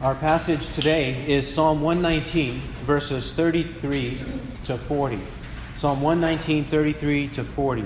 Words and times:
Our 0.00 0.14
passage 0.14 0.70
today 0.70 1.26
is 1.26 1.52
Psalm 1.52 1.80
119, 1.80 2.62
verses 2.84 3.32
33 3.32 4.22
to 4.62 4.78
40. 4.78 5.18
Psalm 5.74 6.00
119, 6.00 6.64
33 6.66 7.26
to 7.30 7.42
40. 7.42 7.84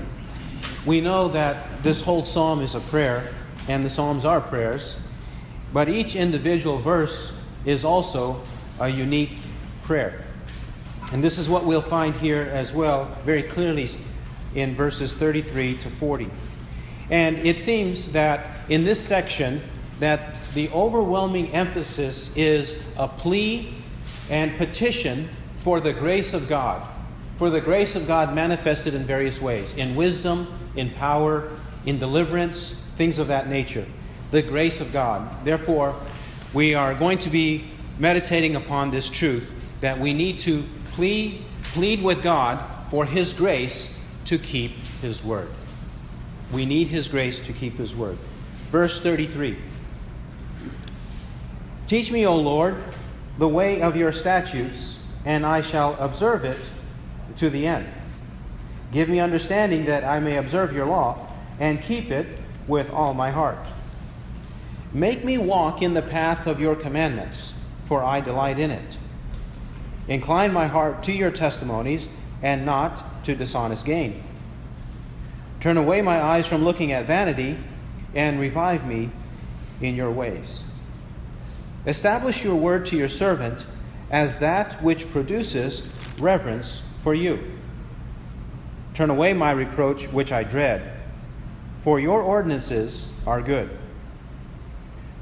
We 0.85 1.01
know 1.01 1.29
that 1.29 1.83
this 1.83 2.03
whole 2.03 2.23
psalm 2.23 2.61
is 2.61 2.75
a 2.75 2.81
prayer, 2.81 3.33
and 3.67 3.83
the 3.83 3.89
psalms 3.89 4.27
are 4.27 4.43
prayers, 4.43 4.97
but 5.73 5.89
each 5.89 6.15
individual 6.15 6.77
verse 6.77 7.33
is 7.65 7.83
also 7.83 8.43
a 8.79 8.91
unique 8.91 9.39
prayer. 9.83 10.23
And 11.13 11.25
this 11.25 11.39
is 11.39 11.49
what 11.49 11.65
we'll 11.65 11.81
find 11.81 12.15
here 12.17 12.43
as 12.53 12.75
well, 12.75 13.07
very 13.25 13.43
clearly 13.43 13.89
in 14.55 14.75
verses 14.75 15.15
33 15.15 15.79
to 15.79 15.89
40. 15.89 16.31
And 17.09 17.39
it 17.39 17.59
seems 17.59 18.13
that 18.13 18.69
in 18.69 18.85
this 18.85 19.01
section, 19.01 19.63
that 19.99 20.37
the 20.55 20.69
overwhelming 20.71 21.53
emphasis 21.53 22.35
is 22.37 22.83
a 22.97 23.09
plea 23.09 23.75
and 24.31 24.57
petition 24.59 25.29
for 25.57 25.81
the 25.81 25.93
grace 25.93 26.35
of 26.35 26.49
God, 26.49 26.83
for 27.37 27.51
the 27.51 27.61
grace 27.61 27.97
of 27.97 28.07
God 28.07 28.35
manifested 28.35 28.95
in 28.95 29.05
various 29.05 29.41
ways 29.41 29.75
in 29.75 29.95
wisdom, 29.95 30.47
in 30.77 30.91
power, 30.91 31.51
in 31.87 31.99
deliverance, 31.99 32.71
things 32.97 33.19
of 33.19 33.29
that 33.29 33.49
nature. 33.49 33.87
The 34.31 34.43
grace 34.43 34.81
of 34.81 34.93
God. 34.93 35.45
Therefore, 35.45 35.99
we 36.53 36.75
are 36.75 36.95
going 36.95 37.19
to 37.19 37.31
be 37.31 37.71
meditating 37.99 38.57
upon 38.57 38.91
this 38.91 39.11
truth 39.11 39.51
that 39.81 39.99
we 39.99 40.13
need 40.13 40.39
to 40.41 40.65
plead, 40.93 41.45
plead 41.65 42.03
with 42.03 42.23
God 42.23 42.91
for 42.91 43.05
His 43.05 43.33
grace 43.33 43.97
to 44.27 44.39
keep 44.39 44.73
His 45.01 45.23
word. 45.23 45.49
We 46.51 46.67
need 46.67 46.89
His 46.89 47.09
grace 47.09 47.41
to 47.43 47.53
keep 47.53 47.79
His 47.79 47.95
word. 47.95 48.19
Verse 48.71 49.01
33. 49.01 49.59
Teach 51.93 52.11
me, 52.11 52.27
O 52.27 52.35
Lord, 52.35 52.83
the 53.37 53.47
way 53.47 53.83
of 53.83 53.97
your 53.97 54.13
statutes, 54.13 55.05
and 55.27 55.45
I 55.45 55.61
shall 55.61 55.95
observe 56.01 56.43
it 56.43 56.59
to 57.37 57.51
the 57.51 57.67
end. 57.67 57.87
Give 58.93 59.11
me 59.11 59.21
understanding 59.21 59.85
that 59.85 60.03
I 60.03 60.19
may 60.19 60.39
observe 60.39 60.73
your 60.73 60.87
law 60.87 61.31
and 61.61 61.83
keep 61.83 62.11
it 62.11 62.39
with 62.67 62.89
all 62.89 63.13
my 63.13 63.31
heart. 63.31 63.59
Make 64.95 65.23
me 65.23 65.37
walk 65.37 65.83
in 65.83 65.93
the 65.93 66.01
path 66.01 66.47
of 66.47 66.59
your 66.59 66.77
commandments, 66.77 67.53
for 67.85 68.03
I 68.03 68.23
delight 68.23 68.59
in 68.59 68.71
it. 68.71 68.97
Incline 70.09 70.51
my 70.51 70.69
heart 70.69 71.03
to 71.03 71.13
your 71.13 71.31
testimonies 71.31 72.09
and 72.41 72.65
not 72.65 73.23
to 73.25 73.35
dishonest 73.35 73.85
gain. 73.85 74.25
Turn 75.61 75.77
away 75.77 76.01
my 76.01 76.23
eyes 76.23 76.47
from 76.47 76.65
looking 76.65 76.93
at 76.93 77.05
vanity 77.05 77.59
and 78.15 78.41
revive 78.41 78.87
me 78.87 79.11
in 79.83 79.95
your 79.95 80.11
ways. 80.11 80.65
Establish 81.87 82.45
your 82.45 82.55
word 82.55 82.87
to 82.87 82.97
your 82.97 83.09
servant 83.09 83.67
as 84.11 84.39
that 84.39 84.83
which 84.83 85.11
produces 85.11 85.83
reverence 86.19 86.83
for 86.99 87.15
you. 87.15 87.43
Turn 88.95 89.11
away 89.11 89.33
my 89.33 89.51
reproach, 89.51 90.07
which 90.13 90.33
I 90.33 90.45
dread, 90.45 91.01
for 91.81 91.99
your 91.99 92.23
ordinances 92.23 93.07
are 93.27 93.41
good. 93.41 93.71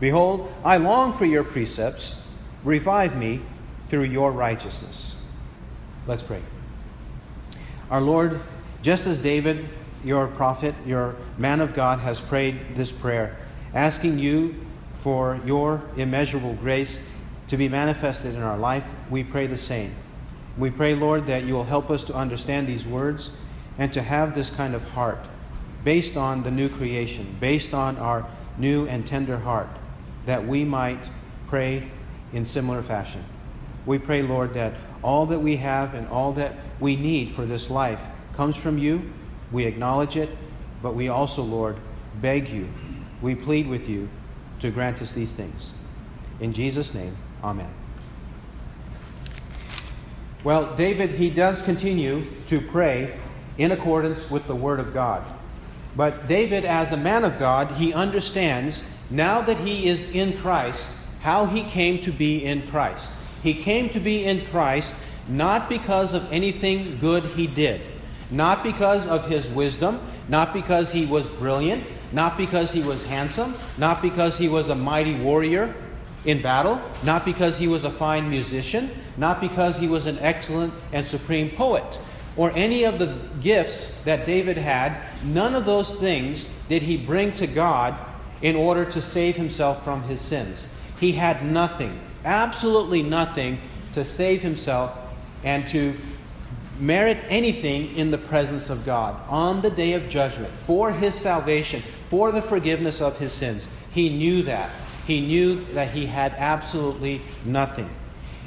Behold, 0.01 0.53
I 0.65 0.79
long 0.79 1.13
for 1.13 1.25
your 1.25 1.45
precepts. 1.45 2.21
Revive 2.65 3.17
me 3.17 3.41
through 3.89 4.05
your 4.05 4.33
righteousness. 4.33 5.17
Let's 6.07 6.23
pray. 6.23 6.43
Our 7.91 8.01
Lord, 8.01 8.41
just 8.83 9.07
as 9.07 9.19
David, 9.19 9.69
your 10.05 10.27
prophet, 10.27 10.75
your 10.87 11.17
man 11.39 11.61
of 11.61 11.75
God, 11.75 12.01
has 12.01 12.21
prayed 12.21 12.75
this 12.75 12.91
prayer, 12.91 13.37
asking 13.75 14.19
you 14.19 14.55
for 15.01 15.41
your 15.45 15.83
immeasurable 15.97 16.55
grace 16.55 17.07
to 17.49 17.57
be 17.57 17.69
manifested 17.69 18.35
in 18.35 18.43
our 18.43 18.59
life, 18.59 18.85
we 19.09 19.25
pray 19.25 19.47
the 19.47 19.57
same. 19.57 19.95
We 20.59 20.71
pray, 20.71 20.95
Lord, 20.95 21.27
that 21.27 21.45
you 21.45 21.55
will 21.55 21.65
help 21.65 21.91
us 21.91 22.05
to 22.05 22.15
understand 22.15 22.69
these 22.69 22.87
words 22.87 23.31
and 23.79 23.93
to 23.93 24.03
have 24.03 24.35
this 24.35 24.51
kind 24.51 24.75
of 24.75 24.85
heart 24.91 25.19
based 25.85 26.17
on 26.17 26.43
the 26.43 26.51
new 26.51 26.69
creation, 26.69 27.37
based 27.41 27.73
on 27.73 27.97
our 27.97 28.27
new 28.59 28.87
and 28.87 29.07
tender 29.07 29.39
heart, 29.39 29.69
that 30.27 30.47
we 30.47 30.65
might 30.65 31.03
pray 31.47 31.91
in 32.33 32.45
similar 32.45 32.83
fashion. 32.83 33.25
We 33.87 33.99
pray, 33.99 34.23
Lord, 34.23 34.53
that 34.55 34.75
all 35.03 35.25
that 35.27 35.41
we 35.41 35.57
have 35.57 35.95
and 35.95 36.07
all 36.09 36.33
that 36.35 36.55
we 36.79 36.95
need 36.97 37.31
for 37.31 37.47
this 37.47 37.71
life 37.71 38.03
comes 38.35 38.55
from 38.55 38.77
you. 38.77 39.11
We 39.51 39.65
acknowledge 39.65 40.17
it, 40.17 40.29
but 40.83 40.95
we 40.95 41.09
also, 41.09 41.43
Lord, 41.43 41.79
beg 42.21 42.51
you, 42.51 42.69
we 43.23 43.35
plead 43.35 43.67
with 43.67 43.89
you 43.89 44.11
to 44.61 44.71
grant 44.71 45.01
us 45.03 45.13
these 45.13 45.35
things. 45.35 45.73
In 46.41 46.53
Jesus' 46.53 46.95
name, 46.95 47.17
amen. 47.43 47.71
Well, 50.43 50.75
David, 50.77 51.11
he 51.11 51.29
does 51.29 51.61
continue 51.63 52.25
to 52.47 52.61
pray 52.61 53.19
in 53.59 53.73
accordance 53.73 54.31
with 54.31 54.47
the 54.47 54.55
Word 54.55 54.81
of 54.81 54.95
God. 54.95 55.23
But 55.95 56.29
David, 56.29 56.65
as 56.65 56.93
a 56.93 56.97
man 56.97 57.25
of 57.25 57.39
God, 57.39 57.73
he 57.73 57.93
understands 57.93 58.85
now 59.11 59.43
that 59.43 59.59
he 59.59 59.89
is 59.89 60.15
in 60.15 60.39
Christ 60.39 60.91
how 61.21 61.47
he 61.47 61.63
came 61.65 62.01
to 62.03 62.13
be 62.13 62.45
in 62.45 62.67
Christ. 62.69 63.15
He 63.43 63.55
came 63.55 63.91
to 63.91 64.01
be 64.01 64.25
in 64.25 64.47
Christ 64.47 64.97
not 65.29 65.69
because 65.69 66.15
of 66.15 66.33
anything 66.33 66.99
good 66.99 67.23
he 67.25 67.47
did, 67.47 67.83
not 68.31 68.63
because 68.63 69.07
of 69.07 69.29
his 69.29 69.49
wisdom, 69.51 70.01
not 70.29 70.55
because 70.55 70.93
he 70.93 71.05
was 71.05 71.29
brilliant, 71.29 71.85
not 72.13 72.37
because 72.37 72.73
he 72.73 72.83
was 72.83 73.05
handsome, 73.05 73.55
not 73.79 74.03
because 74.03 74.39
he 74.39 74.49
was 74.49 74.69
a 74.69 74.75
mighty 74.75 75.15
warrior 75.15 75.75
in 76.25 76.43
battle, 76.43 76.81
not 77.03 77.25
because 77.25 77.59
he 77.59 77.67
was 77.67 77.85
a 77.85 77.91
fine 77.91 78.29
musician, 78.29 78.91
not 79.17 79.41
because 79.41 79.79
he 79.79 79.89
was 79.89 80.07
an 80.07 80.19
excellent 80.19 80.73
and 80.93 81.07
supreme 81.07 81.51
poet, 81.51 81.99
or 82.37 82.51
any 82.55 82.85
of 82.85 82.99
the 82.99 83.19
gifts 83.41 83.93
that 84.05 84.27
David 84.27 84.57
had. 84.57 84.97
None 85.25 85.55
of 85.55 85.65
those 85.65 85.99
things 85.99 86.49
did 86.69 86.83
he 86.83 86.97
bring 86.97 87.33
to 87.35 87.47
God 87.47 87.99
in 88.43 88.57
order 88.57 88.85
to 88.85 89.03
save 89.03 89.37
himself 89.37 89.85
from 89.85 90.03
his 90.05 90.21
sins. 90.21 90.69
He 90.99 91.13
had 91.13 91.45
nothing, 91.45 91.99
absolutely 92.25 93.03
nothing, 93.03 93.61
to 93.93 94.05
save 94.05 94.43
himself 94.43 94.97
and 95.43 95.67
to 95.69 95.97
merit 96.81 97.23
anything 97.29 97.95
in 97.95 98.11
the 98.11 98.19
presence 98.19 98.71
of 98.71 98.85
God 98.85 99.21
on 99.29 99.61
the 99.61 99.71
day 99.71 99.93
of 99.93 100.09
judgment 100.09 100.57
for 100.57 100.91
his 100.93 101.15
salvation, 101.15 101.83
for 102.07 102.33
the 102.33 102.43
forgiveness 102.43 103.01
of 103.01 103.19
his 103.19 103.33
sins. 103.33 103.69
He 103.91 104.09
knew 104.09 104.43
that. 104.45 104.71
He 105.07 105.21
knew 105.21 105.65
that 105.75 105.91
he 105.91 106.07
had 106.07 106.35
absolutely 106.37 107.23
nothing. 107.45 107.91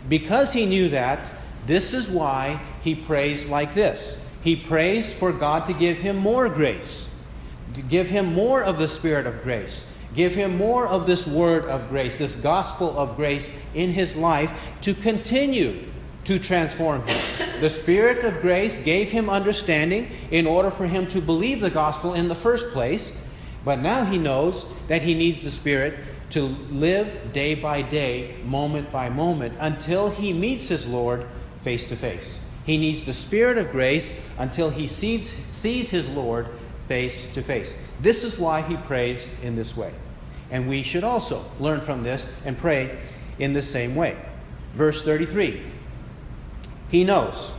Because 0.09 0.53
he 0.53 0.65
knew 0.65 0.89
that, 0.89 1.31
this 1.65 1.93
is 1.93 2.09
why 2.09 2.61
he 2.81 2.95
prays 2.95 3.47
like 3.47 3.73
this. 3.73 4.19
He 4.43 4.55
prays 4.55 5.13
for 5.13 5.31
God 5.31 5.65
to 5.67 5.73
give 5.73 5.99
him 5.99 6.17
more 6.17 6.49
grace, 6.49 7.07
to 7.75 7.81
give 7.81 8.09
him 8.09 8.33
more 8.33 8.61
of 8.61 8.77
the 8.77 8.87
Spirit 8.89 9.25
of 9.25 9.41
grace, 9.43 9.89
give 10.13 10.35
him 10.35 10.57
more 10.57 10.85
of 10.85 11.05
this 11.05 11.25
word 11.25 11.65
of 11.65 11.89
grace, 11.89 12.17
this 12.17 12.35
gospel 12.35 12.97
of 12.97 13.15
grace 13.15 13.49
in 13.73 13.91
his 13.91 14.17
life 14.17 14.53
to 14.81 14.93
continue 14.93 15.92
to 16.25 16.39
transform 16.39 17.05
him. 17.07 17.61
The 17.61 17.69
Spirit 17.69 18.23
of 18.23 18.41
grace 18.41 18.79
gave 18.79 19.11
him 19.11 19.29
understanding 19.29 20.11
in 20.31 20.47
order 20.47 20.71
for 20.71 20.87
him 20.87 21.07
to 21.07 21.21
believe 21.21 21.61
the 21.61 21.69
gospel 21.69 22.13
in 22.13 22.27
the 22.27 22.35
first 22.35 22.71
place. 22.71 23.17
But 23.65 23.79
now 23.79 24.05
he 24.05 24.17
knows 24.17 24.65
that 24.87 25.01
he 25.01 25.13
needs 25.13 25.41
the 25.41 25.51
Spirit 25.51 25.97
to 26.31 26.41
live 26.41 27.31
day 27.31 27.55
by 27.55 27.81
day, 27.81 28.35
moment 28.43 28.91
by 28.91 29.09
moment, 29.09 29.55
until 29.59 30.09
he 30.09 30.33
meets 30.33 30.67
his 30.67 30.87
Lord 30.87 31.25
face 31.61 31.85
to 31.87 31.95
face. 31.95 32.39
He 32.65 32.77
needs 32.77 33.03
the 33.03 33.13
Spirit 33.13 33.57
of 33.57 33.71
grace 33.71 34.11
until 34.37 34.69
he 34.69 34.87
sees, 34.87 35.33
sees 35.51 35.89
his 35.89 36.09
Lord 36.09 36.47
face 36.87 37.31
to 37.33 37.41
face. 37.41 37.75
This 38.01 38.23
is 38.23 38.39
why 38.39 38.61
he 38.61 38.77
prays 38.77 39.29
in 39.41 39.55
this 39.55 39.75
way. 39.75 39.93
And 40.51 40.67
we 40.67 40.83
should 40.83 41.03
also 41.03 41.43
learn 41.59 41.81
from 41.81 42.03
this 42.03 42.31
and 42.45 42.57
pray 42.57 42.97
in 43.39 43.53
the 43.53 43.61
same 43.61 43.95
way. 43.95 44.17
Verse 44.75 45.03
33 45.03 45.72
He 46.93 47.03
knows 47.03 47.51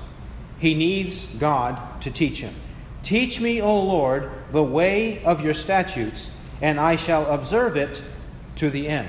he 0.61 0.75
needs 0.75 1.27
God 1.35 2.01
to 2.03 2.11
teach 2.11 2.39
him. 2.39 2.55
Teach 3.03 3.41
me, 3.41 3.61
O 3.61 3.81
Lord, 3.81 4.31
the 4.53 4.63
way 4.63 5.23
of 5.25 5.45
your 5.45 5.55
statutes, 5.55 6.31
and 6.63 6.79
I 6.79 6.95
shall 6.95 7.27
observe 7.27 7.77
it 7.77 8.01
to 8.57 8.71
the 8.71 8.87
end. 8.87 9.09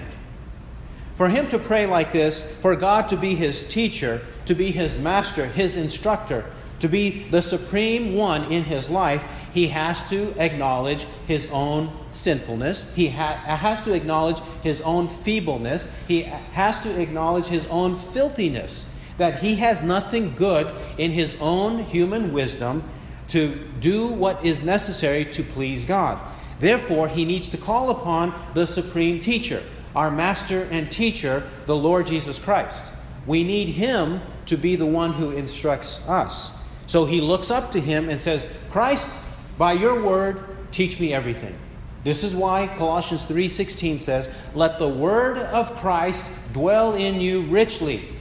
For 1.13 1.29
him 1.29 1.47
to 1.49 1.59
pray 1.59 1.85
like 1.85 2.11
this, 2.11 2.41
for 2.41 2.75
God 2.75 3.07
to 3.09 3.17
be 3.17 3.35
his 3.35 3.65
teacher, 3.65 4.19
to 4.47 4.55
be 4.55 4.71
his 4.71 4.97
master, 4.97 5.45
his 5.45 5.75
instructor, 5.75 6.51
to 6.79 6.89
be 6.89 7.29
the 7.29 7.43
supreme 7.43 8.15
one 8.15 8.51
in 8.51 8.63
his 8.63 8.89
life, 8.89 9.23
he 9.53 9.67
has 9.67 10.09
to 10.09 10.33
acknowledge 10.43 11.05
his 11.27 11.47
own 11.51 11.95
sinfulness. 12.11 12.91
He 12.95 13.09
ha- 13.09 13.35
has 13.35 13.85
to 13.85 13.93
acknowledge 13.93 14.39
his 14.63 14.81
own 14.81 15.07
feebleness. 15.07 15.93
He 16.07 16.23
has 16.23 16.79
to 16.79 16.99
acknowledge 16.99 17.45
his 17.45 17.67
own 17.67 17.95
filthiness. 17.95 18.89
That 19.17 19.39
he 19.39 19.55
has 19.55 19.81
nothing 19.81 20.35
good 20.35 20.73
in 20.97 21.11
his 21.11 21.37
own 21.39 21.79
human 21.79 22.33
wisdom 22.33 22.83
to 23.29 23.67
do 23.79 24.07
what 24.07 24.43
is 24.45 24.61
necessary 24.61 25.25
to 25.25 25.43
please 25.43 25.85
God. 25.85 26.19
Therefore, 26.59 27.07
he 27.07 27.25
needs 27.25 27.49
to 27.49 27.57
call 27.57 27.89
upon 27.89 28.33
the 28.53 28.67
supreme 28.67 29.19
teacher, 29.19 29.63
our 29.95 30.11
master 30.11 30.67
and 30.71 30.91
teacher, 30.91 31.49
the 31.65 31.75
Lord 31.75 32.07
Jesus 32.07 32.39
Christ. 32.39 32.93
We 33.25 33.43
need 33.43 33.69
him 33.69 34.21
to 34.45 34.57
be 34.57 34.75
the 34.75 34.85
one 34.85 35.13
who 35.13 35.31
instructs 35.31 36.07
us. 36.07 36.51
So 36.87 37.05
he 37.05 37.19
looks 37.19 37.49
up 37.49 37.71
to 37.71 37.81
him 37.81 38.09
and 38.09 38.21
says, 38.21 38.47
Christ, 38.69 39.11
by 39.57 39.73
your 39.73 40.03
word, 40.03 40.43
teach 40.71 40.99
me 40.99 41.13
everything. 41.13 41.55
This 42.03 42.23
is 42.23 42.35
why 42.35 42.67
Colossians 42.77 43.25
3:16 43.25 43.97
says, 43.97 44.29
"Let 44.53 44.77
the 44.77 44.87
word 44.87 45.39
of 45.39 45.75
Christ 45.77 46.27
dwell 46.53 46.93
in 46.93 47.19
you 47.19 47.41
richly." 47.41 48.14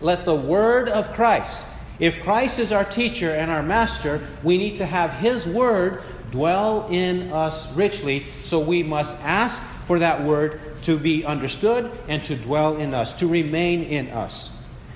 Let 0.00 0.24
the 0.24 0.34
word 0.34 0.88
of 0.88 1.12
Christ. 1.12 1.66
If 1.98 2.22
Christ 2.22 2.58
is 2.58 2.72
our 2.72 2.84
teacher 2.84 3.30
and 3.30 3.50
our 3.50 3.62
master, 3.62 4.20
we 4.42 4.58
need 4.58 4.76
to 4.76 4.86
have 4.86 5.14
his 5.14 5.46
word 5.46 6.02
dwell 6.30 6.86
in 6.88 7.32
us 7.32 7.74
richly, 7.74 8.26
so 8.42 8.60
we 8.60 8.82
must 8.82 9.16
ask 9.22 9.62
for 9.86 9.98
that 10.00 10.22
word 10.22 10.60
to 10.82 10.98
be 10.98 11.24
understood 11.24 11.90
and 12.08 12.24
to 12.24 12.36
dwell 12.36 12.76
in 12.76 12.92
us, 12.92 13.14
to 13.14 13.26
remain 13.26 13.84
in 13.84 14.08
us. 14.10 14.50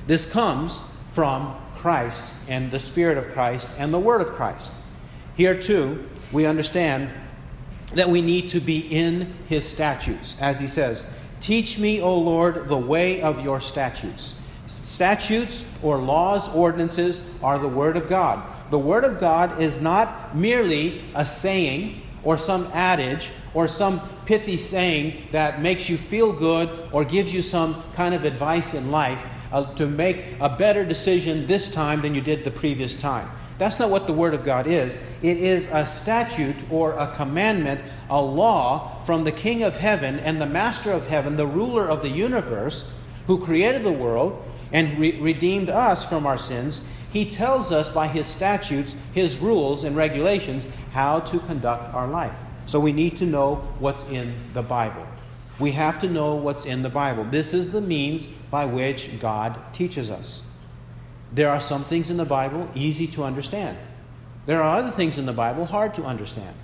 This 0.06 0.30
comes 0.30 0.82
from 1.12 1.56
Christ 1.76 2.32
and 2.48 2.70
the 2.70 2.78
Spirit 2.78 3.16
of 3.16 3.32
Christ 3.32 3.70
and 3.78 3.94
the 3.94 3.98
Word 3.98 4.20
of 4.20 4.32
Christ. 4.32 4.74
Here, 5.36 5.58
too, 5.58 6.08
we 6.32 6.44
understand 6.44 7.10
that 7.94 8.10
we 8.10 8.20
need 8.20 8.50
to 8.50 8.60
be 8.60 8.80
in 8.80 9.34
His 9.48 9.66
statutes. 9.66 10.40
As 10.40 10.60
He 10.60 10.66
says, 10.66 11.06
Teach 11.40 11.78
me, 11.78 12.02
O 12.02 12.18
Lord, 12.18 12.68
the 12.68 12.76
way 12.76 13.22
of 13.22 13.40
your 13.40 13.60
statutes. 13.60 14.39
Statutes 14.70 15.68
or 15.82 15.98
laws, 15.98 16.48
ordinances 16.54 17.20
are 17.42 17.58
the 17.58 17.68
Word 17.68 17.96
of 17.96 18.08
God. 18.08 18.40
The 18.70 18.78
Word 18.78 19.02
of 19.02 19.18
God 19.18 19.60
is 19.60 19.80
not 19.80 20.36
merely 20.36 21.04
a 21.16 21.26
saying 21.26 22.02
or 22.22 22.38
some 22.38 22.68
adage 22.72 23.32
or 23.52 23.66
some 23.66 24.00
pithy 24.26 24.56
saying 24.56 25.26
that 25.32 25.60
makes 25.60 25.88
you 25.88 25.96
feel 25.96 26.32
good 26.32 26.70
or 26.92 27.04
gives 27.04 27.34
you 27.34 27.42
some 27.42 27.82
kind 27.94 28.14
of 28.14 28.24
advice 28.24 28.72
in 28.74 28.92
life 28.92 29.20
uh, 29.50 29.64
to 29.74 29.88
make 29.88 30.36
a 30.40 30.48
better 30.48 30.84
decision 30.84 31.48
this 31.48 31.68
time 31.68 32.00
than 32.00 32.14
you 32.14 32.20
did 32.20 32.44
the 32.44 32.50
previous 32.52 32.94
time. 32.94 33.28
That's 33.58 33.80
not 33.80 33.90
what 33.90 34.06
the 34.06 34.12
Word 34.12 34.34
of 34.34 34.44
God 34.44 34.68
is. 34.68 35.00
It 35.20 35.38
is 35.38 35.68
a 35.72 35.84
statute 35.84 36.56
or 36.70 36.92
a 36.92 37.12
commandment, 37.12 37.80
a 38.08 38.22
law 38.22 39.02
from 39.02 39.24
the 39.24 39.32
King 39.32 39.64
of 39.64 39.76
heaven 39.76 40.20
and 40.20 40.40
the 40.40 40.46
Master 40.46 40.92
of 40.92 41.08
heaven, 41.08 41.36
the 41.36 41.46
ruler 41.46 41.90
of 41.90 42.02
the 42.02 42.08
universe, 42.08 42.88
who 43.26 43.44
created 43.44 43.82
the 43.82 43.92
world 43.92 44.44
and 44.72 44.98
re- 44.98 45.18
redeemed 45.20 45.68
us 45.68 46.04
from 46.04 46.26
our 46.26 46.38
sins. 46.38 46.82
He 47.12 47.30
tells 47.30 47.72
us 47.72 47.88
by 47.90 48.08
His 48.08 48.26
statutes, 48.26 48.94
His 49.12 49.38
rules, 49.38 49.84
and 49.84 49.96
regulations 49.96 50.66
how 50.92 51.20
to 51.20 51.38
conduct 51.40 51.92
our 51.94 52.06
life. 52.06 52.34
So 52.66 52.78
we 52.78 52.92
need 52.92 53.16
to 53.18 53.26
know 53.26 53.56
what's 53.78 54.04
in 54.04 54.34
the 54.54 54.62
Bible. 54.62 55.06
We 55.58 55.72
have 55.72 55.98
to 56.00 56.08
know 56.08 56.36
what's 56.36 56.64
in 56.64 56.82
the 56.82 56.88
Bible. 56.88 57.24
This 57.24 57.52
is 57.52 57.72
the 57.72 57.80
means 57.80 58.26
by 58.26 58.64
which 58.64 59.18
God 59.20 59.58
teaches 59.74 60.10
us. 60.10 60.42
There 61.32 61.50
are 61.50 61.60
some 61.60 61.84
things 61.84 62.10
in 62.10 62.16
the 62.16 62.24
Bible 62.24 62.68
easy 62.74 63.06
to 63.08 63.24
understand. 63.24 63.76
There 64.46 64.62
are 64.62 64.76
other 64.76 64.90
things 64.90 65.18
in 65.18 65.26
the 65.26 65.32
Bible 65.32 65.66
hard 65.66 65.94
to 65.94 66.04
understand. 66.04 66.54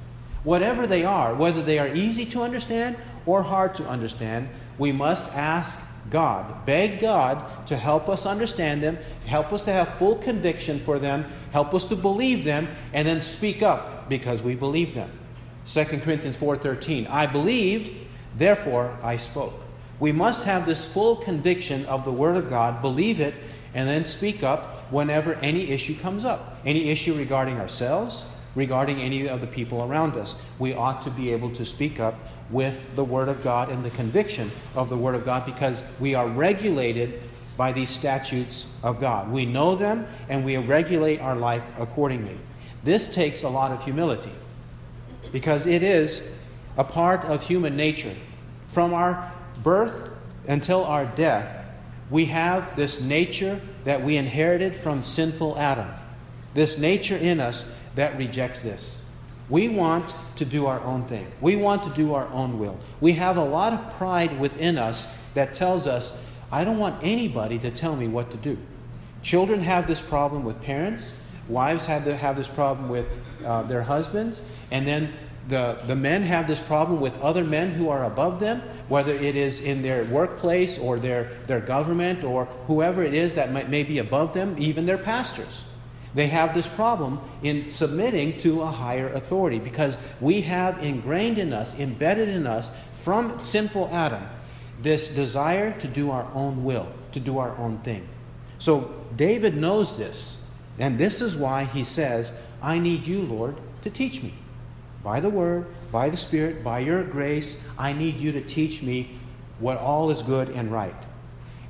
Whatever 0.44 0.86
they 0.86 1.04
are, 1.04 1.34
whether 1.34 1.60
they 1.60 1.78
are 1.78 1.88
easy 1.88 2.24
to 2.26 2.42
understand 2.42 2.96
or 3.26 3.42
hard 3.42 3.74
to 3.74 3.86
understand, 3.86 4.48
we 4.78 4.92
must 4.92 5.34
ask 5.34 5.80
God, 6.10 6.64
beg 6.66 7.00
God 7.00 7.66
to 7.66 7.76
help 7.76 8.08
us 8.08 8.26
understand 8.26 8.82
them, 8.82 8.98
help 9.24 9.52
us 9.52 9.64
to 9.64 9.72
have 9.72 9.98
full 9.98 10.16
conviction 10.16 10.78
for 10.78 10.98
them, 10.98 11.26
help 11.52 11.74
us 11.74 11.84
to 11.86 11.96
believe 11.96 12.44
them, 12.44 12.68
and 12.92 13.06
then 13.06 13.20
speak 13.20 13.62
up 13.62 14.08
because 14.08 14.42
we 14.42 14.54
believe 14.54 14.94
them. 14.94 15.10
2 15.66 15.84
Corinthians 16.02 16.36
4:13 16.36 17.08
I 17.08 17.26
believed, 17.26 17.90
therefore 18.36 18.96
I 19.02 19.16
spoke. 19.16 19.64
We 19.98 20.12
must 20.12 20.44
have 20.44 20.66
this 20.66 20.86
full 20.86 21.16
conviction 21.16 21.86
of 21.86 22.04
the 22.04 22.12
word 22.12 22.36
of 22.36 22.50
God, 22.50 22.82
believe 22.82 23.20
it, 23.20 23.34
and 23.74 23.88
then 23.88 24.04
speak 24.04 24.42
up 24.42 24.92
whenever 24.92 25.34
any 25.34 25.70
issue 25.70 25.96
comes 25.96 26.24
up. 26.24 26.58
Any 26.64 26.90
issue 26.90 27.14
regarding 27.14 27.58
ourselves, 27.58 28.24
regarding 28.56 29.00
any 29.00 29.28
of 29.28 29.40
the 29.40 29.46
people 29.46 29.82
around 29.82 30.16
us. 30.16 30.34
We 30.58 30.74
ought 30.74 31.02
to 31.02 31.10
be 31.10 31.30
able 31.30 31.54
to 31.54 31.64
speak 31.64 32.00
up 32.00 32.18
with 32.50 32.96
the 32.96 33.04
Word 33.04 33.28
of 33.28 33.44
God 33.44 33.68
and 33.68 33.84
the 33.84 33.90
conviction 33.90 34.50
of 34.74 34.88
the 34.88 34.96
Word 34.96 35.14
of 35.14 35.24
God 35.24 35.46
because 35.46 35.84
we 36.00 36.14
are 36.14 36.26
regulated 36.26 37.22
by 37.56 37.72
these 37.72 37.90
statutes 37.90 38.66
of 38.82 39.00
God. 39.00 39.30
We 39.30 39.46
know 39.46 39.76
them 39.76 40.06
and 40.28 40.44
we 40.44 40.56
regulate 40.56 41.20
our 41.20 41.36
life 41.36 41.62
accordingly. 41.78 42.38
This 42.82 43.12
takes 43.12 43.42
a 43.44 43.48
lot 43.48 43.72
of 43.72 43.84
humility 43.84 44.32
because 45.32 45.66
it 45.66 45.82
is 45.82 46.28
a 46.76 46.84
part 46.84 47.24
of 47.24 47.42
human 47.42 47.76
nature. 47.76 48.14
From 48.72 48.94
our 48.94 49.32
birth 49.62 50.10
until 50.46 50.84
our 50.84 51.06
death, 51.06 51.64
we 52.10 52.26
have 52.26 52.76
this 52.76 53.00
nature 53.00 53.60
that 53.84 54.02
we 54.02 54.16
inherited 54.16 54.76
from 54.76 55.04
sinful 55.04 55.58
Adam. 55.58 55.88
This 56.54 56.78
nature 56.78 57.16
in 57.16 57.40
us 57.40 57.64
that 57.96 58.16
rejects 58.16 58.62
this. 58.62 59.02
We 59.48 59.68
want 59.68 60.14
to 60.36 60.44
do 60.44 60.66
our 60.66 60.80
own 60.80 61.06
thing. 61.06 61.26
We 61.40 61.56
want 61.56 61.82
to 61.84 61.90
do 61.90 62.14
our 62.14 62.28
own 62.28 62.58
will. 62.58 62.78
We 63.00 63.12
have 63.12 63.36
a 63.36 63.44
lot 63.44 63.72
of 63.72 63.96
pride 63.96 64.38
within 64.40 64.78
us 64.78 65.06
that 65.34 65.54
tells 65.54 65.86
us, 65.86 66.20
I 66.50 66.64
don't 66.64 66.78
want 66.78 67.02
anybody 67.02 67.58
to 67.60 67.70
tell 67.70 67.96
me 67.96 68.08
what 68.08 68.30
to 68.30 68.36
do. 68.36 68.58
Children 69.22 69.60
have 69.60 69.86
this 69.86 70.00
problem 70.00 70.44
with 70.44 70.60
parents. 70.62 71.14
Wives 71.48 71.86
have, 71.86 72.04
to 72.04 72.16
have 72.16 72.36
this 72.36 72.48
problem 72.48 72.88
with 72.88 73.06
uh, 73.44 73.62
their 73.62 73.82
husbands. 73.82 74.42
And 74.70 74.86
then 74.86 75.12
the, 75.48 75.78
the 75.86 75.94
men 75.94 76.22
have 76.22 76.48
this 76.48 76.60
problem 76.60 77.00
with 77.00 77.20
other 77.20 77.44
men 77.44 77.70
who 77.70 77.88
are 77.88 78.04
above 78.04 78.40
them, 78.40 78.62
whether 78.88 79.12
it 79.12 79.36
is 79.36 79.60
in 79.60 79.82
their 79.82 80.04
workplace 80.06 80.76
or 80.76 80.98
their, 80.98 81.30
their 81.46 81.60
government 81.60 82.24
or 82.24 82.46
whoever 82.66 83.04
it 83.04 83.14
is 83.14 83.36
that 83.36 83.52
may, 83.52 83.64
may 83.64 83.84
be 83.84 83.98
above 83.98 84.34
them, 84.34 84.56
even 84.58 84.86
their 84.86 84.98
pastors. 84.98 85.62
They 86.16 86.28
have 86.28 86.54
this 86.54 86.66
problem 86.66 87.20
in 87.42 87.68
submitting 87.68 88.38
to 88.38 88.62
a 88.62 88.66
higher 88.66 89.10
authority 89.10 89.58
because 89.58 89.98
we 90.18 90.40
have 90.40 90.82
ingrained 90.82 91.36
in 91.36 91.52
us, 91.52 91.78
embedded 91.78 92.30
in 92.30 92.46
us 92.46 92.72
from 92.94 93.38
sinful 93.38 93.90
Adam, 93.92 94.26
this 94.80 95.10
desire 95.10 95.78
to 95.78 95.86
do 95.86 96.10
our 96.10 96.26
own 96.32 96.64
will, 96.64 96.88
to 97.12 97.20
do 97.20 97.36
our 97.36 97.54
own 97.58 97.78
thing. 97.80 98.08
So 98.58 98.94
David 99.14 99.58
knows 99.58 99.98
this, 99.98 100.42
and 100.78 100.98
this 100.98 101.20
is 101.20 101.36
why 101.36 101.64
he 101.64 101.84
says, 101.84 102.32
I 102.62 102.78
need 102.78 103.06
you, 103.06 103.20
Lord, 103.20 103.56
to 103.82 103.90
teach 103.90 104.22
me 104.22 104.32
by 105.04 105.20
the 105.20 105.28
Word, 105.30 105.66
by 105.92 106.08
the 106.08 106.16
Spirit, 106.16 106.64
by 106.64 106.78
your 106.78 107.04
grace, 107.04 107.58
I 107.78 107.92
need 107.92 108.16
you 108.16 108.32
to 108.32 108.40
teach 108.40 108.82
me 108.82 109.18
what 109.58 109.76
all 109.76 110.10
is 110.10 110.22
good 110.22 110.48
and 110.48 110.72
right. 110.72 110.96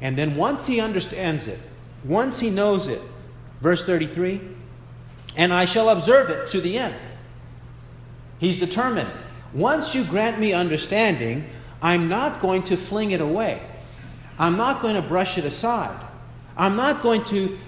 And 0.00 0.16
then 0.16 0.36
once 0.36 0.66
he 0.66 0.80
understands 0.80 1.48
it, 1.48 1.58
once 2.04 2.38
he 2.38 2.48
knows 2.48 2.86
it, 2.86 3.02
verse 3.66 3.84
33, 3.84 4.40
and 5.34 5.52
I 5.52 5.64
shall 5.64 5.88
observe 5.88 6.30
it 6.30 6.46
to 6.50 6.60
the 6.60 6.78
end. 6.78 6.94
He's 8.38 8.58
determined. 8.58 9.10
Once 9.52 9.92
you 9.92 10.04
grant 10.04 10.38
me 10.38 10.52
understanding, 10.52 11.44
I'm 11.82 12.08
not 12.08 12.38
going 12.38 12.62
to 12.62 12.76
fling 12.76 13.10
it 13.10 13.20
away. 13.20 13.60
I'm 14.38 14.56
not 14.56 14.82
going 14.82 14.94
to 14.94 15.02
brush 15.02 15.36
it 15.36 15.44
aside. 15.44 15.98
I'm 16.56 16.76
not 16.76 17.02
going 17.02 17.24
to 17.24 17.58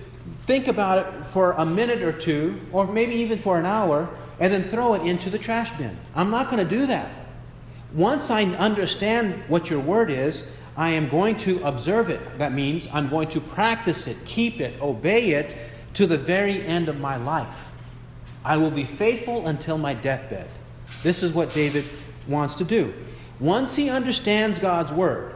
think 0.47 0.69
about 0.69 1.05
it 1.05 1.27
for 1.27 1.51
a 1.55 1.67
minute 1.67 2.03
or 2.03 2.13
two, 2.13 2.61
or 2.71 2.87
maybe 2.87 3.17
even 3.17 3.37
for 3.37 3.59
an 3.59 3.67
hour, 3.67 4.09
and 4.39 4.53
then 4.53 4.63
throw 4.69 4.95
it 4.95 5.03
into 5.03 5.31
the 5.31 5.39
trash 5.39 5.77
bin. 5.79 5.99
I'm 6.15 6.31
not 6.31 6.49
going 6.49 6.63
to 6.63 6.77
do 6.79 6.87
that. 6.87 7.11
Once 7.93 8.31
I 8.31 8.45
understand 8.45 9.43
what 9.49 9.69
your 9.69 9.81
word 9.81 10.11
is, 10.11 10.49
I 10.77 10.91
am 10.91 11.09
going 11.09 11.37
to 11.39 11.61
observe 11.65 12.09
it. 12.09 12.39
That 12.39 12.53
means 12.53 12.87
I'm 12.93 13.09
going 13.09 13.31
to 13.31 13.41
practice 13.41 14.07
it, 14.07 14.17
keep 14.25 14.61
it, 14.61 14.81
obey 14.81 15.31
it 15.31 15.57
to 15.95 16.07
the 16.07 16.19
very 16.19 16.63
end 16.63 16.89
of 16.89 17.01
my 17.01 17.17
life. 17.17 17.55
I 18.45 18.57
will 18.57 18.71
be 18.71 18.85
faithful 18.85 19.47
until 19.47 19.79
my 19.79 19.95
deathbed. 19.95 20.49
This 21.03 21.23
is 21.23 21.33
what 21.33 21.53
David 21.53 21.85
wants 22.27 22.55
to 22.57 22.65
do. 22.65 22.95
Once 23.41 23.77
he 23.77 23.91
understands 23.91 24.59
God's 24.59 24.93
word, 24.93 25.35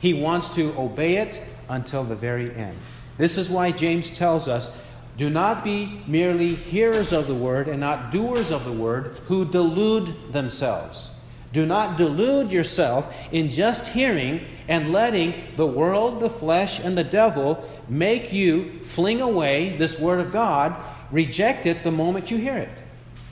he 0.00 0.14
wants 0.14 0.54
to 0.54 0.74
obey 0.78 1.16
it 1.16 1.42
until 1.68 2.04
the 2.04 2.16
very 2.16 2.54
end. 2.54 2.76
This 3.18 3.38
is 3.38 3.48
why 3.48 3.72
James 3.72 4.10
tells 4.10 4.48
us 4.48 4.76
do 5.16 5.30
not 5.30 5.64
be 5.64 6.02
merely 6.06 6.54
hearers 6.54 7.12
of 7.12 7.26
the 7.26 7.34
word 7.34 7.68
and 7.68 7.80
not 7.80 8.12
doers 8.12 8.50
of 8.50 8.64
the 8.64 8.72
word 8.72 9.18
who 9.26 9.46
delude 9.46 10.14
themselves. 10.32 11.12
Do 11.54 11.64
not 11.64 11.96
delude 11.96 12.52
yourself 12.52 13.16
in 13.32 13.48
just 13.48 13.88
hearing 13.88 14.42
and 14.68 14.92
letting 14.92 15.32
the 15.56 15.66
world, 15.66 16.20
the 16.20 16.28
flesh, 16.28 16.80
and 16.80 16.98
the 16.98 17.04
devil 17.04 17.66
make 17.88 18.32
you 18.32 18.80
fling 18.82 19.20
away 19.20 19.76
this 19.76 19.98
word 19.98 20.20
of 20.20 20.32
God, 20.32 20.74
reject 21.10 21.66
it 21.66 21.84
the 21.84 21.92
moment 21.92 22.30
you 22.30 22.36
hear 22.36 22.56
it. 22.56 22.70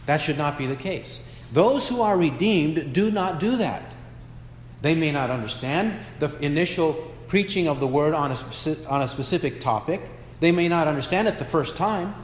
That 0.06 0.18
should 0.20 0.38
not 0.38 0.58
be 0.58 0.66
the 0.66 0.76
case. 0.76 1.26
Those 1.52 1.88
who 1.88 2.02
are 2.02 2.16
redeemed 2.16 2.92
do 2.92 3.10
not 3.10 3.40
do 3.40 3.56
that. 3.56 3.94
They 4.82 4.94
may 4.94 5.12
not 5.12 5.30
understand 5.30 5.98
the 6.18 6.36
initial 6.44 6.92
preaching 7.28 7.68
of 7.68 7.80
the 7.80 7.86
word 7.86 8.14
on 8.14 8.32
a, 8.32 8.36
specific, 8.36 8.90
on 8.90 9.02
a 9.02 9.08
specific 9.08 9.60
topic. 9.60 10.02
They 10.40 10.52
may 10.52 10.68
not 10.68 10.86
understand 10.86 11.26
it 11.26 11.38
the 11.38 11.44
first 11.44 11.76
time, 11.76 12.14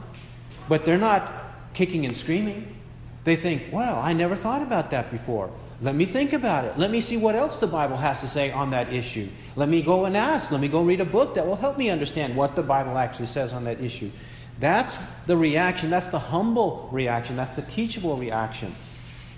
but 0.69 0.85
they're 0.85 0.97
not 0.97 1.31
kicking 1.73 2.05
and 2.05 2.15
screaming. 2.15 2.75
They 3.23 3.35
think, 3.35 3.69
well, 3.71 3.99
I 3.99 4.13
never 4.13 4.35
thought 4.35 4.61
about 4.61 4.91
that 4.91 5.11
before. 5.11 5.51
Let 5.81 5.95
me 5.95 6.05
think 6.05 6.33
about 6.33 6.63
it. 6.65 6.77
Let 6.77 6.91
me 6.91 7.01
see 7.01 7.17
what 7.17 7.35
else 7.35 7.57
the 7.57 7.65
Bible 7.65 7.97
has 7.97 8.21
to 8.21 8.27
say 8.27 8.51
on 8.51 8.69
that 8.69 8.93
issue. 8.93 9.27
Let 9.55 9.67
me 9.67 9.81
go 9.81 10.05
and 10.05 10.15
ask. 10.15 10.51
Let 10.51 10.61
me 10.61 10.67
go 10.67 10.83
read 10.83 11.01
a 11.01 11.05
book 11.05 11.33
that 11.33 11.45
will 11.45 11.55
help 11.55 11.77
me 11.77 11.89
understand 11.89 12.35
what 12.35 12.55
the 12.55 12.61
Bible 12.61 12.99
actually 12.99 13.25
says 13.25 13.51
on 13.51 13.63
that 13.63 13.81
issue. 13.81 14.11
That's 14.59 14.99
the 15.25 15.35
reaction. 15.35 15.89
That's 15.89 16.09
the 16.09 16.19
humble 16.19 16.87
reaction. 16.91 17.35
That's 17.35 17.55
the 17.55 17.63
teachable 17.63 18.15
reaction. 18.15 18.75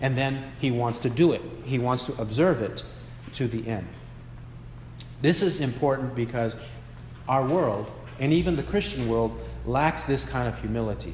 And 0.01 0.17
then 0.17 0.51
he 0.59 0.69
wants 0.69 0.99
to 0.99 1.09
do 1.09 1.31
it, 1.31 1.41
he 1.63 1.79
wants 1.79 2.05
to 2.07 2.21
observe 2.21 2.61
it 2.61 2.83
to 3.35 3.47
the 3.47 3.65
end. 3.65 3.87
This 5.21 5.41
is 5.41 5.61
important 5.61 6.13
because 6.13 6.57
our 7.29 7.47
world, 7.47 7.89
and 8.19 8.33
even 8.33 8.57
the 8.57 8.63
Christian 8.63 9.07
world, 9.07 9.39
lacks 9.65 10.05
this 10.05 10.25
kind 10.25 10.49
of 10.49 10.59
humility. 10.59 11.13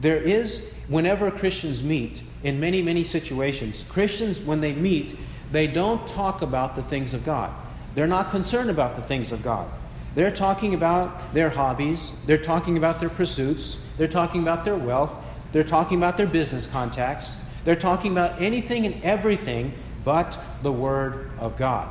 There 0.00 0.18
is, 0.18 0.72
whenever 0.86 1.32
Christians 1.32 1.82
meet, 1.82 2.22
in 2.44 2.58
many, 2.58 2.82
many 2.82 3.04
situations, 3.04 3.84
Christians, 3.88 4.40
when 4.40 4.60
they 4.60 4.72
meet, 4.72 5.16
they 5.50 5.66
don't 5.66 6.06
talk 6.06 6.42
about 6.42 6.74
the 6.76 6.82
things 6.82 7.14
of 7.14 7.24
God. 7.24 7.52
They're 7.94 8.06
not 8.06 8.30
concerned 8.30 8.70
about 8.70 8.96
the 8.96 9.02
things 9.02 9.32
of 9.32 9.42
God. 9.42 9.68
They're 10.14 10.30
talking 10.30 10.74
about 10.74 11.32
their 11.32 11.50
hobbies, 11.50 12.12
they're 12.26 12.38
talking 12.38 12.76
about 12.76 13.00
their 13.00 13.08
pursuits, 13.08 13.86
they're 13.96 14.08
talking 14.08 14.42
about 14.42 14.64
their 14.64 14.76
wealth, 14.76 15.12
they're 15.52 15.64
talking 15.64 15.98
about 15.98 16.16
their 16.16 16.26
business 16.26 16.66
contacts, 16.66 17.38
they're 17.64 17.76
talking 17.76 18.12
about 18.12 18.40
anything 18.40 18.84
and 18.84 19.02
everything 19.02 19.72
but 20.04 20.38
the 20.62 20.72
Word 20.72 21.30
of 21.38 21.56
God. 21.56 21.88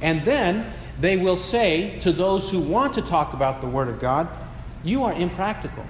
And 0.00 0.24
then 0.24 0.72
they 1.00 1.16
will 1.16 1.36
say 1.36 1.98
to 2.00 2.12
those 2.12 2.50
who 2.50 2.60
want 2.60 2.94
to 2.94 3.02
talk 3.02 3.32
about 3.32 3.60
the 3.60 3.66
Word 3.66 3.88
of 3.88 4.00
God, 4.00 4.28
You 4.82 5.04
are 5.04 5.12
impractical. 5.12 5.84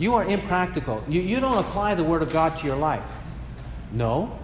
You 0.00 0.14
are 0.14 0.24
impractical. 0.24 1.04
You, 1.06 1.20
you 1.20 1.40
don't 1.40 1.58
apply 1.58 1.94
the 1.94 2.02
Word 2.02 2.22
of 2.22 2.32
God 2.32 2.56
to 2.56 2.66
your 2.66 2.74
life. 2.74 3.04
No. 3.92 4.36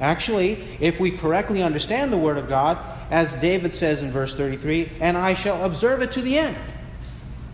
Actually, 0.00 0.58
if 0.80 0.98
we 0.98 1.12
correctly 1.12 1.62
understand 1.62 2.12
the 2.12 2.18
Word 2.18 2.36
of 2.36 2.48
God, 2.48 2.78
as 3.12 3.32
David 3.34 3.72
says 3.72 4.02
in 4.02 4.10
verse 4.10 4.34
33, 4.34 4.90
and 5.00 5.16
I 5.16 5.34
shall 5.34 5.64
observe 5.64 6.02
it 6.02 6.10
to 6.12 6.20
the 6.20 6.36
end. 6.36 6.56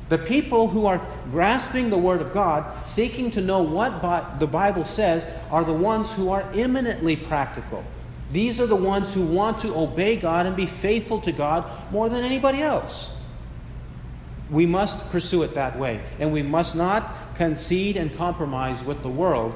The 0.08 0.16
people 0.16 0.68
who 0.68 0.86
are 0.86 1.06
grasping 1.30 1.90
the 1.90 1.98
Word 1.98 2.22
of 2.22 2.32
God, 2.32 2.86
seeking 2.86 3.30
to 3.32 3.42
know 3.42 3.60
what 3.60 4.40
the 4.40 4.46
Bible 4.46 4.86
says, 4.86 5.26
are 5.50 5.62
the 5.62 5.74
ones 5.74 6.10
who 6.10 6.30
are 6.30 6.50
eminently 6.54 7.14
practical. 7.14 7.84
These 8.32 8.58
are 8.58 8.66
the 8.66 8.74
ones 8.74 9.12
who 9.12 9.22
want 9.22 9.58
to 9.60 9.74
obey 9.76 10.16
God 10.16 10.46
and 10.46 10.56
be 10.56 10.66
faithful 10.66 11.20
to 11.20 11.32
God 11.32 11.64
more 11.92 12.08
than 12.08 12.24
anybody 12.24 12.62
else. 12.62 13.20
We 14.50 14.66
must 14.66 15.10
pursue 15.10 15.42
it 15.42 15.54
that 15.54 15.78
way. 15.78 16.00
And 16.18 16.32
we 16.32 16.42
must 16.42 16.74
not 16.74 17.14
concede 17.40 17.96
and 17.96 18.12
compromise 18.12 18.84
with 18.84 19.00
the 19.00 19.08
world, 19.08 19.54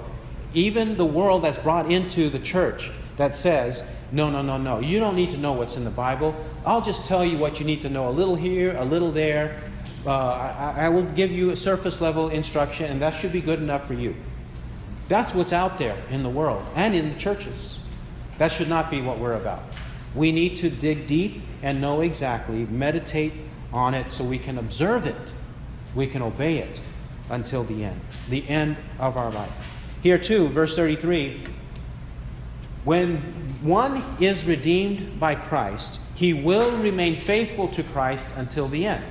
even 0.55 0.97
the 0.97 1.05
world 1.05 1.45
that's 1.45 1.59
brought 1.59 1.93
into 1.93 2.31
the 2.31 2.39
church 2.39 2.91
that 3.19 3.37
says, 3.37 3.85
no, 4.11 4.31
no, 4.31 4.41
no, 4.41 4.57
no, 4.57 4.81
you 4.81 4.99
don't 4.99 5.15
need 5.15 5.29
to 5.29 5.37
know 5.37 5.53
what's 5.53 5.77
in 5.77 5.85
the 5.85 5.91
Bible. 5.91 6.35
I'll 6.65 6.81
just 6.81 7.05
tell 7.05 7.23
you 7.23 7.37
what 7.37 7.61
you 7.61 7.67
need 7.67 7.83
to 7.83 7.91
know 7.91 8.09
a 8.09 8.11
little 8.11 8.37
here, 8.37 8.75
a 8.79 8.85
little 8.87 9.13
there. 9.13 9.61
Uh, 10.07 10.11
I, 10.11 10.87
I 10.87 10.89
will 10.89 11.03
give 11.03 11.31
you 11.31 11.51
a 11.51 11.57
surface 11.57 12.01
level 12.01 12.31
instruction, 12.31 12.91
and 12.91 13.03
that 13.03 13.19
should 13.19 13.33
be 13.33 13.43
good 13.43 13.59
enough 13.59 13.87
for 13.87 13.93
you. 13.93 14.17
That's 15.09 15.35
what's 15.35 15.53
out 15.53 15.77
there 15.77 16.03
in 16.09 16.23
the 16.23 16.31
world 16.31 16.65
and 16.77 16.95
in 16.95 17.13
the 17.13 17.19
churches. 17.19 17.81
That 18.39 18.51
should 18.51 18.71
not 18.71 18.91
be 18.91 19.03
what 19.03 19.19
we're 19.19 19.35
about. 19.35 19.63
We 20.15 20.33
need 20.33 20.57
to 20.57 20.71
dig 20.71 21.07
deep 21.07 21.43
and 21.63 21.83
know 21.83 22.01
exactly, 22.01 22.65
meditate 22.65 23.35
on 23.75 23.93
it 23.93 24.11
so 24.11 24.25
we 24.25 24.39
can 24.39 24.57
observe 24.57 25.05
it, 25.05 25.33
we 25.95 26.07
can 26.07 26.23
obey 26.23 26.59
it, 26.61 26.81
until 27.31 27.65
the 27.65 27.85
end, 27.85 28.01
the 28.29 28.49
end 28.49 28.77
of 28.99 29.17
our 29.17 29.31
life. 29.31 29.73
Here, 30.03 30.19
too, 30.19 30.49
verse 30.49 30.77
33 30.77 31.45
when 32.85 33.17
one 33.63 34.03
is 34.21 34.45
redeemed 34.45 35.19
by 35.19 35.35
Christ, 35.35 36.01
he 36.15 36.35
will 36.35 36.77
remain 36.83 37.17
faithful 37.17 37.69
to 37.69 37.83
Christ 37.83 38.37
until 38.37 38.69
the 38.69 38.87
end. 38.87 39.03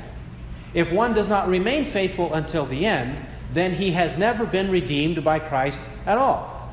If 0.75 0.91
one 0.91 1.13
does 1.13 1.27
not 1.27 1.47
remain 1.47 1.83
faithful 1.83 2.33
until 2.35 2.65
the 2.65 2.85
end, 2.85 3.25
then 3.51 3.73
he 3.73 3.91
has 3.91 4.17
never 4.17 4.45
been 4.45 4.69
redeemed 4.69 5.23
by 5.23 5.39
Christ 5.39 5.81
at 6.05 6.17
all. 6.17 6.71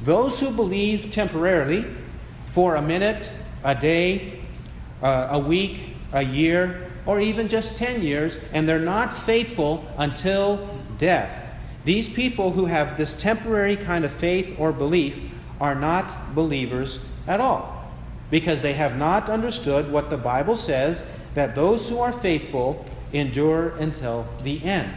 Those 0.00 0.40
who 0.40 0.50
believe 0.50 1.12
temporarily, 1.12 1.86
for 2.50 2.76
a 2.76 2.82
minute, 2.82 3.30
a 3.62 3.74
day, 3.74 4.40
uh, 5.02 5.28
a 5.30 5.38
week, 5.38 5.96
a 6.12 6.22
year, 6.22 6.83
or 7.06 7.20
even 7.20 7.48
just 7.48 7.76
10 7.76 8.02
years, 8.02 8.38
and 8.52 8.68
they're 8.68 8.78
not 8.78 9.12
faithful 9.12 9.84
until 9.98 10.68
death. 10.98 11.44
These 11.84 12.08
people 12.08 12.52
who 12.52 12.66
have 12.66 12.96
this 12.96 13.14
temporary 13.14 13.76
kind 13.76 14.04
of 14.04 14.12
faith 14.12 14.56
or 14.58 14.72
belief 14.72 15.20
are 15.60 15.74
not 15.74 16.34
believers 16.34 16.98
at 17.26 17.40
all 17.40 17.74
because 18.30 18.62
they 18.62 18.72
have 18.72 18.96
not 18.96 19.28
understood 19.28 19.90
what 19.92 20.10
the 20.10 20.16
Bible 20.16 20.56
says 20.56 21.04
that 21.34 21.54
those 21.54 21.88
who 21.88 21.98
are 21.98 22.12
faithful 22.12 22.84
endure 23.12 23.70
until 23.76 24.26
the 24.42 24.62
end. 24.64 24.92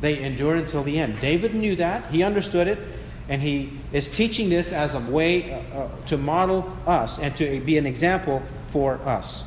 They 0.00 0.18
endure 0.20 0.56
until 0.56 0.82
the 0.82 0.98
end. 0.98 1.20
David 1.20 1.54
knew 1.54 1.76
that, 1.76 2.10
he 2.10 2.22
understood 2.22 2.66
it, 2.66 2.78
and 3.28 3.40
he 3.40 3.78
is 3.92 4.14
teaching 4.14 4.48
this 4.48 4.72
as 4.72 4.94
a 4.94 5.00
way 5.00 5.52
uh, 5.52 5.56
uh, 5.76 5.88
to 6.06 6.16
model 6.16 6.76
us 6.86 7.18
and 7.18 7.36
to 7.36 7.60
be 7.60 7.78
an 7.78 7.86
example 7.86 8.42
for 8.70 8.94
us. 9.06 9.44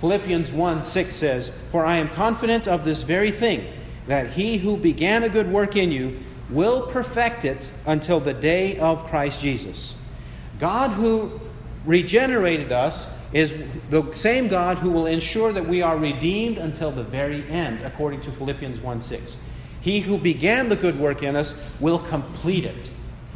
Philippians 0.00 0.50
1 0.50 0.82
6 0.82 1.14
says, 1.14 1.50
For 1.70 1.84
I 1.84 1.98
am 1.98 2.08
confident 2.08 2.66
of 2.66 2.84
this 2.84 3.02
very 3.02 3.30
thing, 3.30 3.70
that 4.06 4.30
he 4.30 4.56
who 4.56 4.76
began 4.76 5.22
a 5.22 5.28
good 5.28 5.52
work 5.52 5.76
in 5.76 5.92
you 5.92 6.18
will 6.48 6.86
perfect 6.86 7.44
it 7.44 7.70
until 7.86 8.18
the 8.18 8.32
day 8.32 8.78
of 8.78 9.06
Christ 9.06 9.42
Jesus. 9.42 9.96
God 10.58 10.90
who 10.90 11.38
regenerated 11.84 12.72
us 12.72 13.12
is 13.32 13.62
the 13.90 14.10
same 14.12 14.48
God 14.48 14.78
who 14.78 14.90
will 14.90 15.06
ensure 15.06 15.52
that 15.52 15.68
we 15.68 15.82
are 15.82 15.96
redeemed 15.96 16.58
until 16.58 16.90
the 16.90 17.04
very 17.04 17.46
end, 17.48 17.82
according 17.82 18.22
to 18.22 18.32
Philippians 18.32 18.80
1 18.80 19.00
6. 19.02 19.38
He 19.82 20.00
who 20.00 20.16
began 20.16 20.68
the 20.70 20.76
good 20.76 20.98
work 20.98 21.22
in 21.22 21.36
us 21.36 21.54
will 21.78 21.98
complete 21.98 22.64
it. 22.64 22.90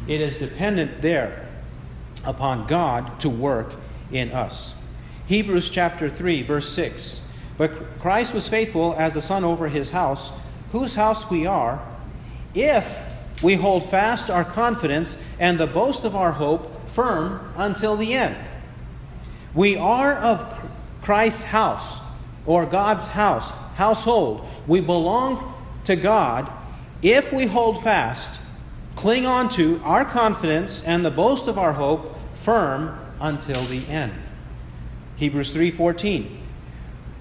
It 0.07 0.19
is 0.19 0.37
dependent 0.37 1.01
there 1.01 1.47
upon 2.23 2.67
God 2.67 3.19
to 3.19 3.29
work 3.29 3.73
in 4.11 4.31
us. 4.31 4.73
Hebrews 5.27 5.69
chapter 5.69 6.09
3, 6.09 6.43
verse 6.43 6.69
6. 6.69 7.21
But 7.57 7.99
Christ 7.99 8.33
was 8.33 8.47
faithful 8.47 8.93
as 8.97 9.13
the 9.13 9.21
Son 9.21 9.43
over 9.43 9.67
his 9.67 9.91
house, 9.91 10.37
whose 10.71 10.95
house 10.95 11.31
we 11.31 11.45
are, 11.45 11.81
if 12.53 12.99
we 13.41 13.55
hold 13.55 13.89
fast 13.89 14.29
our 14.29 14.45
confidence 14.45 15.21
and 15.39 15.59
the 15.59 15.67
boast 15.67 16.05
of 16.05 16.15
our 16.15 16.33
hope 16.33 16.89
firm 16.89 17.53
until 17.57 17.95
the 17.95 18.13
end. 18.13 18.35
We 19.53 19.77
are 19.77 20.13
of 20.13 20.69
Christ's 21.01 21.43
house, 21.43 22.01
or 22.45 22.65
God's 22.65 23.07
house, 23.07 23.51
household. 23.75 24.47
We 24.67 24.79
belong 24.79 25.53
to 25.85 25.95
God 25.95 26.51
if 27.01 27.33
we 27.33 27.47
hold 27.47 27.83
fast, 27.83 28.41
cling 28.95 29.25
on 29.25 29.49
to 29.49 29.81
our 29.83 30.05
confidence 30.05 30.83
and 30.83 31.05
the 31.05 31.11
boast 31.11 31.47
of 31.47 31.57
our 31.57 31.73
hope 31.73 32.15
firm 32.35 32.99
until 33.19 33.65
the 33.65 33.87
end. 33.87 34.13
Hebrews 35.15 35.53
3:14 35.53 36.27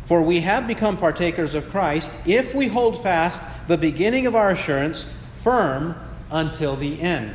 For 0.05 0.23
we 0.23 0.41
have 0.41 0.67
become 0.67 0.97
partakers 0.97 1.55
of 1.55 1.71
Christ 1.71 2.13
if 2.27 2.55
we 2.55 2.69
hold 2.69 3.03
fast 3.03 3.45
the 3.69 3.79
beginning 3.79 4.27
of 4.27 4.35
our 4.35 4.51
assurance 4.51 5.13
firm 5.43 5.95
until 6.31 6.77
the 6.77 7.01
end. 7.01 7.35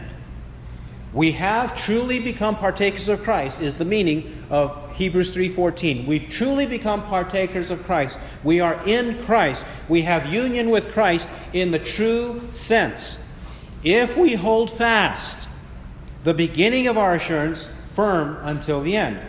We 1.11 1.31
have 1.31 1.75
truly 1.75 2.19
become 2.19 2.55
partakers 2.55 3.09
of 3.09 3.23
Christ 3.23 3.61
is 3.61 3.75
the 3.75 3.85
meaning 3.85 4.43
of 4.51 4.95
Hebrews 4.95 5.31
3:14. 5.31 6.05
We've 6.05 6.27
truly 6.27 6.67
become 6.67 7.01
partakers 7.03 7.71
of 7.71 7.83
Christ. 7.85 8.19
We 8.43 8.59
are 8.59 8.79
in 8.85 9.23
Christ. 9.23 9.65
We 9.87 10.03
have 10.03 10.31
union 10.31 10.69
with 10.69 10.91
Christ 10.91 11.29
in 11.51 11.71
the 11.71 11.79
true 11.79 12.41
sense. 12.51 13.23
If 13.83 14.17
we 14.17 14.33
hold 14.33 14.69
fast 14.69 15.47
the 16.23 16.33
beginning 16.33 16.87
of 16.87 16.97
our 16.97 17.15
assurance 17.15 17.71
firm 17.95 18.37
until 18.43 18.81
the 18.81 18.95
end. 18.95 19.19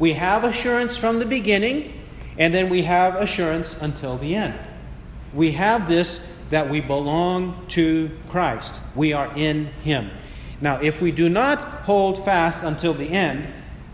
We 0.00 0.14
have 0.14 0.44
assurance 0.44 0.96
from 0.96 1.18
the 1.18 1.26
beginning, 1.26 1.92
and 2.38 2.54
then 2.54 2.70
we 2.70 2.82
have 2.82 3.16
assurance 3.16 3.80
until 3.82 4.16
the 4.16 4.34
end. 4.34 4.54
We 5.34 5.52
have 5.52 5.88
this 5.88 6.26
that 6.48 6.70
we 6.70 6.80
belong 6.80 7.66
to 7.68 8.10
Christ. 8.30 8.80
We 8.96 9.12
are 9.12 9.30
in 9.36 9.66
Him. 9.82 10.10
Now, 10.62 10.80
if 10.80 11.02
we 11.02 11.12
do 11.12 11.28
not 11.28 11.58
hold 11.82 12.24
fast 12.24 12.64
until 12.64 12.94
the 12.94 13.10
end, 13.10 13.46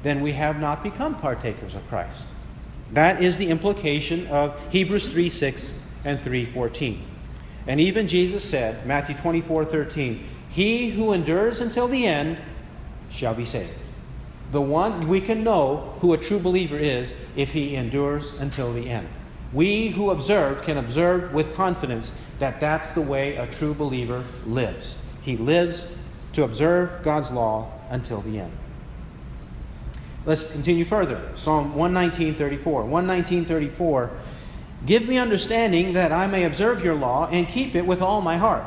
then 0.04 0.20
we 0.20 0.32
have 0.32 0.60
not 0.60 0.84
become 0.84 1.16
partakers 1.16 1.74
of 1.74 1.86
Christ. 1.88 2.28
That 2.92 3.20
is 3.20 3.36
the 3.36 3.48
implication 3.48 4.28
of 4.28 4.56
Hebrews 4.70 5.08
3 5.08 5.28
6 5.28 5.74
and 6.04 6.20
3 6.20 6.44
14. 6.44 7.02
And 7.66 7.80
even 7.80 8.06
Jesus 8.06 8.48
said, 8.48 8.86
Matthew 8.86 9.16
24 9.16 9.64
13, 9.64 10.24
He 10.50 10.90
who 10.90 11.12
endures 11.12 11.60
until 11.60 11.88
the 11.88 12.06
end 12.06 12.38
shall 13.10 13.34
be 13.34 13.44
saved 13.44 13.74
the 14.52 14.60
one 14.60 15.08
we 15.08 15.20
can 15.20 15.42
know 15.42 15.96
who 16.00 16.12
a 16.12 16.18
true 16.18 16.38
believer 16.38 16.76
is 16.76 17.14
if 17.34 17.52
he 17.52 17.74
endures 17.74 18.32
until 18.34 18.72
the 18.72 18.88
end. 18.88 19.08
We 19.52 19.88
who 19.88 20.10
observe 20.10 20.62
can 20.62 20.76
observe 20.76 21.32
with 21.32 21.54
confidence 21.54 22.12
that 22.38 22.60
that's 22.60 22.90
the 22.90 23.00
way 23.00 23.36
a 23.36 23.46
true 23.46 23.74
believer 23.74 24.24
lives. 24.44 24.98
He 25.22 25.36
lives 25.36 25.94
to 26.34 26.44
observe 26.44 27.02
God's 27.02 27.30
law 27.30 27.70
until 27.90 28.20
the 28.20 28.40
end. 28.40 28.52
Let's 30.24 30.50
continue 30.50 30.84
further. 30.84 31.20
Psalm 31.36 31.74
119:34. 31.74 32.84
119:34. 32.84 34.10
Give 34.84 35.08
me 35.08 35.18
understanding 35.18 35.94
that 35.94 36.12
I 36.12 36.26
may 36.26 36.44
observe 36.44 36.84
your 36.84 36.94
law 36.94 37.28
and 37.30 37.48
keep 37.48 37.74
it 37.74 37.86
with 37.86 38.02
all 38.02 38.20
my 38.20 38.36
heart. 38.36 38.64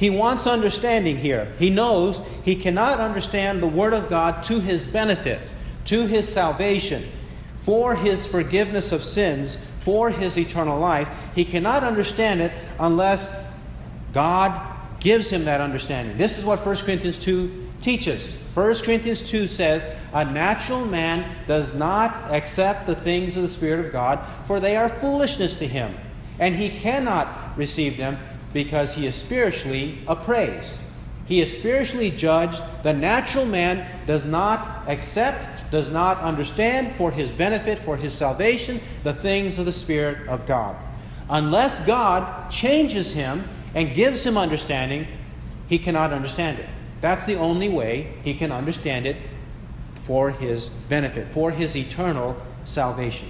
He 0.00 0.08
wants 0.08 0.46
understanding 0.46 1.18
here. 1.18 1.52
He 1.58 1.68
knows 1.68 2.22
he 2.42 2.56
cannot 2.56 3.00
understand 3.00 3.62
the 3.62 3.66
Word 3.66 3.92
of 3.92 4.08
God 4.08 4.42
to 4.44 4.58
his 4.58 4.86
benefit, 4.86 5.42
to 5.84 6.06
his 6.06 6.26
salvation, 6.26 7.06
for 7.66 7.94
his 7.94 8.24
forgiveness 8.24 8.92
of 8.92 9.04
sins, 9.04 9.58
for 9.80 10.08
his 10.08 10.38
eternal 10.38 10.80
life. 10.80 11.06
He 11.34 11.44
cannot 11.44 11.84
understand 11.84 12.40
it 12.40 12.50
unless 12.78 13.44
God 14.14 14.58
gives 15.00 15.28
him 15.28 15.44
that 15.44 15.60
understanding. 15.60 16.16
This 16.16 16.38
is 16.38 16.46
what 16.46 16.64
1 16.64 16.76
Corinthians 16.78 17.18
2 17.18 17.68
teaches. 17.82 18.32
1 18.54 18.76
Corinthians 18.76 19.22
2 19.22 19.48
says, 19.48 19.84
A 20.14 20.24
natural 20.24 20.86
man 20.86 21.30
does 21.46 21.74
not 21.74 22.30
accept 22.30 22.86
the 22.86 22.94
things 22.94 23.36
of 23.36 23.42
the 23.42 23.48
Spirit 23.48 23.84
of 23.84 23.92
God, 23.92 24.18
for 24.46 24.60
they 24.60 24.78
are 24.78 24.88
foolishness 24.88 25.56
to 25.56 25.66
him, 25.66 25.94
and 26.38 26.56
he 26.56 26.70
cannot 26.70 27.58
receive 27.58 27.98
them 27.98 28.16
because 28.52 28.94
he 28.94 29.06
is 29.06 29.14
spiritually 29.14 29.98
appraised. 30.06 30.80
He 31.26 31.40
is 31.40 31.56
spiritually 31.56 32.10
judged. 32.10 32.62
The 32.82 32.92
natural 32.92 33.46
man 33.46 33.86
does 34.06 34.24
not 34.24 34.88
accept, 34.88 35.70
does 35.70 35.88
not 35.88 36.18
understand 36.18 36.96
for 36.96 37.12
his 37.12 37.30
benefit, 37.30 37.78
for 37.78 37.96
his 37.96 38.12
salvation, 38.12 38.80
the 39.04 39.14
things 39.14 39.58
of 39.58 39.64
the 39.64 39.72
Spirit 39.72 40.26
of 40.28 40.46
God. 40.46 40.76
Unless 41.28 41.86
God 41.86 42.50
changes 42.50 43.12
him 43.12 43.48
and 43.74 43.94
gives 43.94 44.26
him 44.26 44.36
understanding, 44.36 45.06
he 45.68 45.78
cannot 45.78 46.12
understand 46.12 46.58
it. 46.58 46.68
That's 47.00 47.24
the 47.24 47.36
only 47.36 47.68
way 47.68 48.12
he 48.24 48.34
can 48.34 48.50
understand 48.50 49.06
it 49.06 49.16
for 50.04 50.32
his 50.32 50.68
benefit, 50.68 51.28
for 51.28 51.52
his 51.52 51.76
eternal 51.76 52.36
salvation. 52.64 53.28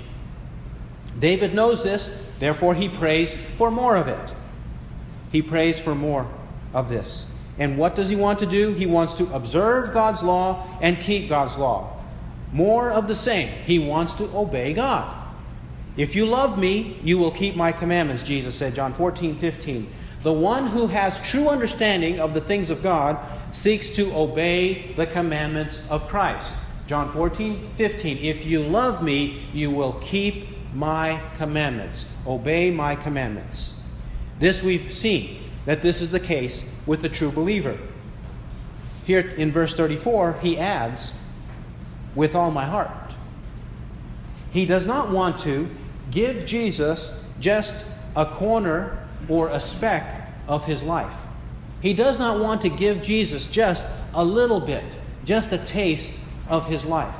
David 1.19 1.55
knows 1.55 1.85
this, 1.85 2.25
therefore 2.39 2.75
he 2.75 2.89
prays 2.89 3.35
for 3.57 3.71
more 3.71 3.97
of 3.97 4.09
it. 4.09 4.35
He 5.31 5.43
prays 5.43 5.79
for 5.79 5.95
more 5.95 6.27
of 6.73 6.89
this. 6.89 7.27
And 7.59 7.77
what 7.77 7.95
does 7.95 8.09
he 8.09 8.17
want 8.17 8.39
to 8.39 8.47
do? 8.47 8.73
He 8.73 8.87
wants 8.87 9.15
to 9.15 9.33
observe 9.35 9.93
God's 9.93 10.23
law 10.23 10.67
and 10.81 10.99
keep 10.99 11.29
God's 11.29 11.59
law. 11.59 11.97
More 12.53 12.91
of 12.91 13.07
the 13.07 13.15
same. 13.15 13.49
He 13.65 13.79
wants 13.79 14.15
to 14.15 14.25
obey 14.37 14.73
God. 14.73 15.17
If 15.97 16.15
you 16.17 16.27
love 16.27 16.59
me, 16.59 16.99
you 17.03 17.19
will 17.19 17.31
keep 17.31 17.57
my 17.57 17.73
commandments, 17.73 18.23
Jesus 18.23 18.55
said, 18.55 18.75
John 18.75 18.93
14, 18.93 19.37
15. 19.37 19.93
The 20.23 20.33
one 20.33 20.67
who 20.67 20.87
has 20.87 21.21
true 21.21 21.49
understanding 21.49 22.21
of 22.21 22.35
the 22.35 22.41
things 22.41 22.71
of 22.71 22.83
God 22.83 23.19
seeks 23.53 23.91
to 23.91 24.15
obey 24.15 24.93
the 24.95 25.07
commandments 25.07 25.89
of 25.91 26.07
Christ. 26.09 26.59
John 26.87 27.11
14, 27.13 27.71
15. 27.77 28.19
If 28.19 28.45
you 28.45 28.63
love 28.63 29.03
me, 29.03 29.45
you 29.53 29.71
will 29.71 29.95
keep 30.01 30.49
my 30.75 31.21
commandments. 31.35 32.07
Obey 32.27 32.71
my 32.71 32.97
commandments. 32.97 33.80
This 34.41 34.63
we've 34.63 34.91
seen 34.91 35.45
that 35.67 35.83
this 35.83 36.01
is 36.01 36.11
the 36.11 36.19
case 36.19 36.69
with 36.87 37.03
the 37.03 37.09
true 37.09 37.31
believer. 37.31 37.79
Here 39.07 39.21
in 39.21 39.53
verse 39.53 39.75
34, 39.75 40.39
he 40.43 40.59
adds, 40.59 41.13
with 42.15 42.35
all 42.35 42.51
my 42.51 42.65
heart. 42.65 42.91
He 44.51 44.67
does 44.67 44.87
not 44.87 45.11
want 45.11 45.39
to 45.41 45.71
give 46.11 46.45
Jesus 46.45 47.23
just 47.39 47.87
a 48.17 48.27
corner 48.27 49.07
or 49.29 49.49
a 49.51 49.61
speck 49.61 50.29
of 50.49 50.65
his 50.65 50.83
life. 50.83 51.13
He 51.81 51.95
does 51.95 52.19
not 52.19 52.41
want 52.41 52.63
to 52.63 52.69
give 52.69 53.01
Jesus 53.01 53.47
just 53.47 53.89
a 54.13 54.25
little 54.25 54.61
bit, 54.61 54.85
just 55.25 55.53
a 55.53 55.59
taste 55.59 56.15
of 56.49 56.67
his 56.67 56.85
life. 56.85 57.15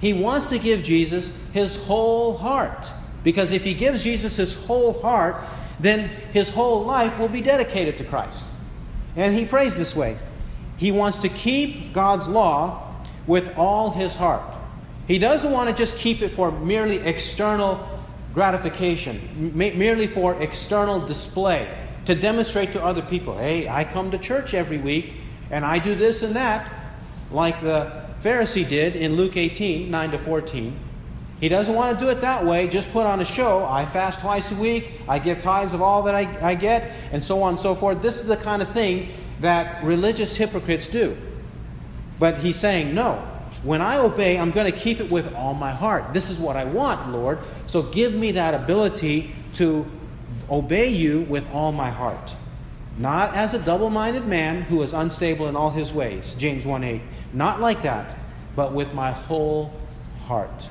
He 0.00 0.12
wants 0.12 0.50
to 0.50 0.58
give 0.58 0.82
Jesus 0.82 1.36
his 1.52 1.76
whole 1.76 2.36
heart. 2.36 2.92
Because 3.22 3.52
if 3.52 3.64
he 3.64 3.72
gives 3.72 4.04
Jesus 4.04 4.36
his 4.36 4.54
whole 4.66 5.00
heart, 5.00 5.36
then 5.80 6.08
his 6.32 6.50
whole 6.50 6.84
life 6.84 7.18
will 7.18 7.28
be 7.28 7.40
dedicated 7.40 7.96
to 7.98 8.04
Christ. 8.04 8.46
And 9.16 9.34
he 9.34 9.44
prays 9.44 9.76
this 9.76 9.94
way 9.94 10.18
He 10.76 10.92
wants 10.92 11.18
to 11.18 11.28
keep 11.28 11.92
God's 11.92 12.28
law 12.28 12.94
with 13.26 13.56
all 13.56 13.90
his 13.90 14.16
heart. 14.16 14.42
He 15.06 15.18
doesn't 15.18 15.50
want 15.50 15.68
to 15.70 15.74
just 15.74 15.98
keep 15.98 16.22
it 16.22 16.30
for 16.30 16.50
merely 16.50 16.96
external 16.96 17.86
gratification, 18.32 19.52
merely 19.54 20.06
for 20.06 20.40
external 20.42 21.06
display, 21.06 21.72
to 22.06 22.14
demonstrate 22.14 22.72
to 22.72 22.82
other 22.82 23.02
people, 23.02 23.38
hey, 23.38 23.68
I 23.68 23.84
come 23.84 24.10
to 24.10 24.18
church 24.18 24.54
every 24.54 24.78
week 24.78 25.14
and 25.50 25.64
I 25.64 25.78
do 25.78 25.94
this 25.94 26.22
and 26.22 26.34
that, 26.34 26.70
like 27.30 27.60
the 27.60 28.04
Pharisee 28.22 28.68
did 28.68 28.96
in 28.96 29.16
Luke 29.16 29.36
18 29.36 29.90
9 29.90 30.10
to 30.12 30.18
14. 30.18 30.78
He 31.40 31.48
doesn't 31.48 31.74
want 31.74 31.98
to 31.98 32.04
do 32.04 32.10
it 32.10 32.20
that 32.20 32.44
way, 32.44 32.68
just 32.68 32.90
put 32.92 33.06
on 33.06 33.20
a 33.20 33.24
show. 33.24 33.66
I 33.66 33.84
fast 33.84 34.20
twice 34.20 34.52
a 34.52 34.54
week, 34.54 34.92
I 35.08 35.18
give 35.18 35.42
tithes 35.42 35.74
of 35.74 35.82
all 35.82 36.02
that 36.04 36.14
I, 36.14 36.28
I 36.40 36.54
get, 36.54 36.90
and 37.12 37.22
so 37.22 37.42
on 37.42 37.50
and 37.50 37.60
so 37.60 37.74
forth. 37.74 38.00
This 38.00 38.16
is 38.16 38.26
the 38.26 38.36
kind 38.36 38.62
of 38.62 38.70
thing 38.70 39.08
that 39.40 39.82
religious 39.84 40.36
hypocrites 40.36 40.86
do. 40.86 41.16
But 42.18 42.38
he's 42.38 42.56
saying, 42.56 42.94
no, 42.94 43.16
when 43.62 43.82
I 43.82 43.98
obey, 43.98 44.38
I'm 44.38 44.50
going 44.50 44.70
to 44.70 44.78
keep 44.78 45.00
it 45.00 45.10
with 45.10 45.34
all 45.34 45.54
my 45.54 45.72
heart. 45.72 46.12
This 46.12 46.30
is 46.30 46.38
what 46.38 46.56
I 46.56 46.64
want, 46.64 47.10
Lord. 47.10 47.40
So 47.66 47.82
give 47.82 48.14
me 48.14 48.32
that 48.32 48.54
ability 48.54 49.34
to 49.54 49.86
obey 50.50 50.88
you 50.88 51.22
with 51.22 51.50
all 51.52 51.72
my 51.72 51.90
heart. 51.90 52.34
Not 52.98 53.34
as 53.34 53.54
a 53.54 53.58
double 53.58 53.90
minded 53.90 54.26
man 54.26 54.62
who 54.62 54.82
is 54.82 54.92
unstable 54.92 55.48
in 55.48 55.56
all 55.56 55.70
his 55.70 55.92
ways, 55.92 56.34
James 56.34 56.64
1 56.64 56.84
8. 56.84 57.02
Not 57.32 57.60
like 57.60 57.82
that, 57.82 58.16
but 58.54 58.72
with 58.72 58.94
my 58.94 59.10
whole 59.10 59.72
heart. 60.26 60.68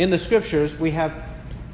In 0.00 0.08
the 0.08 0.16
scriptures, 0.16 0.80
we 0.80 0.92
have 0.92 1.12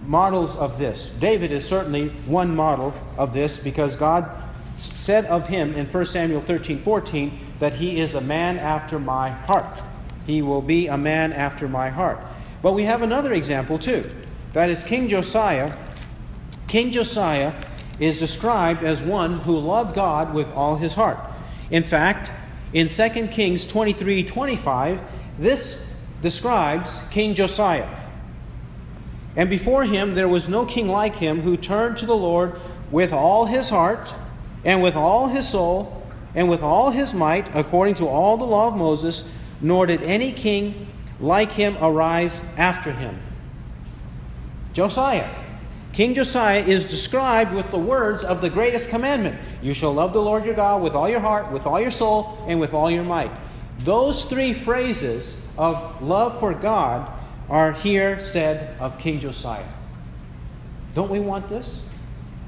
models 0.04 0.56
of 0.56 0.80
this. 0.80 1.10
David 1.10 1.52
is 1.52 1.64
certainly 1.64 2.08
one 2.26 2.56
model 2.56 2.92
of 3.16 3.32
this 3.32 3.56
because 3.56 3.94
God 3.94 4.28
said 4.74 5.26
of 5.26 5.46
him 5.46 5.72
in 5.74 5.86
1 5.86 6.04
Samuel 6.06 6.40
13 6.40 6.80
14 6.80 7.38
that 7.60 7.74
he 7.74 8.00
is 8.00 8.16
a 8.16 8.20
man 8.20 8.58
after 8.58 8.98
my 8.98 9.30
heart. 9.30 9.80
He 10.26 10.42
will 10.42 10.60
be 10.60 10.88
a 10.88 10.98
man 10.98 11.32
after 11.32 11.68
my 11.68 11.88
heart. 11.88 12.18
But 12.62 12.72
we 12.72 12.82
have 12.82 13.00
another 13.00 13.32
example 13.32 13.78
too. 13.78 14.10
That 14.54 14.70
is 14.70 14.82
King 14.82 15.08
Josiah. 15.08 15.72
King 16.66 16.90
Josiah 16.90 17.52
is 18.00 18.18
described 18.18 18.82
as 18.82 19.00
one 19.00 19.38
who 19.38 19.56
loved 19.56 19.94
God 19.94 20.34
with 20.34 20.48
all 20.48 20.74
his 20.74 20.94
heart. 20.94 21.20
In 21.70 21.84
fact, 21.84 22.32
in 22.72 22.88
2 22.88 23.28
Kings 23.28 23.64
23 23.66 24.24
25, 24.24 25.00
this 25.38 25.94
describes 26.22 27.00
King 27.12 27.32
Josiah. 27.32 27.95
And 29.36 29.50
before 29.50 29.84
him 29.84 30.14
there 30.14 30.28
was 30.28 30.48
no 30.48 30.64
king 30.64 30.88
like 30.88 31.16
him 31.16 31.42
who 31.42 31.56
turned 31.56 31.98
to 31.98 32.06
the 32.06 32.16
Lord 32.16 32.58
with 32.90 33.12
all 33.12 33.46
his 33.46 33.70
heart, 33.70 34.14
and 34.64 34.82
with 34.82 34.96
all 34.96 35.28
his 35.28 35.48
soul, 35.48 36.06
and 36.34 36.48
with 36.48 36.62
all 36.62 36.90
his 36.90 37.14
might, 37.14 37.54
according 37.54 37.94
to 37.96 38.06
all 38.06 38.36
the 38.36 38.44
law 38.44 38.68
of 38.68 38.76
Moses, 38.76 39.28
nor 39.60 39.86
did 39.86 40.02
any 40.02 40.32
king 40.32 40.88
like 41.20 41.52
him 41.52 41.76
arise 41.80 42.42
after 42.56 42.92
him. 42.92 43.18
Josiah. 44.72 45.28
King 45.92 46.14
Josiah 46.14 46.62
is 46.62 46.88
described 46.88 47.54
with 47.54 47.70
the 47.70 47.78
words 47.78 48.22
of 48.22 48.42
the 48.42 48.50
greatest 48.50 48.90
commandment 48.90 49.38
You 49.62 49.72
shall 49.72 49.94
love 49.94 50.12
the 50.12 50.20
Lord 50.20 50.44
your 50.44 50.54
God 50.54 50.82
with 50.82 50.92
all 50.92 51.08
your 51.08 51.20
heart, 51.20 51.50
with 51.50 51.66
all 51.66 51.80
your 51.80 51.90
soul, 51.90 52.44
and 52.46 52.60
with 52.60 52.74
all 52.74 52.90
your 52.90 53.04
might. 53.04 53.30
Those 53.78 54.24
three 54.26 54.52
phrases 54.52 55.40
of 55.56 56.02
love 56.02 56.38
for 56.38 56.52
God 56.52 57.10
are 57.48 57.72
here 57.72 58.18
said 58.18 58.78
of 58.80 58.98
King 58.98 59.20
Josiah. 59.20 59.68
Don't 60.94 61.10
we 61.10 61.20
want 61.20 61.48
this? 61.48 61.86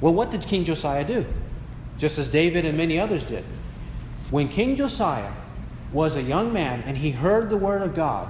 Well, 0.01 0.15
what 0.15 0.31
did 0.31 0.43
King 0.43 0.65
Josiah 0.65 1.05
do? 1.05 1.27
Just 1.99 2.19
as 2.19 2.29
David 2.29 2.65
and 2.65 2.77
many 2.77 2.99
others 2.99 3.25
did. 3.25 3.45
When 4.31 4.49
King 4.49 4.77
Josiah 4.77 5.33
was 5.93 6.17
a 6.17 6.23
young 6.23 6.53
man 6.53 6.83
and 6.83 6.99
he 6.99 7.11
heard 7.11 7.51
the 7.51 7.57
word 7.57 7.83
of 7.83 7.95
God, 7.95 8.29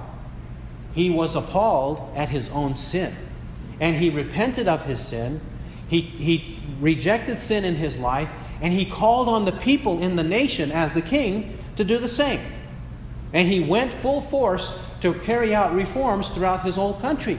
he 0.93 1.09
was 1.09 1.35
appalled 1.35 2.11
at 2.15 2.29
his 2.29 2.49
own 2.49 2.75
sin. 2.75 3.15
And 3.79 3.95
he 3.95 4.09
repented 4.09 4.67
of 4.67 4.85
his 4.85 4.99
sin. 4.99 5.41
He, 5.87 6.01
he 6.01 6.59
rejected 6.79 7.39
sin 7.39 7.63
in 7.63 7.75
his 7.75 7.97
life. 7.97 8.31
And 8.61 8.73
he 8.73 8.85
called 8.85 9.29
on 9.29 9.45
the 9.45 9.51
people 9.53 10.01
in 10.01 10.15
the 10.15 10.23
nation 10.23 10.71
as 10.71 10.93
the 10.93 11.01
king 11.01 11.57
to 11.77 11.83
do 11.83 11.97
the 11.97 12.07
same. 12.07 12.41
And 13.33 13.47
he 13.47 13.59
went 13.59 13.93
full 13.93 14.21
force 14.21 14.77
to 15.01 15.13
carry 15.13 15.53
out 15.53 15.73
reforms 15.73 16.29
throughout 16.29 16.63
his 16.63 16.75
whole 16.75 16.95
country. 16.95 17.37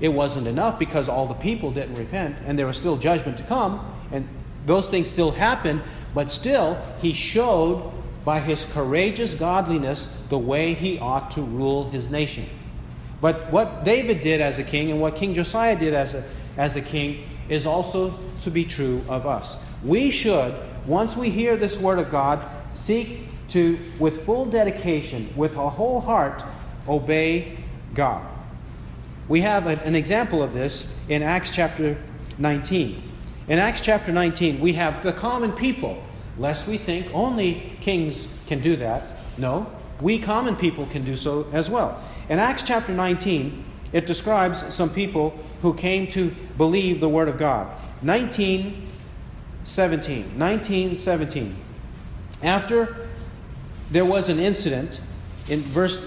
It 0.00 0.08
wasn't 0.08 0.46
enough 0.46 0.78
because 0.78 1.08
all 1.08 1.26
the 1.26 1.34
people 1.34 1.70
didn't 1.70 1.94
repent 1.94 2.36
and 2.44 2.58
there 2.58 2.66
was 2.66 2.76
still 2.76 2.96
judgment 2.96 3.38
to 3.38 3.44
come, 3.44 3.94
and 4.10 4.28
those 4.66 4.88
things 4.88 5.08
still 5.08 5.30
happened, 5.30 5.82
but 6.14 6.30
still, 6.30 6.78
he 7.00 7.12
showed 7.12 7.90
by 8.24 8.40
his 8.40 8.64
courageous 8.64 9.34
godliness 9.34 10.06
the 10.28 10.38
way 10.38 10.74
he 10.74 10.98
ought 10.98 11.30
to 11.32 11.42
rule 11.42 11.90
his 11.90 12.10
nation. 12.10 12.46
But 13.20 13.50
what 13.52 13.84
David 13.84 14.22
did 14.22 14.40
as 14.40 14.58
a 14.58 14.64
king 14.64 14.90
and 14.90 15.00
what 15.00 15.16
King 15.16 15.34
Josiah 15.34 15.78
did 15.78 15.94
as 15.94 16.14
a, 16.14 16.24
as 16.56 16.76
a 16.76 16.80
king 16.80 17.24
is 17.48 17.66
also 17.66 18.18
to 18.42 18.50
be 18.50 18.64
true 18.64 19.04
of 19.08 19.26
us. 19.26 19.56
We 19.84 20.10
should, 20.10 20.54
once 20.86 21.16
we 21.16 21.30
hear 21.30 21.56
this 21.56 21.78
word 21.78 21.98
of 21.98 22.10
God, 22.10 22.46
seek 22.74 23.20
to, 23.48 23.78
with 23.98 24.24
full 24.24 24.46
dedication, 24.46 25.32
with 25.36 25.56
a 25.56 25.70
whole 25.70 26.00
heart, 26.00 26.42
obey 26.88 27.58
God. 27.94 28.26
We 29.28 29.40
have 29.42 29.66
a, 29.66 29.80
an 29.84 29.94
example 29.94 30.42
of 30.42 30.52
this 30.52 30.94
in 31.08 31.22
Acts 31.22 31.52
chapter 31.52 31.96
19. 32.38 33.02
In 33.48 33.58
Acts 33.58 33.80
chapter 33.80 34.12
19, 34.12 34.60
we 34.60 34.72
have 34.74 35.02
the 35.02 35.12
common 35.12 35.52
people, 35.52 36.02
lest 36.38 36.66
we 36.66 36.78
think 36.78 37.06
only 37.12 37.76
kings 37.80 38.28
can 38.46 38.60
do 38.60 38.76
that. 38.76 39.18
No, 39.38 39.70
we 40.00 40.18
common 40.18 40.56
people 40.56 40.86
can 40.86 41.04
do 41.04 41.16
so 41.16 41.46
as 41.52 41.70
well. 41.70 42.02
In 42.28 42.38
Acts 42.38 42.62
chapter 42.62 42.92
19, 42.92 43.64
it 43.92 44.06
describes 44.06 44.74
some 44.74 44.90
people 44.90 45.38
who 45.60 45.74
came 45.74 46.10
to 46.12 46.34
believe 46.56 47.00
the 47.00 47.08
Word 47.08 47.28
of 47.28 47.38
God. 47.38 47.70
19, 48.02 48.88
17. 49.64 50.32
19, 50.36 50.96
17. 50.96 51.56
After 52.42 53.01
there 53.92 54.04
was 54.06 54.28
an 54.30 54.38
incident 54.38 55.00
in 55.48 55.60
verse 55.60 56.02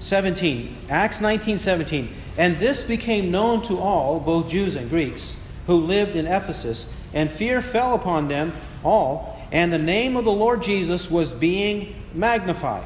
17, 0.00 0.76
Acts 0.90 1.20
19, 1.20 1.58
17, 1.58 2.14
and 2.36 2.56
this 2.58 2.82
became 2.82 3.30
known 3.30 3.62
to 3.62 3.78
all, 3.78 4.20
both 4.20 4.48
Jews 4.48 4.76
and 4.76 4.88
Greeks, 4.90 5.36
who 5.66 5.76
lived 5.76 6.16
in 6.16 6.26
Ephesus, 6.26 6.92
and 7.14 7.28
fear 7.28 7.62
fell 7.62 7.94
upon 7.94 8.28
them 8.28 8.52
all, 8.84 9.42
and 9.50 9.72
the 9.72 9.78
name 9.78 10.16
of 10.16 10.24
the 10.24 10.32
Lord 10.32 10.62
Jesus 10.62 11.10
was 11.10 11.32
being 11.32 11.94
magnified. 12.14 12.84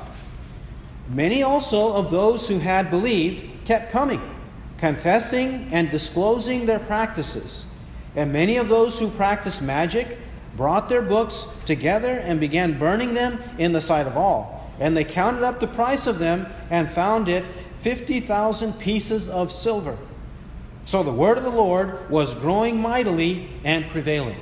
Many 1.09 1.43
also 1.43 1.93
of 1.93 2.11
those 2.11 2.47
who 2.47 2.61
had 2.61 2.91
believed 2.91 3.67
kept 3.67 3.91
coming, 3.91 4.23
confessing 4.79 5.69
and 5.73 5.91
disclosing 5.91 6.65
their 6.65 6.79
practices. 6.79 7.67
And 8.15 8.33
many 8.33 8.57
of 8.57 8.69
those 8.69 8.99
who 8.99 9.09
practiced 9.11 9.63
magic 9.63 10.19
brought 10.57 10.89
their 10.89 11.03
books 11.03 11.47
together 11.67 12.19
and 12.21 12.39
began 12.41 12.79
burning 12.79 13.15
them 13.15 13.39
in 13.59 13.73
the 13.73 13.81
sight 13.81 14.07
of 14.07 14.17
all. 14.17 14.71
And 14.79 14.97
they 14.97 15.05
counted 15.05 15.43
up 15.43 15.61
the 15.61 15.67
price 15.67 16.07
of 16.07 16.19
them 16.19 16.47
and 16.71 16.89
found 16.89 17.29
it 17.29 17.45
50,000 17.79 18.73
pieces 18.75 19.29
of 19.29 19.53
silver. 19.53 19.97
So 20.85 21.03
the 21.03 21.13
word 21.13 21.39
of 21.39 21.45
the 21.45 21.51
Lord 21.51 22.11
was 22.11 22.35
growing 22.35 22.81
mightily 22.81 23.49
and 23.65 23.89
prevailing. 23.91 24.41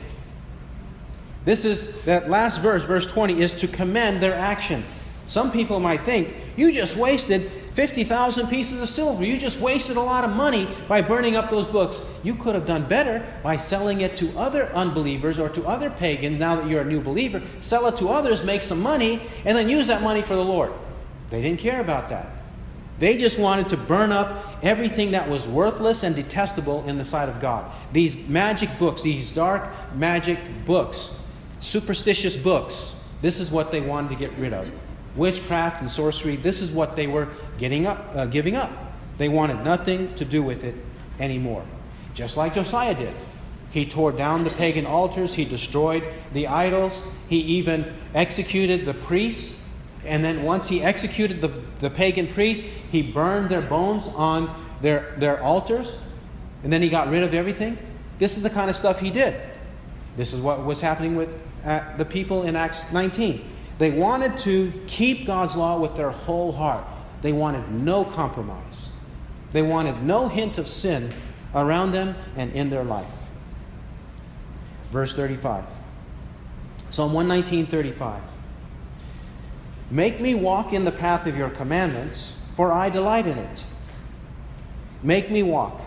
This 1.44 1.64
is 1.64 2.02
that 2.04 2.28
last 2.28 2.60
verse, 2.60 2.84
verse 2.84 3.06
20, 3.06 3.40
is 3.40 3.54
to 3.54 3.68
commend 3.68 4.22
their 4.22 4.34
action. 4.34 4.84
Some 5.26 5.52
people 5.52 5.80
might 5.80 6.02
think, 6.02 6.34
you 6.56 6.72
just 6.72 6.96
wasted 6.96 7.50
50,000 7.80 8.48
pieces 8.48 8.82
of 8.82 8.90
silver. 8.90 9.24
You 9.24 9.38
just 9.38 9.58
wasted 9.58 9.96
a 9.96 10.02
lot 10.02 10.22
of 10.22 10.36
money 10.36 10.68
by 10.86 11.00
burning 11.00 11.34
up 11.34 11.48
those 11.48 11.66
books. 11.66 11.98
You 12.22 12.34
could 12.34 12.54
have 12.54 12.66
done 12.66 12.86
better 12.86 13.26
by 13.42 13.56
selling 13.56 14.02
it 14.02 14.16
to 14.16 14.30
other 14.38 14.66
unbelievers 14.74 15.38
or 15.38 15.48
to 15.48 15.66
other 15.66 15.88
pagans 15.88 16.38
now 16.38 16.56
that 16.56 16.66
you're 16.66 16.82
a 16.82 16.84
new 16.84 17.00
believer. 17.00 17.40
Sell 17.62 17.86
it 17.86 17.96
to 17.96 18.10
others, 18.10 18.42
make 18.42 18.62
some 18.62 18.82
money, 18.82 19.22
and 19.46 19.56
then 19.56 19.70
use 19.70 19.86
that 19.86 20.02
money 20.02 20.20
for 20.20 20.36
the 20.36 20.44
Lord. 20.44 20.74
They 21.30 21.40
didn't 21.40 21.60
care 21.60 21.80
about 21.80 22.10
that. 22.10 22.26
They 22.98 23.16
just 23.16 23.38
wanted 23.38 23.70
to 23.70 23.78
burn 23.78 24.12
up 24.12 24.58
everything 24.62 25.12
that 25.12 25.30
was 25.30 25.48
worthless 25.48 26.02
and 26.02 26.14
detestable 26.14 26.86
in 26.86 26.98
the 26.98 27.04
sight 27.06 27.30
of 27.30 27.40
God. 27.40 27.72
These 27.94 28.28
magic 28.28 28.78
books, 28.78 29.00
these 29.00 29.32
dark 29.32 29.70
magic 29.94 30.38
books, 30.66 31.18
superstitious 31.60 32.36
books, 32.36 33.00
this 33.22 33.40
is 33.40 33.50
what 33.50 33.72
they 33.72 33.80
wanted 33.80 34.10
to 34.10 34.16
get 34.16 34.36
rid 34.36 34.52
of. 34.52 34.70
Witchcraft 35.16 35.80
and 35.80 35.90
sorcery, 35.90 36.36
this 36.36 36.62
is 36.62 36.70
what 36.70 36.96
they 36.96 37.06
were 37.06 37.28
getting 37.58 37.86
up, 37.86 38.10
uh, 38.14 38.26
giving 38.26 38.56
up. 38.56 38.70
They 39.16 39.28
wanted 39.28 39.64
nothing 39.64 40.14
to 40.14 40.24
do 40.24 40.42
with 40.42 40.64
it 40.64 40.74
anymore. 41.18 41.64
Just 42.14 42.36
like 42.36 42.54
Josiah 42.54 42.94
did. 42.94 43.14
He 43.70 43.86
tore 43.86 44.12
down 44.12 44.44
the 44.44 44.50
pagan 44.50 44.86
altars, 44.86 45.34
he 45.34 45.44
destroyed 45.44 46.04
the 46.32 46.48
idols, 46.48 47.02
he 47.28 47.38
even 47.38 47.92
executed 48.14 48.84
the 48.84 48.94
priests 48.94 49.60
and 50.04 50.24
then 50.24 50.42
once 50.42 50.68
he 50.68 50.82
executed 50.82 51.40
the, 51.40 51.48
the 51.80 51.90
pagan 51.90 52.26
priests, 52.26 52.66
he 52.90 53.02
burned 53.02 53.48
their 53.48 53.60
bones 53.60 54.08
on 54.08 54.66
their, 54.80 55.14
their 55.18 55.42
altars. 55.42 55.96
And 56.62 56.72
then 56.72 56.82
he 56.82 56.88
got 56.88 57.10
rid 57.10 57.22
of 57.22 57.34
everything. 57.34 57.78
This 58.18 58.36
is 58.36 58.42
the 58.42 58.50
kind 58.50 58.70
of 58.70 58.76
stuff 58.76 59.00
he 59.00 59.10
did. 59.10 59.40
This 60.16 60.32
is 60.32 60.40
what 60.40 60.64
was 60.64 60.80
happening 60.80 61.16
with 61.16 61.28
uh, 61.64 61.96
the 61.96 62.04
people 62.04 62.42
in 62.42 62.56
Acts 62.56 62.90
19. 62.92 63.44
They 63.80 63.90
wanted 63.90 64.36
to 64.40 64.74
keep 64.86 65.24
God's 65.24 65.56
law 65.56 65.78
with 65.80 65.94
their 65.94 66.10
whole 66.10 66.52
heart. 66.52 66.84
They 67.22 67.32
wanted 67.32 67.72
no 67.72 68.04
compromise. 68.04 68.90
They 69.52 69.62
wanted 69.62 70.02
no 70.02 70.28
hint 70.28 70.58
of 70.58 70.68
sin 70.68 71.14
around 71.54 71.92
them 71.92 72.14
and 72.36 72.52
in 72.52 72.68
their 72.68 72.84
life. 72.84 73.08
Verse 74.92 75.14
35. 75.14 75.64
Psalm 76.90 77.14
119, 77.14 77.68
35. 77.68 78.20
Make 79.90 80.20
me 80.20 80.34
walk 80.34 80.74
in 80.74 80.84
the 80.84 80.92
path 80.92 81.26
of 81.26 81.38
your 81.38 81.48
commandments, 81.48 82.38
for 82.56 82.72
I 82.72 82.90
delight 82.90 83.26
in 83.26 83.38
it. 83.38 83.64
Make 85.02 85.30
me 85.30 85.42
walk. 85.42 85.80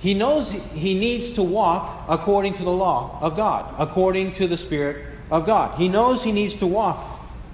He 0.00 0.14
knows 0.14 0.50
he 0.50 0.98
needs 0.98 1.30
to 1.34 1.44
walk 1.44 2.06
according 2.08 2.54
to 2.54 2.64
the 2.64 2.72
law 2.72 3.20
of 3.20 3.36
God, 3.36 3.72
according 3.78 4.32
to 4.32 4.48
the 4.48 4.56
Spirit 4.56 5.11
of 5.32 5.46
God. 5.46 5.76
He 5.78 5.88
knows 5.88 6.22
he 6.22 6.30
needs 6.30 6.54
to 6.56 6.66
walk. 6.66 7.04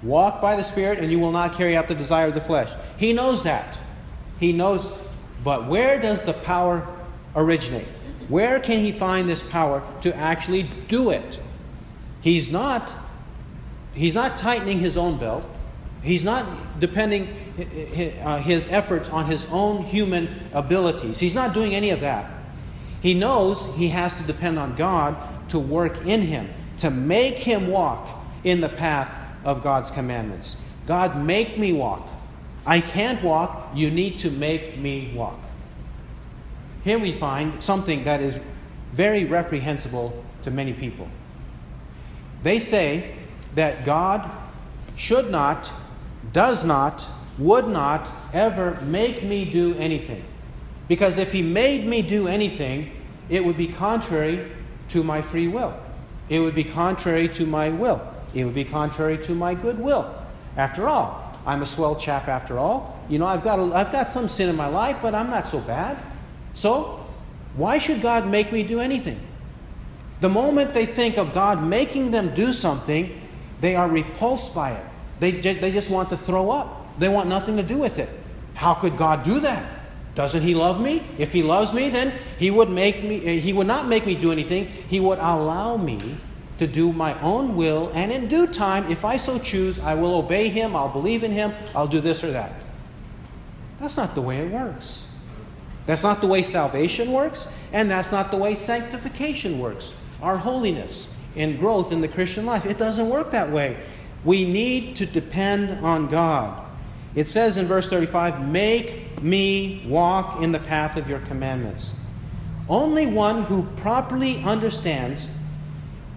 Walk 0.03 0.41
by 0.41 0.55
the 0.55 0.63
Spirit, 0.63 0.99
and 0.99 1.11
you 1.11 1.17
will 1.17 1.31
not 1.31 1.53
carry 1.53 1.75
out 1.75 1.87
the 1.87 1.95
desire 1.95 2.27
of 2.27 2.33
the 2.33 2.41
flesh. 2.41 2.71
He 2.97 3.13
knows 3.13 3.43
that. 3.43 3.77
He 4.39 4.53
knows. 4.53 4.91
But 5.43 5.65
where 5.67 5.99
does 5.99 6.21
the 6.21 6.33
power 6.33 6.87
originate? 7.35 7.87
Where 8.27 8.59
can 8.59 8.79
he 8.79 8.91
find 8.91 9.27
this 9.27 9.41
power 9.41 9.81
to 10.01 10.15
actually 10.15 10.63
do 10.63 11.09
it? 11.09 11.39
He's 12.21 12.51
not 12.51 12.93
he's 13.93 14.13
not 14.13 14.37
tightening 14.37 14.79
his 14.79 14.97
own 14.97 15.17
belt. 15.17 15.43
He's 16.03 16.23
not 16.23 16.79
depending 16.79 17.27
uh, 18.23 18.39
his 18.39 18.67
efforts 18.69 19.09
on 19.09 19.25
his 19.25 19.45
own 19.47 19.83
human 19.83 20.29
abilities. 20.53 21.19
He's 21.19 21.35
not 21.35 21.53
doing 21.53 21.73
any 21.73 21.89
of 21.89 22.01
that. 22.01 22.31
He 23.01 23.13
knows 23.13 23.73
he 23.75 23.89
has 23.89 24.17
to 24.17 24.23
depend 24.23 24.59
on 24.59 24.75
God 24.75 25.17
to 25.49 25.59
work 25.59 26.05
in 26.05 26.21
him, 26.21 26.49
to 26.79 26.89
make 26.89 27.35
him 27.35 27.67
walk 27.67 28.09
in 28.43 28.61
the 28.61 28.69
path 28.69 29.13
of 29.43 29.63
God's 29.63 29.91
commandments. 29.91 30.57
God, 30.85 31.23
make 31.23 31.57
me 31.57 31.73
walk. 31.73 32.09
I 32.65 32.81
can't 32.81 33.21
walk. 33.23 33.69
You 33.75 33.91
need 33.91 34.19
to 34.19 34.31
make 34.31 34.77
me 34.77 35.11
walk. 35.15 35.39
Here 36.83 36.97
we 36.99 37.11
find 37.11 37.61
something 37.61 38.03
that 38.05 38.21
is 38.21 38.39
very 38.93 39.25
reprehensible 39.25 40.23
to 40.43 40.51
many 40.51 40.73
people. 40.73 41.07
They 42.43 42.59
say 42.59 43.15
that 43.55 43.85
God 43.85 44.29
should 44.95 45.29
not, 45.29 45.71
does 46.31 46.63
not, 46.63 47.07
would 47.37 47.67
not 47.67 48.09
ever 48.33 48.79
make 48.81 49.23
me 49.23 49.45
do 49.45 49.75
anything. 49.75 50.23
Because 50.87 51.17
if 51.17 51.31
He 51.31 51.41
made 51.41 51.85
me 51.85 52.01
do 52.01 52.27
anything, 52.27 52.91
it 53.29 53.43
would 53.43 53.57
be 53.57 53.67
contrary 53.67 54.51
to 54.89 55.03
my 55.03 55.21
free 55.21 55.47
will. 55.47 55.77
It 56.29 56.39
would 56.39 56.55
be 56.55 56.63
contrary 56.63 57.27
to 57.29 57.45
my 57.45 57.69
will. 57.69 58.01
It 58.33 58.45
would 58.45 58.55
be 58.55 58.65
contrary 58.65 59.17
to 59.19 59.35
my 59.35 59.55
goodwill. 59.55 60.13
After 60.55 60.87
all, 60.87 61.37
I'm 61.45 61.61
a 61.61 61.65
swell 61.65 61.95
chap 61.95 62.27
after 62.27 62.59
all. 62.59 62.99
You 63.09 63.17
know, 63.17 63.25
I've 63.25 63.43
got, 63.43 63.59
a, 63.59 63.63
I've 63.73 63.91
got 63.91 64.09
some 64.09 64.27
sin 64.27 64.49
in 64.49 64.55
my 64.55 64.67
life, 64.67 64.97
but 65.01 65.15
I'm 65.15 65.29
not 65.29 65.47
so 65.47 65.59
bad. 65.59 65.97
So, 66.53 67.05
why 67.55 67.79
should 67.79 68.01
God 68.01 68.27
make 68.27 68.51
me 68.51 68.63
do 68.63 68.79
anything? 68.79 69.19
The 70.19 70.29
moment 70.29 70.73
they 70.73 70.85
think 70.85 71.17
of 71.17 71.33
God 71.33 71.63
making 71.63 72.11
them 72.11 72.35
do 72.35 72.53
something, 72.53 73.19
they 73.61 73.75
are 73.75 73.89
repulsed 73.89 74.53
by 74.53 74.71
it. 74.71 74.85
They, 75.19 75.31
they 75.31 75.71
just 75.71 75.89
want 75.89 76.09
to 76.09 76.17
throw 76.17 76.51
up. 76.51 76.99
They 76.99 77.09
want 77.09 77.29
nothing 77.29 77.57
to 77.57 77.63
do 77.63 77.77
with 77.77 77.97
it. 77.97 78.09
How 78.53 78.73
could 78.73 78.97
God 78.97 79.23
do 79.23 79.39
that? 79.39 79.78
Doesn't 80.19 80.41
he 80.41 80.53
love 80.53 80.81
me? 80.81 81.01
If 81.17 81.31
he 81.31 81.43
loves 81.43 81.73
me, 81.73 81.89
then 81.89 82.11
he 82.37 82.51
would 82.51 82.69
make 82.69 83.05
me 83.05 83.25
eh, 83.25 83.39
he 83.39 83.53
would 83.53 83.67
not 83.67 83.87
make 83.87 84.05
me 84.05 84.15
do 84.15 84.33
anything. 84.33 84.65
He 84.65 84.99
would 84.99 85.17
allow 85.17 85.77
me 85.77 85.97
to 86.57 86.67
do 86.67 86.91
my 86.91 87.17
own 87.21 87.55
will, 87.55 87.89
and 87.93 88.11
in 88.11 88.27
due 88.27 88.45
time, 88.45 88.91
if 88.91 89.05
I 89.05 89.15
so 89.15 89.39
choose, 89.39 89.79
I 89.79 89.95
will 89.95 90.13
obey 90.15 90.49
him, 90.49 90.75
I'll 90.75 90.89
believe 90.89 91.23
in 91.23 91.31
him, 91.31 91.53
I'll 91.73 91.87
do 91.87 92.01
this 92.01 92.21
or 92.21 92.31
that. 92.31 92.51
That's 93.79 93.95
not 93.95 94.13
the 94.13 94.21
way 94.21 94.39
it 94.39 94.51
works. 94.51 95.07
That's 95.85 96.03
not 96.03 96.19
the 96.19 96.27
way 96.27 96.43
salvation 96.43 97.13
works, 97.13 97.47
and 97.71 97.89
that's 97.89 98.11
not 98.11 98.29
the 98.29 98.35
way 98.35 98.55
sanctification 98.55 99.57
works. 99.57 99.93
Our 100.21 100.35
holiness 100.35 101.15
and 101.37 101.57
growth 101.57 101.93
in 101.93 102.01
the 102.01 102.09
Christian 102.09 102.45
life. 102.45 102.65
It 102.65 102.77
doesn't 102.77 103.07
work 103.07 103.31
that 103.31 103.49
way. 103.51 103.77
We 104.25 104.43
need 104.43 104.97
to 104.97 105.05
depend 105.05 105.85
on 105.85 106.09
God. 106.09 106.65
It 107.15 107.27
says 107.27 107.57
in 107.57 107.67
verse 107.67 107.89
35 107.89 108.47
Make 108.47 109.08
me 109.23 109.83
walk 109.87 110.41
in 110.41 110.51
the 110.51 110.59
path 110.59 110.97
of 110.97 111.09
your 111.09 111.19
commandments. 111.19 111.99
Only 112.67 113.05
one 113.05 113.43
who 113.43 113.63
properly 113.77 114.43
understands 114.43 115.37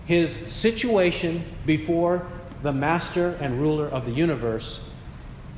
his 0.05 0.35
situation 0.35 1.45
before 1.65 2.27
the 2.63 2.73
master 2.73 3.39
and 3.41 3.61
ruler 3.61 3.89
of 3.89 4.05
the 4.05 4.11
universe 4.11 4.81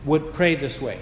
would 0.05 0.33
pray 0.33 0.55
this 0.55 0.81
way. 0.81 0.99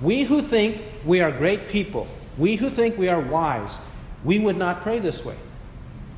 We 0.00 0.22
who 0.22 0.42
think 0.42 0.84
we 1.04 1.20
are 1.20 1.30
great 1.30 1.68
people, 1.68 2.06
we 2.38 2.56
who 2.56 2.70
think 2.70 2.96
we 2.98 3.08
are 3.08 3.20
wise, 3.20 3.80
we 4.24 4.38
would 4.38 4.56
not 4.56 4.82
pray 4.82 4.98
this 4.98 5.24
way. 5.24 5.36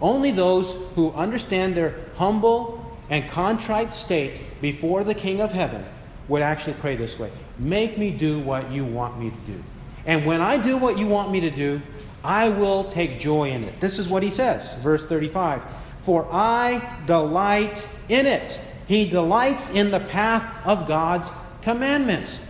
Only 0.01 0.31
those 0.31 0.75
who 0.95 1.13
understand 1.13 1.75
their 1.75 1.95
humble 2.17 2.97
and 3.11 3.29
contrite 3.29 3.95
state 3.95 4.61
before 4.61 5.05
the 5.05 5.15
King 5.15 5.41
of 5.41 5.53
heaven 5.53 5.85
would 6.29 6.43
actually 6.43 6.75
pray 6.75 6.97
this 6.97 7.19
way 7.19 7.31
Make 7.59 7.99
me 7.99 8.11
do 8.11 8.39
what 8.41 8.71
you 8.71 8.85
want 8.85 9.19
me 9.19 9.31
to 9.31 9.53
do. 9.53 9.63
And 10.05 10.25
when 10.25 10.41
I 10.41 10.57
do 10.57 10.77
what 10.77 10.99
you 10.99 11.07
want 11.09 11.31
me 11.31 11.41
to 11.41 11.51
do, 11.51 11.83
I 12.23 12.49
will 12.49 12.85
take 12.91 13.19
joy 13.19 13.51
in 13.51 13.65
it. 13.65 13.81
This 13.81 13.99
is 13.99 14.09
what 14.09 14.23
he 14.23 14.31
says, 14.31 14.75
verse 14.75 15.05
35 15.05 15.63
For 16.01 16.27
I 16.31 16.99
delight 17.07 17.87
in 18.09 18.27
it. 18.27 18.61
He 18.87 19.09
delights 19.09 19.71
in 19.71 19.91
the 19.91 20.01
path 20.01 20.45
of 20.65 20.87
God's 20.87 21.33
commandments. 21.63 22.41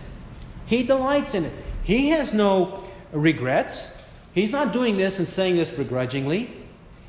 He 0.67 0.83
delights 0.83 1.33
in 1.33 1.45
it. 1.45 1.53
He 1.83 2.09
has 2.09 2.33
no 2.33 2.83
regrets. 3.11 4.03
He's 4.33 4.51
not 4.51 4.73
doing 4.73 4.97
this 4.97 5.17
and 5.19 5.27
saying 5.27 5.55
this 5.55 5.71
begrudgingly. 5.71 6.51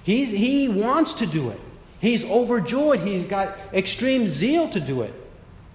He's, 0.02 0.30
he 0.30 0.68
wants 0.68 1.12
to 1.14 1.26
do 1.26 1.50
it. 1.50 1.60
He's 2.00 2.24
overjoyed. 2.24 3.00
He's 3.00 3.26
got 3.26 3.58
extreme 3.74 4.28
zeal 4.28 4.68
to 4.70 4.80
do 4.80 5.02
it. 5.02 5.12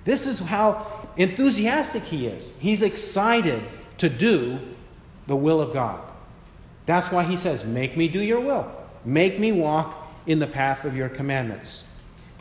This 0.05 0.27
is 0.27 0.39
how 0.39 1.09
enthusiastic 1.17 2.03
he 2.03 2.27
is. 2.27 2.57
He's 2.59 2.81
excited 2.81 3.61
to 3.97 4.09
do 4.09 4.59
the 5.27 5.35
will 5.35 5.61
of 5.61 5.73
God. 5.73 6.01
That's 6.85 7.11
why 7.11 7.23
he 7.23 7.37
says, 7.37 7.63
Make 7.63 7.95
me 7.95 8.07
do 8.07 8.19
your 8.19 8.41
will. 8.41 8.71
Make 9.05 9.39
me 9.39 9.51
walk 9.51 9.95
in 10.25 10.39
the 10.39 10.47
path 10.47 10.85
of 10.85 10.95
your 10.95 11.09
commandments. 11.09 11.89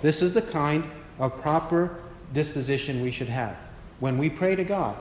This 0.00 0.22
is 0.22 0.32
the 0.32 0.42
kind 0.42 0.88
of 1.18 1.40
proper 1.40 1.96
disposition 2.32 3.02
we 3.02 3.10
should 3.10 3.28
have. 3.28 3.56
When 4.00 4.18
we 4.18 4.30
pray 4.30 4.56
to 4.56 4.64
God, 4.64 4.96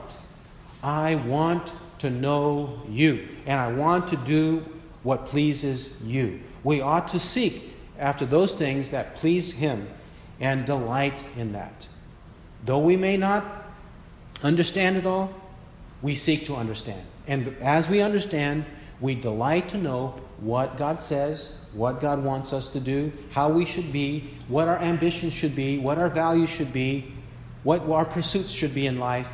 I 0.82 1.16
want 1.16 1.72
to 1.98 2.10
know 2.10 2.82
you, 2.88 3.28
and 3.46 3.60
I 3.60 3.72
want 3.72 4.08
to 4.08 4.16
do 4.16 4.64
what 5.02 5.26
pleases 5.26 6.00
you. 6.02 6.40
We 6.64 6.80
ought 6.80 7.08
to 7.08 7.18
seek 7.18 7.74
after 7.98 8.26
those 8.26 8.58
things 8.58 8.90
that 8.90 9.16
please 9.16 9.52
Him 9.52 9.88
and 10.40 10.64
delight 10.64 11.18
in 11.36 11.52
that. 11.52 11.88
Though 12.64 12.78
we 12.78 12.96
may 12.96 13.16
not 13.16 13.44
understand 14.42 14.96
it 14.96 15.06
all, 15.06 15.32
we 16.00 16.16
seek 16.16 16.44
to 16.46 16.56
understand. 16.56 17.02
And 17.26 17.56
as 17.60 17.88
we 17.88 18.00
understand, 18.00 18.64
we 19.00 19.14
delight 19.14 19.68
to 19.70 19.78
know 19.78 20.20
what 20.38 20.76
God 20.76 21.00
says, 21.00 21.54
what 21.72 22.00
God 22.00 22.22
wants 22.22 22.52
us 22.52 22.68
to 22.68 22.80
do, 22.80 23.12
how 23.30 23.48
we 23.48 23.64
should 23.64 23.92
be, 23.92 24.30
what 24.48 24.68
our 24.68 24.78
ambitions 24.78 25.32
should 25.32 25.54
be, 25.54 25.78
what 25.78 25.98
our 25.98 26.08
values 26.08 26.50
should 26.50 26.72
be, 26.72 27.12
what 27.62 27.88
our 27.88 28.04
pursuits 28.04 28.52
should 28.52 28.74
be 28.74 28.86
in 28.86 28.98
life. 28.98 29.28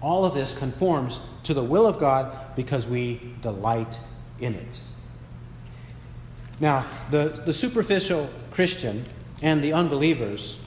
All 0.00 0.24
of 0.24 0.34
this 0.34 0.56
conforms 0.56 1.20
to 1.44 1.54
the 1.54 1.62
will 1.62 1.86
of 1.86 1.98
God 1.98 2.54
because 2.56 2.86
we 2.86 3.34
delight 3.40 3.98
in 4.40 4.54
it. 4.54 4.80
Now, 6.60 6.84
the, 7.10 7.40
the 7.44 7.52
superficial 7.52 8.28
Christian 8.50 9.04
and 9.42 9.62
the 9.62 9.72
unbelievers, 9.72 10.60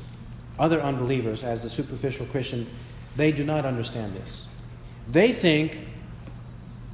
other 0.62 0.82
unbelievers 0.82 1.43
as 1.43 1.63
the 1.63 1.69
superficial 1.69 2.26
Christian, 2.28 2.67
they 3.17 3.34
do 3.34 3.43
not 3.43 3.65
understand 3.65 4.15
this. 4.15 4.47
They 5.10 5.34
think 5.34 5.80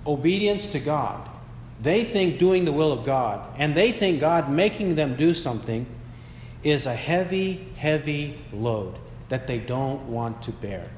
obedience 0.08 0.68
to 0.68 0.80
God 0.80 1.30
they 1.82 2.04
think 2.04 2.40
doing 2.40 2.66
the 2.66 2.72
will 2.72 2.92
of 2.92 3.06
God, 3.06 3.42
and 3.58 3.76
they 3.76 3.92
think 3.92 4.20
God 4.20 4.50
making 4.50 4.96
them 4.96 5.16
do 5.16 5.34
something 5.34 5.86
is 6.64 6.86
a 6.86 6.96
heavy, 6.96 7.68
heavy 7.76 8.38
load 8.52 8.96
that 9.30 9.48
they 9.48 9.60
don't 9.60 10.08
want 10.08 10.42
to 10.44 10.52
bear. 10.52 10.90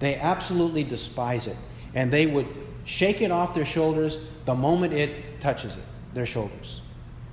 They 0.00 0.16
absolutely 0.16 0.84
despise 0.84 1.46
it, 1.46 1.56
and 1.94 2.10
they 2.10 2.26
would 2.26 2.46
shake 2.84 3.20
it 3.20 3.30
off 3.30 3.52
their 3.52 3.66
shoulders 3.66 4.18
the 4.46 4.54
moment 4.54 4.94
it 4.94 5.40
touches 5.40 5.76
it, 5.76 5.82
their 6.14 6.26
shoulders. 6.26 6.80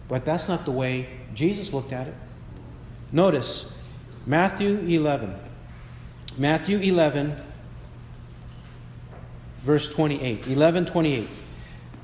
But 0.09 0.25
that's 0.25 0.49
not 0.49 0.65
the 0.65 0.71
way 0.71 1.07
Jesus 1.33 1.71
looked 1.71 1.93
at 1.93 2.07
it. 2.07 2.15
Notice 3.11 3.72
Matthew 4.25 4.79
11. 4.87 5.35
Matthew 6.37 6.77
11, 6.77 7.35
verse 9.63 9.87
28. 9.89 10.47
11 10.47 10.85
28. 10.85 11.27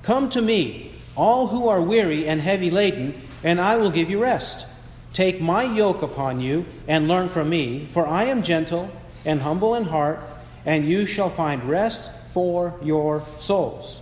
Come 0.04 0.30
to 0.30 0.42
me, 0.42 0.92
all 1.16 1.48
who 1.48 1.70
are 1.70 1.82
weary 1.82 2.28
and 2.28 2.42
heavy 2.42 2.70
laden, 2.70 3.22
and 3.44 3.62
I 3.62 3.78
will 3.78 3.90
give 3.90 4.10
you 4.10 4.22
rest. 4.22 4.66
Take 5.14 5.42
my 5.42 5.64
yoke 5.64 6.02
upon 6.02 6.42
you 6.42 6.66
and 6.88 7.08
learn 7.08 7.30
from 7.30 7.50
me, 7.50 7.88
for 7.92 8.06
I 8.06 8.26
am 8.26 8.44
gentle 8.44 8.92
and 9.24 9.42
humble 9.42 9.76
in 9.76 9.86
heart, 9.86 10.20
and 10.66 10.86
you 10.86 11.06
shall 11.06 11.30
find 11.30 11.64
rest 11.64 12.12
for 12.34 12.78
your 12.84 13.24
souls. 13.40 14.02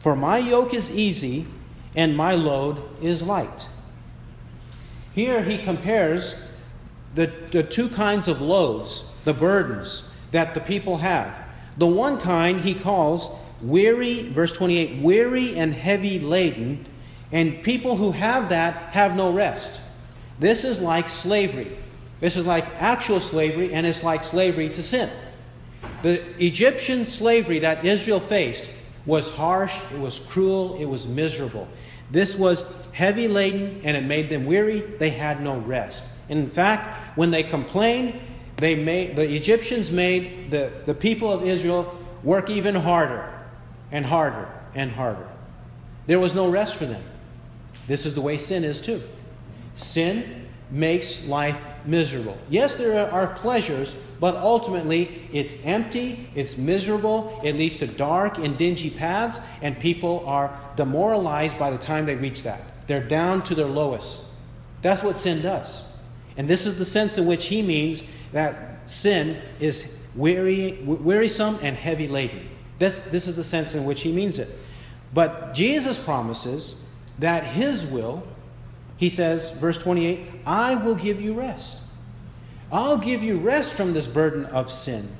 For 0.00 0.16
my 0.16 0.38
yoke 0.38 0.74
is 0.74 0.90
easy 0.90 1.46
and 1.94 2.16
my 2.16 2.34
load 2.34 2.82
is 3.00 3.22
light. 3.22 3.68
Here 5.12 5.42
he 5.42 5.58
compares 5.58 6.40
the, 7.14 7.26
the 7.50 7.62
two 7.62 7.88
kinds 7.88 8.28
of 8.28 8.40
loads, 8.40 9.10
the 9.24 9.34
burdens 9.34 10.04
that 10.30 10.54
the 10.54 10.60
people 10.60 10.98
have. 10.98 11.34
The 11.76 11.86
one 11.86 12.20
kind 12.20 12.60
he 12.60 12.74
calls 12.74 13.30
weary, 13.62 14.28
verse 14.28 14.52
28, 14.52 15.02
weary 15.02 15.56
and 15.56 15.74
heavy 15.74 16.18
laden, 16.18 16.86
and 17.32 17.62
people 17.62 17.96
who 17.96 18.12
have 18.12 18.48
that 18.48 18.74
have 18.92 19.16
no 19.16 19.32
rest. 19.32 19.80
This 20.38 20.64
is 20.64 20.80
like 20.80 21.08
slavery. 21.08 21.76
This 22.20 22.36
is 22.36 22.46
like 22.46 22.66
actual 22.80 23.20
slavery, 23.20 23.72
and 23.72 23.86
it's 23.86 24.02
like 24.02 24.24
slavery 24.24 24.68
to 24.70 24.82
sin. 24.82 25.10
The 26.02 26.22
Egyptian 26.42 27.06
slavery 27.06 27.60
that 27.60 27.84
Israel 27.84 28.20
faced 28.20 28.70
was 29.06 29.34
harsh, 29.34 29.74
it 29.92 29.98
was 29.98 30.18
cruel, 30.18 30.76
it 30.76 30.84
was 30.84 31.08
miserable. 31.08 31.68
This 32.10 32.36
was 32.36 32.64
heavy 32.92 33.28
laden, 33.28 33.80
and 33.84 33.96
it 33.96 34.04
made 34.04 34.28
them 34.28 34.44
weary. 34.44 34.80
They 34.80 35.10
had 35.10 35.42
no 35.42 35.58
rest. 35.58 36.04
In 36.30 36.48
fact, 36.48 37.18
when 37.18 37.30
they 37.30 37.42
complained, 37.42 38.18
they 38.56 38.76
made, 38.76 39.16
the 39.16 39.28
Egyptians 39.28 39.90
made 39.90 40.50
the, 40.50 40.72
the 40.86 40.94
people 40.94 41.30
of 41.30 41.42
Israel 41.42 41.94
work 42.22 42.48
even 42.48 42.74
harder 42.74 43.28
and 43.90 44.06
harder 44.06 44.48
and 44.74 44.90
harder. 44.92 45.28
There 46.06 46.20
was 46.20 46.34
no 46.34 46.48
rest 46.48 46.76
for 46.76 46.86
them. 46.86 47.02
This 47.86 48.06
is 48.06 48.14
the 48.14 48.20
way 48.20 48.38
sin 48.38 48.64
is 48.64 48.80
too. 48.80 49.02
Sin 49.74 50.46
makes 50.70 51.26
life 51.26 51.66
miserable. 51.84 52.38
Yes, 52.48 52.76
there 52.76 53.10
are 53.10 53.26
pleasures, 53.26 53.96
but 54.20 54.36
ultimately 54.36 55.28
it's 55.32 55.56
empty, 55.64 56.28
it's 56.36 56.56
miserable, 56.56 57.40
it 57.42 57.56
leads 57.56 57.78
to 57.78 57.88
dark 57.88 58.38
and 58.38 58.56
dingy 58.56 58.90
paths, 58.90 59.40
and 59.62 59.78
people 59.80 60.22
are 60.26 60.56
demoralized 60.76 61.58
by 61.58 61.70
the 61.70 61.78
time 61.78 62.06
they 62.06 62.14
reach 62.14 62.44
that. 62.44 62.62
They're 62.86 63.02
down 63.02 63.42
to 63.44 63.54
their 63.56 63.66
lowest. 63.66 64.26
That's 64.82 65.02
what 65.02 65.16
sin 65.16 65.42
does. 65.42 65.84
And 66.40 66.48
this 66.48 66.64
is 66.64 66.78
the 66.78 66.86
sense 66.86 67.18
in 67.18 67.26
which 67.26 67.48
he 67.48 67.60
means 67.60 68.02
that 68.32 68.88
sin 68.88 69.36
is 69.60 69.98
weary, 70.14 70.78
wearisome 70.82 71.58
and 71.60 71.76
heavy 71.76 72.08
laden. 72.08 72.48
This, 72.78 73.02
this 73.02 73.28
is 73.28 73.36
the 73.36 73.44
sense 73.44 73.74
in 73.74 73.84
which 73.84 74.00
he 74.00 74.10
means 74.10 74.38
it. 74.38 74.48
But 75.12 75.52
Jesus 75.52 75.98
promises 75.98 76.82
that 77.18 77.44
his 77.44 77.84
will, 77.84 78.26
he 78.96 79.10
says, 79.10 79.50
verse 79.50 79.76
28, 79.76 80.20
I 80.46 80.76
will 80.76 80.94
give 80.94 81.20
you 81.20 81.34
rest. 81.34 81.76
I'll 82.72 82.96
give 82.96 83.22
you 83.22 83.36
rest 83.36 83.74
from 83.74 83.92
this 83.92 84.06
burden 84.06 84.46
of 84.46 84.72
sin. 84.72 85.10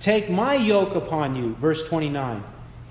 Take 0.00 0.30
my 0.30 0.54
yoke 0.54 0.94
upon 0.94 1.36
you, 1.36 1.56
verse 1.56 1.86
29, 1.86 2.42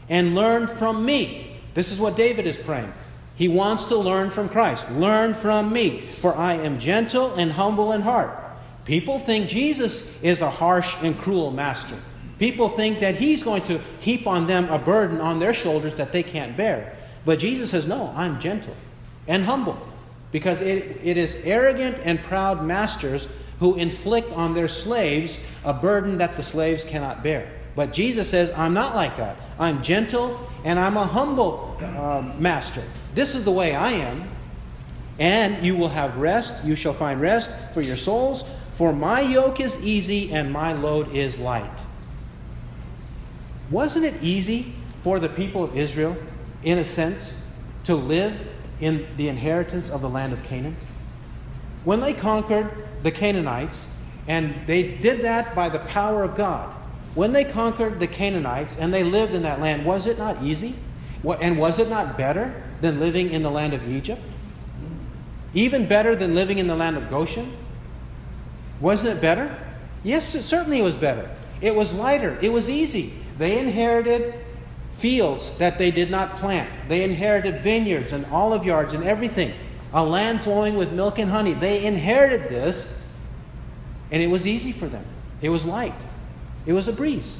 and 0.10 0.36
learn 0.36 0.68
from 0.68 1.04
me. 1.04 1.60
This 1.74 1.92
is 1.92 1.98
what 1.98 2.16
David 2.16 2.46
is 2.46 2.60
praying. 2.60 2.94
He 3.40 3.48
wants 3.48 3.86
to 3.86 3.96
learn 3.96 4.32
from 4.32 4.50
Christ. 4.50 4.92
Learn 4.92 5.34
from 5.34 5.72
me, 5.72 6.02
for 6.02 6.36
I 6.36 6.56
am 6.56 6.78
gentle 6.78 7.36
and 7.36 7.54
humble 7.54 7.94
in 7.94 8.02
heart. 8.02 8.38
People 8.84 9.18
think 9.18 9.48
Jesus 9.48 10.22
is 10.22 10.42
a 10.42 10.50
harsh 10.50 10.98
and 11.02 11.18
cruel 11.18 11.50
master. 11.50 11.96
People 12.38 12.68
think 12.68 13.00
that 13.00 13.16
he's 13.16 13.42
going 13.42 13.62
to 13.68 13.80
heap 14.02 14.28
on 14.28 14.46
them 14.46 14.68
a 14.68 14.78
burden 14.78 15.22
on 15.22 15.40
their 15.40 15.54
shoulders 15.54 15.96
that 15.96 16.12
they 16.12 16.22
can't 16.22 16.58
bear. 16.58 16.98
But 17.24 17.40
Jesus 17.40 17.72
says, 17.72 17.88
No, 17.88 18.14
I'm 18.14 18.42
gentle 18.42 18.76
and 19.26 19.46
humble. 19.46 19.88
Because 20.34 20.60
it, 20.60 21.00
it 21.02 21.16
is 21.16 21.42
arrogant 21.46 21.98
and 22.04 22.22
proud 22.22 22.66
masters 22.66 23.30
who 23.62 23.76
inflict 23.76 24.34
on 24.34 24.54
their 24.54 24.68
slaves 24.68 25.38
a 25.64 25.72
burden 25.72 26.18
that 26.18 26.36
the 26.36 26.44
slaves 26.44 26.84
cannot 26.84 27.24
bear. 27.24 27.50
But 27.74 27.94
Jesus 27.94 28.28
says, 28.30 28.52
I'm 28.52 28.74
not 28.74 28.96
like 28.96 29.16
that. 29.16 29.38
I'm 29.58 29.82
gentle 29.82 30.46
and 30.66 30.78
I'm 30.78 30.98
a 30.98 31.06
humble 31.06 31.78
uh, 31.82 32.34
master. 32.38 32.84
This 33.20 33.36
is 33.36 33.44
the 33.44 33.52
way 33.52 33.76
I 33.76 33.92
am. 33.92 34.30
And 35.20 35.62
you 35.66 35.76
will 35.76 35.90
have 35.90 36.16
rest. 36.16 36.64
You 36.64 36.74
shall 36.74 36.94
find 36.94 37.20
rest 37.20 37.52
for 37.74 37.82
your 37.82 37.98
souls. 37.98 38.46
For 38.76 38.94
my 38.94 39.20
yoke 39.20 39.60
is 39.60 39.86
easy 39.86 40.32
and 40.32 40.50
my 40.54 40.72
load 40.72 41.14
is 41.14 41.38
light. 41.38 41.80
Wasn't 43.70 44.06
it 44.06 44.14
easy 44.24 44.74
for 45.02 45.20
the 45.20 45.28
people 45.28 45.66
of 45.66 45.76
Israel, 45.76 46.16
in 46.64 46.78
a 46.78 46.86
sense, 46.86 47.46
to 47.84 47.94
live 47.94 48.48
in 48.80 49.06
the 49.18 49.28
inheritance 49.28 49.90
of 49.90 50.00
the 50.00 50.10
land 50.10 50.32
of 50.32 50.42
Canaan? 50.44 50.78
When 51.84 52.00
they 52.00 52.14
conquered 52.14 52.72
the 53.04 53.12
Canaanites, 53.12 53.86
and 54.30 54.56
they 54.66 54.96
did 54.96 55.24
that 55.24 55.54
by 55.54 55.68
the 55.68 55.80
power 55.80 56.24
of 56.24 56.38
God, 56.38 56.74
when 57.16 57.34
they 57.34 57.44
conquered 57.44 58.00
the 58.00 58.08
Canaanites 58.08 58.78
and 58.78 58.94
they 58.94 59.04
lived 59.04 59.34
in 59.34 59.42
that 59.42 59.60
land, 59.60 59.86
was 59.86 60.08
it 60.08 60.18
not 60.18 60.42
easy? 60.42 60.74
And 61.42 61.58
was 61.58 61.80
it 61.80 61.90
not 61.90 62.18
better 62.18 62.64
than 62.82 63.00
living 63.00 63.32
in 63.32 63.44
the 63.44 63.52
land 63.52 63.74
of 63.74 63.88
Egypt? 63.90 64.22
Even 65.54 65.88
better 65.88 66.16
than 66.16 66.36
living 66.36 66.60
in 66.60 66.68
the 66.68 66.76
land 66.76 66.98
of 66.98 67.10
Goshen? 67.10 67.52
Wasn't 68.80 69.18
it 69.18 69.22
better? 69.22 69.58
Yes, 70.04 70.36
it 70.36 70.44
certainly 70.44 70.80
it 70.80 70.84
was 70.84 70.96
better. 70.96 71.30
It 71.62 71.76
was 71.76 71.94
lighter. 71.94 72.38
It 72.42 72.54
was 72.54 72.70
easy. 72.70 73.14
They 73.38 73.60
inherited 73.60 74.34
fields 74.94 75.52
that 75.58 75.78
they 75.78 75.92
did 75.92 76.12
not 76.12 76.38
plant. 76.38 76.70
They 76.88 77.04
inherited 77.04 77.62
vineyards 77.62 78.12
and 78.12 78.26
olive 78.28 78.66
yards 78.66 78.94
and 78.94 79.04
everything. 79.04 79.54
A 79.94 80.04
land 80.04 80.42
flowing 80.42 80.76
with 80.76 80.92
milk 80.92 81.20
and 81.20 81.32
honey. 81.32 81.54
They 81.54 81.86
inherited 81.86 82.50
this, 82.50 83.02
and 84.12 84.22
it 84.22 84.28
was 84.28 84.46
easy 84.46 84.72
for 84.72 84.88
them. 84.88 85.06
It 85.42 85.50
was 85.50 85.66
light. 85.66 85.96
It 86.66 86.74
was 86.74 86.88
a 86.88 86.94
breeze. 86.94 87.40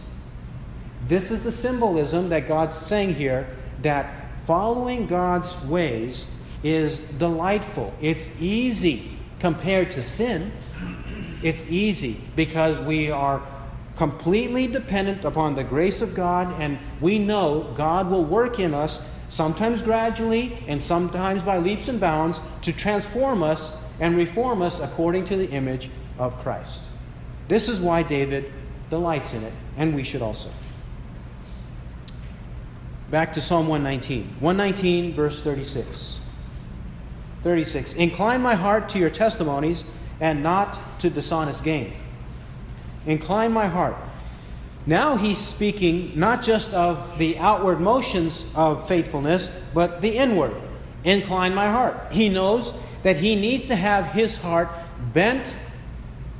This 1.08 1.32
is 1.32 1.44
the 1.44 1.52
symbolism 1.52 2.30
that 2.30 2.48
God's 2.48 2.76
saying 2.76 3.16
here 3.16 3.48
that 3.82 4.19
following 4.50 5.06
God's 5.06 5.64
ways 5.66 6.26
is 6.64 6.98
delightful. 7.20 7.94
It's 8.02 8.42
easy 8.42 9.12
compared 9.38 9.92
to 9.92 10.02
sin. 10.02 10.52
It's 11.44 11.70
easy 11.70 12.20
because 12.36 12.82
we 12.82 13.12
are 13.12 13.44
completely 13.96 14.66
dependent 14.66 15.24
upon 15.24 15.54
the 15.54 15.64
grace 15.64 16.02
of 16.02 16.16
God, 16.16 16.52
and 16.60 16.80
we 17.00 17.20
know 17.20 17.72
God 17.76 18.10
will 18.10 18.26
work 18.26 18.60
in 18.60 18.74
us, 18.74 19.06
sometimes 19.30 19.84
gradually 19.84 20.58
and 20.68 20.82
sometimes 20.82 21.44
by 21.44 21.60
leaps 21.60 21.88
and 21.88 22.00
bounds, 22.00 22.42
to 22.64 22.74
transform 22.74 23.44
us 23.44 23.80
and 24.00 24.18
reform 24.18 24.64
us 24.64 24.80
according 24.80 25.26
to 25.26 25.38
the 25.38 25.48
image 25.52 25.92
of 26.18 26.36
Christ. 26.40 26.86
This 27.48 27.70
is 27.70 27.82
why 27.82 28.02
David 28.02 28.52
delights 28.90 29.36
in 29.36 29.44
it, 29.44 29.54
and 29.78 29.94
we 29.94 30.04
should 30.04 30.24
also. 30.24 30.50
Back 33.10 33.34
to 33.34 33.42
Psalm 33.42 33.68
119. 33.68 34.36
119, 34.40 35.14
verse 35.14 35.42
36. 35.42 36.20
36. 37.42 37.94
Incline 37.96 38.42
my 38.42 38.54
heart 38.54 38.90
to 38.90 39.00
your 39.00 39.10
testimonies 39.10 39.84
and 40.20 40.44
not 40.44 40.80
to 41.00 41.10
dishonest 41.10 41.64
gain. 41.64 41.94
Incline 43.08 43.52
my 43.52 43.68
heart. 43.68 43.96
Now 44.86 45.18
he's 45.18 45.40
speaking 45.40 46.12
not 46.20 46.44
just 46.44 46.74
of 46.74 47.18
the 47.18 47.38
outward 47.40 47.80
motions 47.80 48.52
of 48.56 48.88
faithfulness, 48.88 49.50
but 49.74 50.02
the 50.02 50.16
inward. 50.18 50.56
Incline 51.04 51.56
my 51.56 51.68
heart. 51.68 52.12
He 52.12 52.30
knows 52.30 52.74
that 53.02 53.18
he 53.18 53.36
needs 53.36 53.68
to 53.70 53.76
have 53.76 54.08
his 54.08 54.38
heart 54.38 54.70
bent 55.14 55.56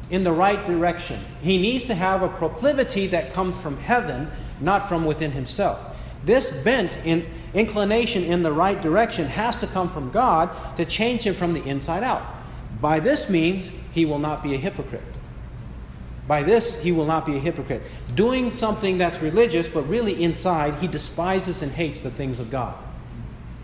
in 0.10 0.24
the 0.24 0.32
right 0.32 0.64
direction. 0.68 1.20
He 1.42 1.58
needs 1.58 1.86
to 1.86 1.96
have 1.96 2.22
a 2.22 2.28
proclivity 2.28 3.08
that 3.08 3.34
comes 3.34 3.60
from 3.60 3.78
heaven, 3.78 4.30
not 4.60 4.88
from 4.88 5.06
within 5.06 5.32
himself. 5.32 5.89
This 6.26 6.52
bent 6.64 6.98
in 7.06 7.26
inclination 7.54 8.24
in 8.24 8.44
the 8.44 8.52
right 8.52 8.80
direction 8.82 9.26
has 9.28 9.58
to 9.58 9.68
come 9.68 9.90
from 9.90 10.12
God 10.12 10.50
to 10.78 10.86
change 10.86 11.24
him 11.24 11.34
from 11.34 11.54
the 11.54 11.64
inside 11.64 12.04
out. 12.04 12.22
By 12.82 13.00
this 13.00 13.30
means, 13.30 13.72
he 13.94 14.06
will 14.06 14.20
not 14.20 14.44
be 14.44 14.54
a 14.54 14.58
hypocrite. 14.58 15.04
By 16.28 16.44
this, 16.44 16.80
he 16.82 16.92
will 16.92 17.08
not 17.08 17.26
be 17.26 17.38
a 17.38 17.40
hypocrite. 17.40 17.82
Doing 18.14 18.52
something 18.52 19.00
that's 19.00 19.22
religious, 19.22 19.68
but 19.68 19.82
really 19.90 20.24
inside, 20.24 20.76
he 20.76 20.88
despises 20.88 21.64
and 21.64 21.72
hates 21.72 22.02
the 22.02 22.12
things 22.12 22.40
of 22.40 22.52
God. 22.52 22.78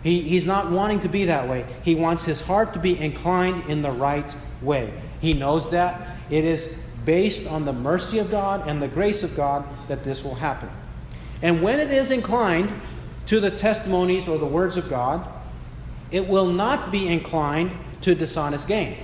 He, 0.02 0.22
he's 0.22 0.46
not 0.46 0.70
wanting 0.70 1.00
to 1.00 1.08
be 1.08 1.26
that 1.26 1.48
way. 1.48 1.64
He 1.84 1.94
wants 1.94 2.24
his 2.24 2.40
heart 2.40 2.72
to 2.72 2.78
be 2.78 2.98
inclined 2.98 3.70
in 3.70 3.82
the 3.82 3.90
right 3.90 4.36
way. 4.62 4.92
He 5.20 5.32
knows 5.32 5.70
that. 5.70 6.16
It 6.28 6.44
is 6.44 6.76
based 7.04 7.46
on 7.46 7.64
the 7.64 7.72
mercy 7.72 8.18
of 8.18 8.30
God 8.30 8.66
and 8.68 8.82
the 8.82 8.88
grace 8.88 9.22
of 9.22 9.36
God 9.36 9.64
that 9.88 10.02
this 10.02 10.24
will 10.24 10.34
happen. 10.34 10.68
And 11.42 11.62
when 11.62 11.80
it 11.80 11.90
is 11.90 12.10
inclined 12.10 12.72
to 13.26 13.40
the 13.40 13.50
testimonies 13.50 14.28
or 14.28 14.38
the 14.38 14.46
words 14.46 14.76
of 14.76 14.88
God, 14.88 15.26
it 16.10 16.26
will 16.26 16.46
not 16.46 16.90
be 16.92 17.08
inclined 17.08 17.72
to 18.02 18.14
dishonest 18.14 18.68
gain. 18.68 18.96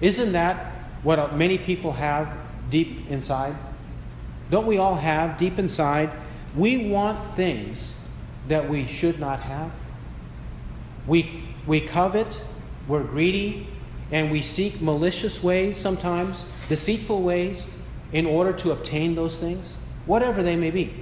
Isn't 0.00 0.32
that 0.32 0.72
what 1.02 1.34
many 1.34 1.58
people 1.58 1.92
have 1.92 2.32
deep 2.70 3.08
inside? 3.10 3.56
Don't 4.50 4.66
we 4.66 4.78
all 4.78 4.94
have 4.94 5.38
deep 5.38 5.58
inside? 5.58 6.10
We 6.56 6.88
want 6.90 7.36
things 7.36 7.96
that 8.48 8.68
we 8.68 8.86
should 8.86 9.18
not 9.18 9.40
have. 9.40 9.70
We, 11.06 11.44
we 11.66 11.80
covet, 11.80 12.42
we're 12.86 13.04
greedy, 13.04 13.66
and 14.10 14.30
we 14.30 14.42
seek 14.42 14.80
malicious 14.80 15.42
ways 15.42 15.76
sometimes, 15.76 16.46
deceitful 16.68 17.22
ways, 17.22 17.68
in 18.12 18.24
order 18.24 18.52
to 18.54 18.72
obtain 18.72 19.14
those 19.14 19.38
things, 19.38 19.76
whatever 20.08 20.42
they 20.42 20.56
may 20.56 20.70
be. 20.70 20.92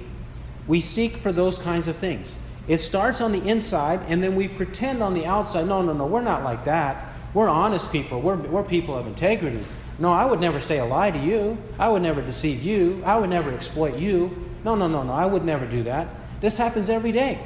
We 0.67 0.81
seek 0.81 1.17
for 1.17 1.31
those 1.31 1.57
kinds 1.57 1.87
of 1.87 1.95
things. 1.95 2.37
It 2.67 2.79
starts 2.79 3.21
on 3.21 3.31
the 3.31 3.41
inside, 3.47 4.01
and 4.09 4.21
then 4.21 4.35
we 4.35 4.47
pretend 4.49 5.01
on 5.01 5.13
the 5.13 5.25
outside. 5.25 5.67
No, 5.67 5.81
no, 5.81 5.93
no, 5.93 6.05
we're 6.05 6.21
not 6.21 6.43
like 6.43 6.65
that. 6.65 7.13
We're 7.33 7.47
honest 7.47 7.91
people. 7.91 8.21
We're, 8.21 8.35
we're 8.35 8.63
people 8.63 8.95
of 8.95 9.07
integrity. 9.07 9.63
No, 9.99 10.11
I 10.11 10.25
would 10.25 10.41
never 10.41 10.59
say 10.59 10.79
a 10.79 10.85
lie 10.85 11.09
to 11.09 11.17
you. 11.17 11.57
I 11.79 11.89
would 11.89 12.01
never 12.01 12.21
deceive 12.21 12.61
you. 12.61 13.01
I 13.05 13.17
would 13.17 13.29
never 13.29 13.51
exploit 13.53 13.97
you. 13.97 14.45
No, 14.63 14.75
no, 14.75 14.87
no, 14.87 15.03
no. 15.03 15.13
I 15.13 15.25
would 15.25 15.45
never 15.45 15.65
do 15.65 15.83
that. 15.83 16.07
This 16.41 16.57
happens 16.57 16.89
every 16.89 17.11
day. 17.11 17.39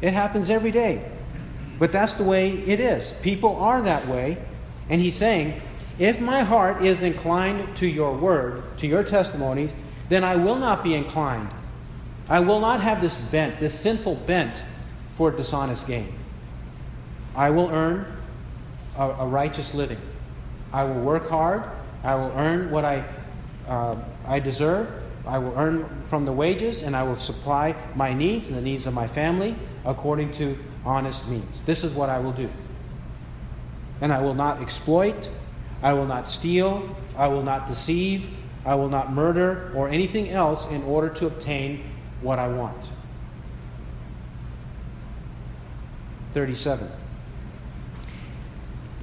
It 0.00 0.12
happens 0.12 0.50
every 0.50 0.70
day. 0.70 1.10
But 1.78 1.90
that's 1.90 2.14
the 2.14 2.24
way 2.24 2.50
it 2.50 2.78
is. 2.78 3.12
People 3.22 3.56
are 3.56 3.80
that 3.82 4.06
way. 4.06 4.38
And 4.90 5.00
he's 5.00 5.16
saying, 5.16 5.60
if 5.98 6.20
my 6.20 6.42
heart 6.42 6.84
is 6.84 7.02
inclined 7.02 7.76
to 7.76 7.86
your 7.86 8.14
word, 8.14 8.78
to 8.78 8.86
your 8.86 9.02
testimonies, 9.02 9.72
then 10.08 10.24
I 10.24 10.36
will 10.36 10.56
not 10.56 10.82
be 10.82 10.94
inclined 10.94 11.50
I 12.28 12.40
will 12.40 12.60
not 12.60 12.80
have 12.80 13.00
this 13.00 13.16
bent, 13.16 13.58
this 13.58 13.78
sinful 13.78 14.16
bent 14.16 14.62
for 15.12 15.30
dishonest 15.30 15.86
gain. 15.86 16.12
I 17.34 17.50
will 17.50 17.70
earn 17.70 18.06
a, 18.96 19.08
a 19.08 19.26
righteous 19.26 19.74
living. 19.74 20.00
I 20.72 20.84
will 20.84 21.00
work 21.00 21.30
hard. 21.30 21.64
I 22.04 22.14
will 22.16 22.32
earn 22.36 22.70
what 22.70 22.84
I, 22.84 23.04
uh, 23.66 23.96
I 24.26 24.40
deserve. 24.40 24.92
I 25.26 25.38
will 25.38 25.54
earn 25.56 26.02
from 26.04 26.24
the 26.26 26.32
wages, 26.32 26.82
and 26.82 26.94
I 26.94 27.02
will 27.02 27.18
supply 27.18 27.74
my 27.94 28.12
needs 28.12 28.48
and 28.48 28.56
the 28.56 28.62
needs 28.62 28.86
of 28.86 28.94
my 28.94 29.08
family 29.08 29.56
according 29.84 30.32
to 30.32 30.58
honest 30.84 31.28
means. 31.28 31.62
This 31.62 31.82
is 31.82 31.94
what 31.94 32.10
I 32.10 32.18
will 32.18 32.32
do. 32.32 32.48
And 34.00 34.12
I 34.12 34.20
will 34.20 34.34
not 34.34 34.60
exploit. 34.60 35.30
I 35.82 35.92
will 35.94 36.06
not 36.06 36.28
steal. 36.28 36.94
I 37.16 37.28
will 37.28 37.42
not 37.42 37.66
deceive. 37.66 38.28
I 38.64 38.74
will 38.74 38.88
not 38.88 39.12
murder 39.12 39.72
or 39.74 39.88
anything 39.88 40.28
else 40.28 40.66
in 40.66 40.82
order 40.82 41.08
to 41.10 41.26
obtain 41.26 41.84
what 42.20 42.38
I 42.38 42.48
want. 42.48 42.90
37. 46.34 46.90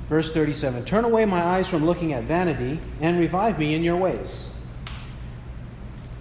Verse 0.08 0.32
37 0.32 0.86
Turn 0.86 1.04
away 1.04 1.26
my 1.26 1.44
eyes 1.44 1.68
from 1.68 1.86
looking 1.86 2.14
at 2.14 2.26
vanity 2.26 2.80
and 3.02 3.20
revive 3.20 3.58
me 3.58 3.74
in 3.74 3.84
your 3.84 3.98
ways. 3.98 4.54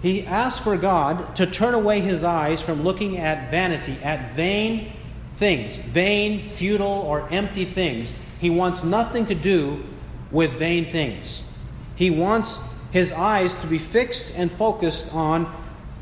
He 0.01 0.25
asks 0.25 0.61
for 0.61 0.77
God 0.77 1.35
to 1.35 1.45
turn 1.45 1.73
away 1.73 1.99
his 1.99 2.23
eyes 2.23 2.61
from 2.61 2.83
looking 2.83 3.17
at 3.17 3.49
vanity, 3.49 3.97
at 4.03 4.33
vain 4.33 4.93
things, 5.35 5.77
vain, 5.77 6.39
futile, 6.39 6.85
or 6.85 7.27
empty 7.31 7.65
things. 7.65 8.13
He 8.39 8.49
wants 8.49 8.83
nothing 8.83 9.25
to 9.27 9.35
do 9.35 9.83
with 10.31 10.53
vain 10.53 10.91
things. 10.91 11.49
He 11.95 12.09
wants 12.09 12.59
his 12.95 13.11
eyes 13.11 13.55
to 13.55 13.67
be 13.67 13.77
fixed 13.77 14.33
and 14.37 14.49
focused 14.49 15.13
on 15.13 15.53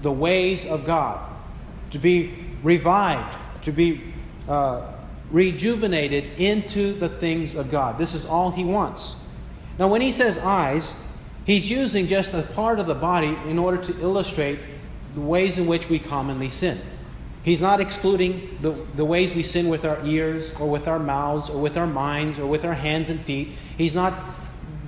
the 0.04 0.12
ways 0.12 0.64
of 0.64 0.86
God, 0.86 1.28
to 1.90 1.98
be 1.98 2.32
revived, 2.62 3.36
to 3.64 3.72
be 3.72 4.14
uh, 4.48 4.94
rejuvenated 5.32 6.40
into 6.40 6.94
the 6.94 7.10
things 7.10 7.56
of 7.56 7.72
God. 7.72 7.98
This 7.98 8.14
is 8.14 8.28
all 8.28 8.52
he 8.52 8.64
wants. 8.64 9.16
Now, 9.80 9.88
when 9.88 10.02
he 10.02 10.12
says 10.12 10.38
eyes, 10.38 10.94
he's 11.46 11.68
using 11.68 12.06
just 12.06 12.36
a 12.36 12.44
part 12.44 12.80
of 12.80 12.86
the 12.86 12.94
body 12.94 13.36
in 13.48 13.58
order 13.58 13.80
to 13.86 14.00
illustrate 14.00 14.60
the 15.16 15.22
ways 15.22 15.58
in 15.58 15.66
which 15.66 15.90
we 15.90 15.98
commonly 15.98 16.52
sin. 16.52 16.80
He's 17.42 17.60
not 17.60 17.82
excluding 17.82 18.56
the, 18.62 18.70
the 18.96 19.04
ways 19.04 19.34
we 19.34 19.42
sin 19.42 19.68
with 19.68 19.84
our 19.84 20.00
ears 20.06 20.54
or 20.60 20.70
with 20.70 20.88
our 20.88 21.00
mouths 21.00 21.50
or 21.50 21.60
with 21.60 21.76
our 21.76 21.88
minds 21.88 22.38
or 22.38 22.46
with 22.46 22.64
our 22.64 22.76
hands 22.76 23.10
and 23.10 23.20
feet. 23.20 23.54
He's 23.80 23.96
not 23.96 24.14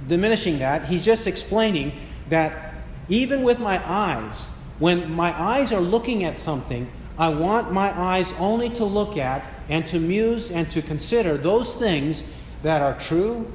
diminishing 0.07 0.59
that. 0.59 0.85
He's 0.85 1.01
just 1.01 1.27
explaining 1.27 1.93
that 2.29 2.73
even 3.09 3.43
with 3.43 3.59
my 3.59 3.81
eyes, 3.89 4.49
when 4.79 5.11
my 5.11 5.39
eyes 5.39 5.71
are 5.71 5.81
looking 5.81 6.23
at 6.23 6.39
something, 6.39 6.89
I 7.17 7.29
want 7.29 7.71
my 7.71 7.97
eyes 7.97 8.33
only 8.39 8.69
to 8.71 8.85
look 8.85 9.17
at 9.17 9.43
and 9.69 9.87
to 9.87 9.99
muse 9.99 10.51
and 10.51 10.69
to 10.71 10.81
consider 10.81 11.37
those 11.37 11.75
things 11.75 12.29
that 12.61 12.81
are 12.81 12.97
true, 12.99 13.51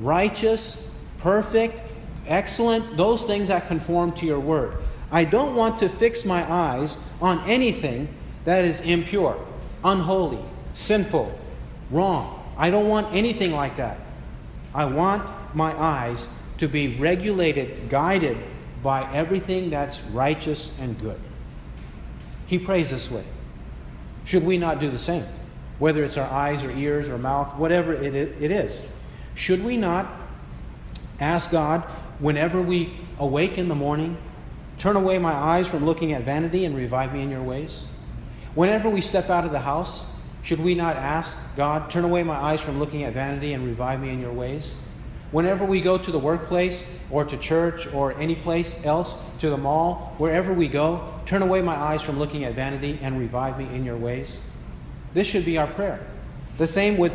righteous, 0.00 0.90
perfect, 1.18 1.80
excellent, 2.26 2.96
those 2.96 3.26
things 3.26 3.48
that 3.48 3.66
conform 3.66 4.12
to 4.12 4.26
your 4.26 4.40
word. 4.40 4.76
I 5.10 5.24
don't 5.24 5.56
want 5.56 5.78
to 5.78 5.88
fix 5.88 6.24
my 6.24 6.50
eyes 6.50 6.98
on 7.20 7.40
anything 7.48 8.08
that 8.44 8.64
is 8.64 8.80
impure, 8.80 9.44
unholy, 9.82 10.42
sinful, 10.74 11.36
wrong. 11.90 12.36
I 12.56 12.70
don't 12.70 12.88
want 12.88 13.14
anything 13.14 13.52
like 13.52 13.76
that. 13.76 13.98
I 14.72 14.84
want 14.84 15.28
my 15.54 15.78
eyes 15.80 16.28
to 16.58 16.68
be 16.68 16.96
regulated, 16.96 17.88
guided 17.88 18.38
by 18.82 19.10
everything 19.12 19.70
that's 19.70 20.00
righteous 20.04 20.78
and 20.80 20.98
good. 21.00 21.20
He 22.46 22.58
prays 22.58 22.90
this 22.90 23.10
way. 23.10 23.24
Should 24.24 24.44
we 24.44 24.58
not 24.58 24.80
do 24.80 24.90
the 24.90 24.98
same? 24.98 25.24
Whether 25.78 26.04
it's 26.04 26.16
our 26.16 26.30
eyes 26.30 26.62
or 26.62 26.70
ears 26.70 27.08
or 27.08 27.18
mouth, 27.18 27.56
whatever 27.56 27.92
it 27.92 28.14
is. 28.14 28.90
Should 29.34 29.64
we 29.64 29.76
not 29.76 30.06
Ask 31.20 31.50
God 31.50 31.82
whenever 32.18 32.62
we 32.62 32.98
awake 33.18 33.58
in 33.58 33.68
the 33.68 33.74
morning, 33.74 34.16
turn 34.78 34.96
away 34.96 35.18
my 35.18 35.32
eyes 35.32 35.66
from 35.66 35.84
looking 35.84 36.12
at 36.12 36.22
vanity 36.22 36.64
and 36.64 36.74
revive 36.74 37.12
me 37.12 37.22
in 37.22 37.30
your 37.30 37.42
ways. 37.42 37.84
Whenever 38.54 38.88
we 38.88 39.02
step 39.02 39.28
out 39.28 39.44
of 39.44 39.52
the 39.52 39.60
house, 39.60 40.04
should 40.42 40.60
we 40.60 40.74
not 40.74 40.96
ask 40.96 41.36
God, 41.56 41.90
turn 41.90 42.04
away 42.04 42.22
my 42.22 42.36
eyes 42.36 42.60
from 42.60 42.78
looking 42.78 43.04
at 43.04 43.12
vanity 43.12 43.52
and 43.52 43.66
revive 43.66 44.00
me 44.00 44.08
in 44.08 44.20
your 44.20 44.32
ways? 44.32 44.74
Whenever 45.32 45.64
we 45.64 45.80
go 45.80 45.96
to 45.96 46.10
the 46.10 46.18
workplace 46.18 46.86
or 47.10 47.24
to 47.24 47.36
church 47.36 47.86
or 47.94 48.12
any 48.18 48.34
place 48.34 48.84
else, 48.84 49.16
to 49.38 49.48
the 49.48 49.56
mall, 49.56 50.14
wherever 50.18 50.52
we 50.52 50.66
go, 50.66 51.14
turn 51.24 51.42
away 51.42 51.62
my 51.62 51.76
eyes 51.76 52.02
from 52.02 52.18
looking 52.18 52.44
at 52.44 52.54
vanity 52.54 52.98
and 53.00 53.18
revive 53.18 53.58
me 53.58 53.64
in 53.74 53.84
your 53.84 53.96
ways. 53.96 54.40
This 55.14 55.26
should 55.26 55.44
be 55.44 55.56
our 55.56 55.68
prayer. 55.68 56.04
The 56.58 56.66
same 56.66 56.98
with 56.98 57.12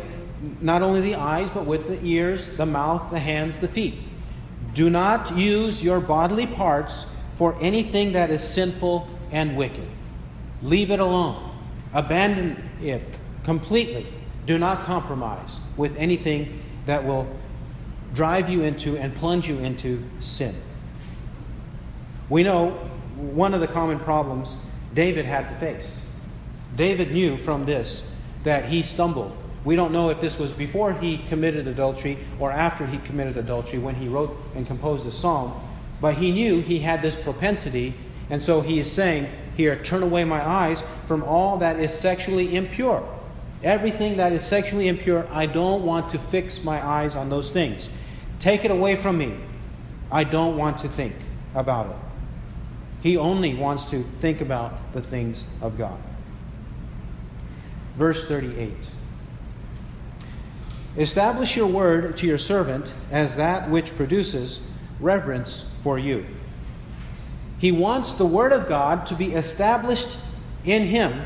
not 0.60 0.82
only 0.82 1.00
the 1.00 1.14
eyes, 1.14 1.50
but 1.52 1.66
with 1.66 1.88
the 1.88 2.02
ears, 2.04 2.48
the 2.56 2.66
mouth, 2.66 3.10
the 3.10 3.18
hands, 3.18 3.60
the 3.60 3.68
feet. 3.68 3.98
Do 4.74 4.90
not 4.90 5.36
use 5.36 5.82
your 5.82 6.00
bodily 6.00 6.46
parts 6.46 7.06
for 7.36 7.56
anything 7.60 8.12
that 8.12 8.30
is 8.30 8.42
sinful 8.42 9.08
and 9.30 9.56
wicked. 9.56 9.86
Leave 10.62 10.90
it 10.90 11.00
alone. 11.00 11.54
Abandon 11.92 12.68
it 12.82 13.02
completely. 13.44 14.06
Do 14.46 14.58
not 14.58 14.84
compromise 14.84 15.60
with 15.76 15.96
anything 15.96 16.60
that 16.86 17.04
will 17.04 17.26
drive 18.14 18.48
you 18.48 18.62
into 18.62 18.96
and 18.96 19.14
plunge 19.14 19.48
you 19.48 19.58
into 19.58 20.02
sin. 20.20 20.54
We 22.28 22.42
know 22.42 22.70
one 23.16 23.54
of 23.54 23.60
the 23.60 23.68
common 23.68 23.98
problems 24.00 24.56
David 24.94 25.24
had 25.24 25.48
to 25.48 25.54
face. 25.56 26.06
David 26.74 27.12
knew 27.12 27.36
from 27.36 27.66
this 27.66 28.10
that 28.44 28.66
he 28.66 28.82
stumbled. 28.82 29.36
We 29.64 29.74
don't 29.74 29.92
know 29.92 30.10
if 30.10 30.20
this 30.20 30.38
was 30.38 30.52
before 30.52 30.92
he 30.92 31.18
committed 31.18 31.66
adultery 31.66 32.18
or 32.38 32.52
after 32.52 32.86
he 32.86 32.98
committed 32.98 33.36
adultery 33.36 33.78
when 33.78 33.96
he 33.96 34.08
wrote 34.08 34.36
and 34.54 34.66
composed 34.66 35.06
the 35.06 35.10
psalm, 35.10 35.60
but 36.00 36.14
he 36.14 36.30
knew 36.30 36.60
he 36.60 36.78
had 36.78 37.02
this 37.02 37.16
propensity, 37.16 37.94
and 38.30 38.40
so 38.40 38.60
he 38.60 38.78
is 38.78 38.90
saying 38.90 39.28
here, 39.56 39.76
Turn 39.76 40.02
away 40.02 40.24
my 40.24 40.46
eyes 40.46 40.84
from 41.06 41.22
all 41.24 41.58
that 41.58 41.80
is 41.80 41.92
sexually 41.92 42.54
impure. 42.54 43.06
Everything 43.62 44.18
that 44.18 44.32
is 44.32 44.44
sexually 44.44 44.88
impure, 44.88 45.26
I 45.30 45.46
don't 45.46 45.84
want 45.84 46.10
to 46.10 46.18
fix 46.18 46.62
my 46.62 46.84
eyes 46.84 47.16
on 47.16 47.30
those 47.30 47.52
things. 47.52 47.88
Take 48.38 48.64
it 48.64 48.70
away 48.70 48.96
from 48.96 49.18
me. 49.18 49.34
I 50.10 50.24
don't 50.24 50.56
want 50.56 50.78
to 50.78 50.88
think 50.88 51.14
about 51.54 51.90
it. 51.90 51.96
He 53.02 53.16
only 53.16 53.54
wants 53.54 53.90
to 53.90 54.02
think 54.20 54.40
about 54.40 54.92
the 54.92 55.02
things 55.02 55.46
of 55.60 55.78
God. 55.78 55.98
Verse 57.96 58.26
38 58.26 58.72
Establish 60.96 61.56
your 61.56 61.66
word 61.66 62.16
to 62.16 62.26
your 62.26 62.38
servant 62.38 62.92
as 63.10 63.36
that 63.36 63.68
which 63.68 63.94
produces 63.96 64.66
reverence 64.98 65.70
for 65.82 65.98
you. 65.98 66.24
He 67.58 67.70
wants 67.70 68.14
the 68.14 68.26
word 68.26 68.52
of 68.52 68.68
God 68.68 69.06
to 69.06 69.14
be 69.14 69.34
established 69.34 70.18
in 70.64 70.84
him 70.84 71.22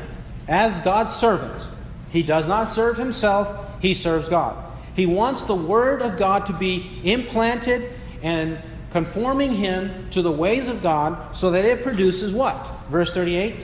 as 0.47 0.79
God's 0.81 1.15
servant. 1.15 1.70
He 2.11 2.23
does 2.23 2.47
not 2.47 2.71
serve 2.71 2.97
himself, 2.97 3.81
he 3.81 3.93
serves 3.93 4.29
God. 4.29 4.71
He 4.95 5.05
wants 5.05 5.43
the 5.43 5.55
word 5.55 6.01
of 6.01 6.17
God 6.17 6.45
to 6.47 6.53
be 6.53 6.99
implanted 7.03 7.91
and 8.21 8.59
conforming 8.89 9.53
him 9.53 10.09
to 10.11 10.21
the 10.21 10.31
ways 10.31 10.67
of 10.67 10.83
God 10.83 11.35
so 11.35 11.51
that 11.51 11.65
it 11.65 11.83
produces 11.83 12.33
what? 12.33 12.55
Verse 12.89 13.13
38 13.13 13.55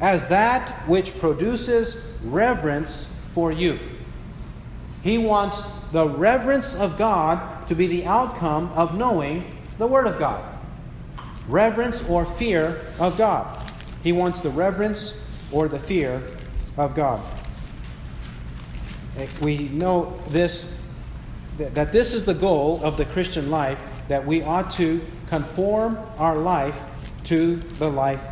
As 0.00 0.28
that 0.28 0.88
which 0.88 1.18
produces 1.18 2.02
reverence 2.22 3.12
for 3.32 3.50
you. 3.50 3.78
He 5.02 5.18
wants 5.18 5.62
the 5.92 6.08
reverence 6.08 6.74
of 6.74 6.96
God 6.96 7.68
to 7.68 7.74
be 7.74 7.86
the 7.86 8.06
outcome 8.06 8.72
of 8.74 8.94
knowing 8.94 9.44
the 9.78 9.86
Word 9.86 10.06
of 10.06 10.18
God. 10.18 10.42
Reverence 11.46 12.08
or 12.08 12.24
fear 12.24 12.80
of 12.98 13.18
God. 13.18 13.70
He 14.02 14.12
wants 14.12 14.40
the 14.40 14.50
reverence 14.50 15.20
or 15.52 15.68
the 15.68 15.78
fear 15.78 16.22
of 16.76 16.94
God. 16.94 17.22
We 19.40 19.68
know 19.68 20.18
this 20.28 20.74
that 21.56 21.92
this 21.92 22.14
is 22.14 22.24
the 22.24 22.34
goal 22.34 22.80
of 22.82 22.96
the 22.96 23.04
Christian 23.04 23.48
life 23.48 23.80
that 24.08 24.26
we 24.26 24.42
ought 24.42 24.70
to 24.70 25.04
conform 25.28 25.98
our 26.18 26.36
life 26.36 26.82
to 27.24 27.56
the 27.56 27.88
life 27.88 28.26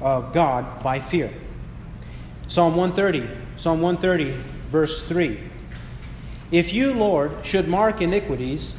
of 0.00 0.34
God 0.34 0.82
by 0.82 1.00
fear. 1.00 1.32
Psalm 2.46 2.76
130, 2.76 3.28
Psalm 3.56 3.80
130 3.80 4.38
verse 4.70 5.02
3. 5.02 5.40
If 6.50 6.72
you, 6.72 6.92
Lord, 6.92 7.44
should 7.44 7.68
mark 7.68 8.00
iniquities, 8.00 8.76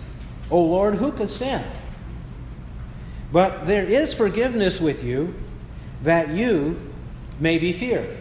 O 0.50 0.62
Lord, 0.62 0.96
who 0.96 1.12
can 1.12 1.28
stand? 1.28 1.66
But 3.32 3.68
there 3.68 3.84
is 3.84 4.14
forgiveness 4.14 4.82
with 4.82 5.04
you, 5.04 5.36
that 6.02 6.30
you 6.30 6.80
may 7.40 7.60
be 7.60 7.72
feared. 7.72 8.18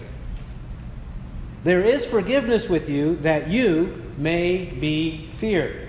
There 1.65 1.83
is 1.83 2.07
forgiveness 2.07 2.69
with 2.69 2.89
you, 2.89 3.17
that 3.17 3.49
you 3.49 4.03
may 4.17 4.67
be 4.67 5.29
feared. 5.35 5.89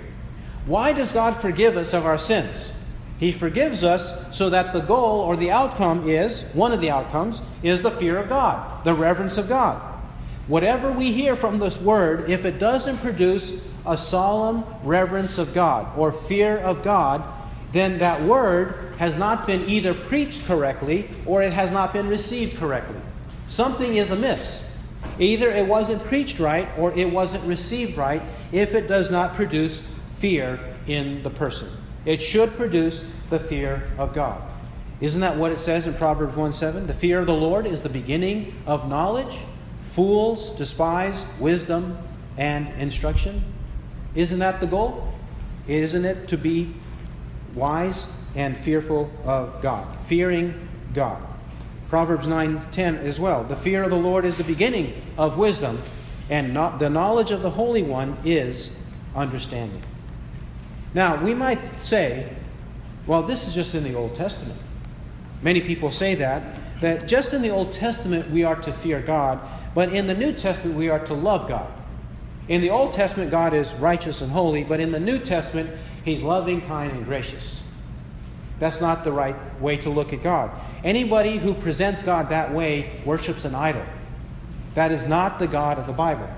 Why 0.66 0.94
does 0.94 1.12
God 1.12 1.36
forgive 1.36 1.78
us 1.78 1.94
of 1.94 2.06
our 2.06 2.18
sins? 2.18 2.76
He 3.20 3.32
forgives 3.32 3.84
us 3.84 4.36
so 4.36 4.50
that 4.50 4.72
the 4.72 4.80
goal 4.80 5.22
or 5.22 5.36
the 5.36 5.52
outcome 5.52 6.08
is, 6.08 6.44
one 6.54 6.72
of 6.72 6.80
the 6.80 6.90
outcomes, 6.90 7.42
is 7.62 7.82
the 7.82 7.92
fear 7.92 8.18
of 8.18 8.30
God, 8.30 8.84
the 8.86 8.94
reverence 8.94 9.38
of 9.38 9.50
God. 9.50 9.82
Whatever 10.48 10.92
we 10.92 11.12
hear 11.12 11.36
from 11.36 11.60
this 11.60 11.80
word, 11.82 12.30
if 12.30 12.46
it 12.46 12.60
doesn't 12.60 12.98
produce 12.98 13.68
a 13.86 13.98
solemn 13.98 14.64
reverence 14.84 15.38
of 15.38 15.54
God 15.54 15.98
or 15.98 16.12
fear 16.12 16.58
of 16.58 16.82
God, 16.82 17.24
then 17.72 18.00
that 18.00 18.22
word 18.22 18.96
has 18.98 19.16
not 19.16 19.46
been 19.46 19.68
either 19.70 19.94
preached 19.94 20.46
correctly 20.46 21.10
or 21.26 21.44
it 21.44 21.54
has 21.54 21.72
not 21.72 21.94
been 21.94 22.08
received 22.08 22.58
correctly. 22.58 23.00
Something 23.48 23.96
is 23.96 24.12
amiss. 24.12 24.69
Either 25.20 25.50
it 25.50 25.68
wasn't 25.68 26.04
preached 26.06 26.40
right 26.40 26.68
or 26.78 26.92
it 26.94 27.12
wasn't 27.12 27.44
received 27.44 27.98
right 27.98 28.22
if 28.52 28.74
it 28.74 28.88
does 28.88 29.12
not 29.12 29.36
produce 29.36 29.88
fear 30.18 30.60
in 30.88 31.22
the 31.24 31.30
person. 31.30 31.70
It 32.06 32.22
should 32.22 32.52
produce 32.56 33.10
the 33.30 33.40
fear 33.40 33.90
of 33.98 34.14
God. 34.14 34.42
Isn't 35.02 35.22
that 35.22 35.38
what 35.38 35.52
it 35.52 35.60
says 35.60 35.88
in 35.88 35.94
Proverbs 35.94 36.36
1 36.36 36.52
7? 36.52 36.88
The 36.88 36.94
fear 36.94 37.20
of 37.20 37.26
the 37.26 37.34
Lord 37.34 37.66
is 37.66 37.84
the 37.84 37.90
beginning 37.90 38.54
of 38.66 38.90
knowledge. 38.90 39.38
Fools 39.84 40.52
despise 40.56 41.26
wisdom 41.40 41.98
and 42.38 42.70
instruction. 42.80 43.44
Isn't 44.16 44.40
that 44.40 44.60
the 44.60 44.68
goal? 44.68 45.14
Isn't 45.68 46.06
it 46.06 46.28
to 46.30 46.38
be 46.38 46.74
wise 47.54 48.08
and 48.36 48.58
fearful 48.58 49.12
of 49.24 49.62
God? 49.62 49.96
Fearing 50.06 50.68
God. 50.94 51.22
Proverbs 51.90 52.28
9:10 52.28 52.98
as 52.98 53.20
well. 53.20 53.44
The 53.44 53.56
fear 53.56 53.84
of 53.84 53.90
the 53.90 53.98
Lord 53.98 54.24
is 54.24 54.38
the 54.38 54.44
beginning 54.44 54.94
of 55.18 55.38
wisdom, 55.38 55.82
and 56.30 56.54
not, 56.54 56.80
the 56.80 56.90
knowledge 56.90 57.32
of 57.32 57.42
the 57.42 57.50
Holy 57.50 57.82
One 57.82 58.18
is 58.24 58.80
understanding. 59.16 59.82
Now, 60.94 61.22
we 61.24 61.34
might 61.34 61.60
say, 61.84 62.30
well, 63.08 63.24
this 63.24 63.48
is 63.48 63.56
just 63.56 63.74
in 63.74 63.84
the 63.84 63.96
Old 63.96 64.16
Testament. 64.16 64.60
Many 65.42 65.62
people 65.62 65.92
say 65.92 66.16
that, 66.16 66.60
that 66.82 67.08
just 67.08 67.34
in 67.34 67.42
the 67.42 67.50
Old 67.50 67.72
Testament 67.72 68.30
we 68.30 68.44
are 68.44 68.56
to 68.56 68.72
fear 68.72 69.02
God, 69.02 69.40
but 69.74 69.94
in 69.94 70.08
the 70.08 70.16
New 70.16 70.34
Testament, 70.34 70.78
we 70.78 70.90
are 70.90 71.00
to 71.06 71.14
love 71.14 71.48
God. 71.48 71.72
In 72.48 72.62
the 72.62 72.70
Old 72.70 72.94
Testament, 72.94 73.30
God 73.30 73.54
is 73.54 73.74
righteous 73.76 74.22
and 74.22 74.32
holy, 74.32 74.64
but 74.64 74.80
in 74.80 74.92
the 74.92 75.00
New 75.00 75.20
Testament, 75.20 75.70
He's 76.04 76.24
loving, 76.24 76.62
kind, 76.62 76.92
and 76.92 77.06
gracious. 77.06 77.64
That's 78.60 78.82
not 78.82 79.04
the 79.04 79.12
right 79.12 79.36
way 79.62 79.78
to 79.78 79.90
look 79.90 80.14
at 80.14 80.22
God. 80.22 80.52
Anybody 80.84 81.38
who 81.38 81.54
presents 81.54 82.04
God 82.04 82.30
that 82.30 82.54
way 82.54 83.02
worships 83.06 83.46
an 83.46 83.56
idol. 83.56 83.86
That 84.76 84.92
is 84.92 85.08
not 85.08 85.40
the 85.40 85.48
God 85.48 85.80
of 85.80 85.88
the 85.88 85.94
Bible. 85.94 86.30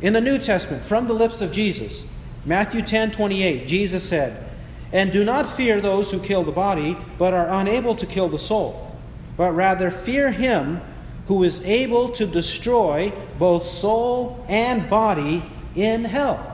In 0.00 0.12
the 0.12 0.20
New 0.20 0.38
Testament, 0.38 0.84
from 0.84 1.06
the 1.06 1.14
lips 1.14 1.40
of 1.40 1.52
Jesus, 1.52 2.12
Matthew 2.44 2.82
10 2.82 3.12
28, 3.12 3.68
Jesus 3.68 4.06
said, 4.06 4.50
And 4.92 5.12
do 5.12 5.24
not 5.24 5.48
fear 5.48 5.80
those 5.80 6.10
who 6.10 6.18
kill 6.18 6.42
the 6.42 6.52
body, 6.52 6.96
but 7.18 7.32
are 7.32 7.48
unable 7.48 7.94
to 7.94 8.06
kill 8.06 8.28
the 8.28 8.38
soul, 8.38 8.96
but 9.36 9.52
rather 9.52 9.90
fear 9.90 10.32
him 10.32 10.80
who 11.28 11.44
is 11.44 11.64
able 11.64 12.08
to 12.10 12.26
destroy 12.26 13.12
both 13.38 13.64
soul 13.64 14.44
and 14.48 14.90
body 14.90 15.44
in 15.76 16.04
hell. 16.04 16.51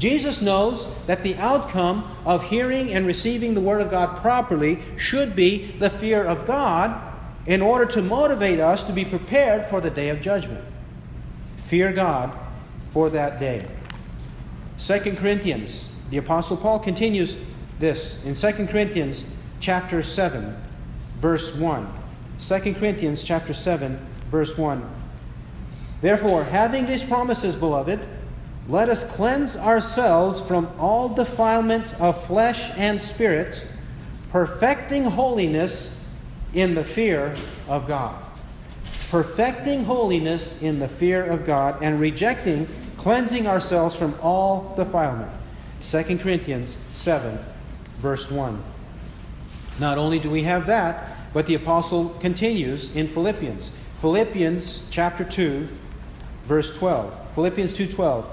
Jesus 0.00 0.40
knows 0.40 0.94
that 1.04 1.22
the 1.22 1.36
outcome 1.36 2.10
of 2.24 2.44
hearing 2.44 2.90
and 2.94 3.06
receiving 3.06 3.52
the 3.52 3.60
Word 3.60 3.82
of 3.82 3.90
God 3.90 4.22
properly 4.22 4.82
should 4.96 5.36
be 5.36 5.72
the 5.72 5.90
fear 5.90 6.24
of 6.24 6.46
God 6.46 6.98
in 7.44 7.60
order 7.60 7.84
to 7.84 8.00
motivate 8.00 8.60
us 8.60 8.84
to 8.84 8.94
be 8.94 9.04
prepared 9.04 9.66
for 9.66 9.82
the 9.82 9.90
day 9.90 10.08
of 10.08 10.22
judgment. 10.22 10.64
Fear 11.58 11.92
God 11.92 12.34
for 12.92 13.10
that 13.10 13.38
day. 13.38 13.68
2 14.78 15.16
Corinthians, 15.16 15.94
the 16.08 16.16
Apostle 16.16 16.56
Paul 16.56 16.78
continues 16.78 17.44
this 17.78 18.24
in 18.24 18.32
2 18.32 18.68
Corinthians 18.68 19.30
chapter 19.60 20.02
7, 20.02 20.56
verse 21.18 21.54
1. 21.54 21.92
2 22.38 22.74
Corinthians 22.74 23.22
chapter 23.22 23.52
7, 23.52 23.98
verse 24.30 24.56
1. 24.56 24.82
Therefore, 26.00 26.44
having 26.44 26.86
these 26.86 27.04
promises, 27.04 27.54
beloved, 27.54 28.00
let 28.70 28.88
us 28.88 29.04
cleanse 29.16 29.56
ourselves 29.56 30.40
from 30.40 30.70
all 30.78 31.08
defilement 31.08 31.92
of 32.00 32.22
flesh 32.24 32.70
and 32.76 33.02
spirit, 33.02 33.66
perfecting 34.30 35.04
holiness 35.04 36.00
in 36.54 36.76
the 36.76 36.84
fear 36.84 37.34
of 37.68 37.88
God. 37.88 38.22
Perfecting 39.10 39.84
holiness 39.84 40.62
in 40.62 40.78
the 40.78 40.86
fear 40.86 41.24
of 41.24 41.44
God 41.44 41.82
and 41.82 41.98
rejecting, 41.98 42.68
cleansing 42.96 43.48
ourselves 43.48 43.96
from 43.96 44.14
all 44.22 44.72
defilement. 44.76 45.32
2 45.82 46.18
Corinthians 46.18 46.78
7, 46.94 47.40
verse 47.98 48.30
1. 48.30 48.62
Not 49.80 49.98
only 49.98 50.20
do 50.20 50.30
we 50.30 50.44
have 50.44 50.66
that, 50.66 51.32
but 51.32 51.46
the 51.46 51.56
apostle 51.56 52.10
continues 52.20 52.94
in 52.94 53.08
Philippians. 53.08 53.76
Philippians 54.00 54.86
chapter 54.90 55.24
2, 55.24 55.66
verse 56.46 56.76
12. 56.76 57.12
Philippians 57.34 57.76
2:12. 57.76 58.26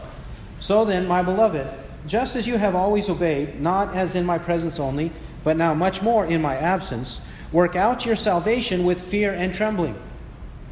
So 0.60 0.86
then, 0.86 1.08
my 1.08 1.22
beloved, 1.22 1.68
just 2.08 2.36
as 2.36 2.47
you 2.47 2.58
have 2.58 2.76
always 2.76 3.10
obeyed, 3.10 3.60
not 3.62 3.95
as 3.95 4.16
in 4.16 4.26
my 4.26 4.38
presence 4.38 4.80
only, 4.80 5.12
but 5.43 5.58
now 5.58 5.74
much 5.74 6.01
more 6.01 6.26
in 6.26 6.41
my 6.41 6.55
absence, 6.55 7.22
work 7.51 7.76
out 7.76 8.05
your 8.05 8.16
salvation 8.16 8.86
with 8.86 9.01
fear 9.01 9.34
and 9.34 9.53
trembling. 9.53 9.95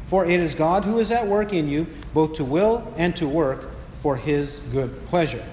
For 0.06 0.24
it 0.24 0.40
is 0.40 0.54
God 0.54 0.84
who 0.84 0.98
is 0.98 1.10
at 1.10 1.26
work 1.26 1.52
in 1.52 1.68
you, 1.68 1.86
both 2.14 2.34
to 2.34 2.44
will 2.44 2.92
and 2.96 3.14
to 3.16 3.28
work 3.28 3.70
for 4.00 4.16
his 4.16 4.60
good 4.70 5.06
pleasure. 5.06 5.44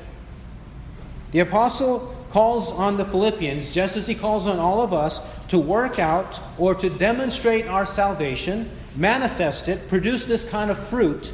The 1.31 1.39
apostle 1.39 2.15
calls 2.29 2.71
on 2.71 2.97
the 2.97 3.05
Philippians, 3.05 3.73
just 3.73 3.97
as 3.97 4.07
he 4.07 4.15
calls 4.15 4.47
on 4.47 4.59
all 4.59 4.81
of 4.81 4.93
us, 4.93 5.19
to 5.49 5.59
work 5.59 5.99
out 5.99 6.39
or 6.57 6.75
to 6.75 6.89
demonstrate 6.89 7.67
our 7.67 7.85
salvation, 7.85 8.69
manifest 8.95 9.67
it, 9.67 9.87
produce 9.87 10.25
this 10.25 10.47
kind 10.47 10.69
of 10.69 10.77
fruit 10.77 11.33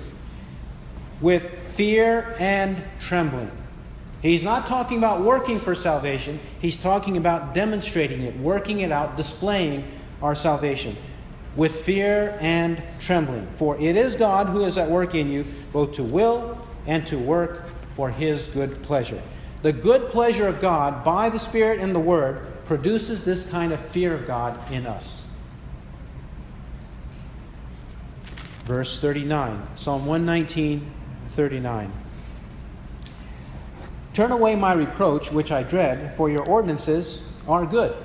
with 1.22 1.52
fear 1.80 2.36
and 2.40 2.84
trembling. 3.00 3.50
He's 4.22 4.44
not 4.44 4.68
talking 4.68 4.98
about 4.98 5.22
working 5.22 5.62
for 5.62 5.74
salvation, 5.74 6.42
he's 6.60 6.76
talking 6.76 7.16
about 7.16 7.54
demonstrating 7.54 8.24
it, 8.24 8.36
working 8.36 8.82
it 8.82 8.92
out, 8.92 9.16
displaying 9.16 9.86
our 10.22 10.36
salvation 10.36 10.98
with 11.56 11.74
fear 11.86 12.38
and 12.42 12.84
trembling. 13.00 13.48
For 13.56 13.80
it 13.80 13.96
is 13.96 14.18
God 14.18 14.48
who 14.48 14.66
is 14.66 14.78
at 14.78 14.90
work 14.90 15.16
in 15.16 15.32
you, 15.32 15.46
both 15.72 15.94
to 15.94 16.04
will 16.04 16.60
and 16.86 17.08
to 17.08 17.18
work 17.18 17.64
for 17.92 18.10
his 18.10 18.50
good 18.50 18.84
pleasure. 18.84 19.22
The 19.62 19.72
good 19.72 20.10
pleasure 20.12 20.50
of 20.50 20.60
God 20.60 21.06
by 21.06 21.30
the 21.30 21.40
Spirit 21.40 21.80
and 21.80 21.96
the 21.96 22.00
Word 22.02 22.46
produces 22.66 23.24
this 23.24 23.50
kind 23.50 23.72
of 23.72 23.80
fear 23.80 24.14
of 24.14 24.28
God 24.28 24.70
in 24.70 24.86
us. 24.86 25.26
Verse 28.66 29.00
39, 29.00 29.78
Psalm 29.78 30.06
119, 30.06 30.99
39. 31.40 31.90
Turn 34.14 34.34
away 34.34 34.58
my 34.58 34.74
reproach, 34.74 35.32
which 35.32 35.54
I 35.54 35.64
dread, 35.64 36.14
for 36.18 36.30
your 36.30 36.46
ordinances 36.50 37.24
are 37.48 37.66
good. 37.66 37.96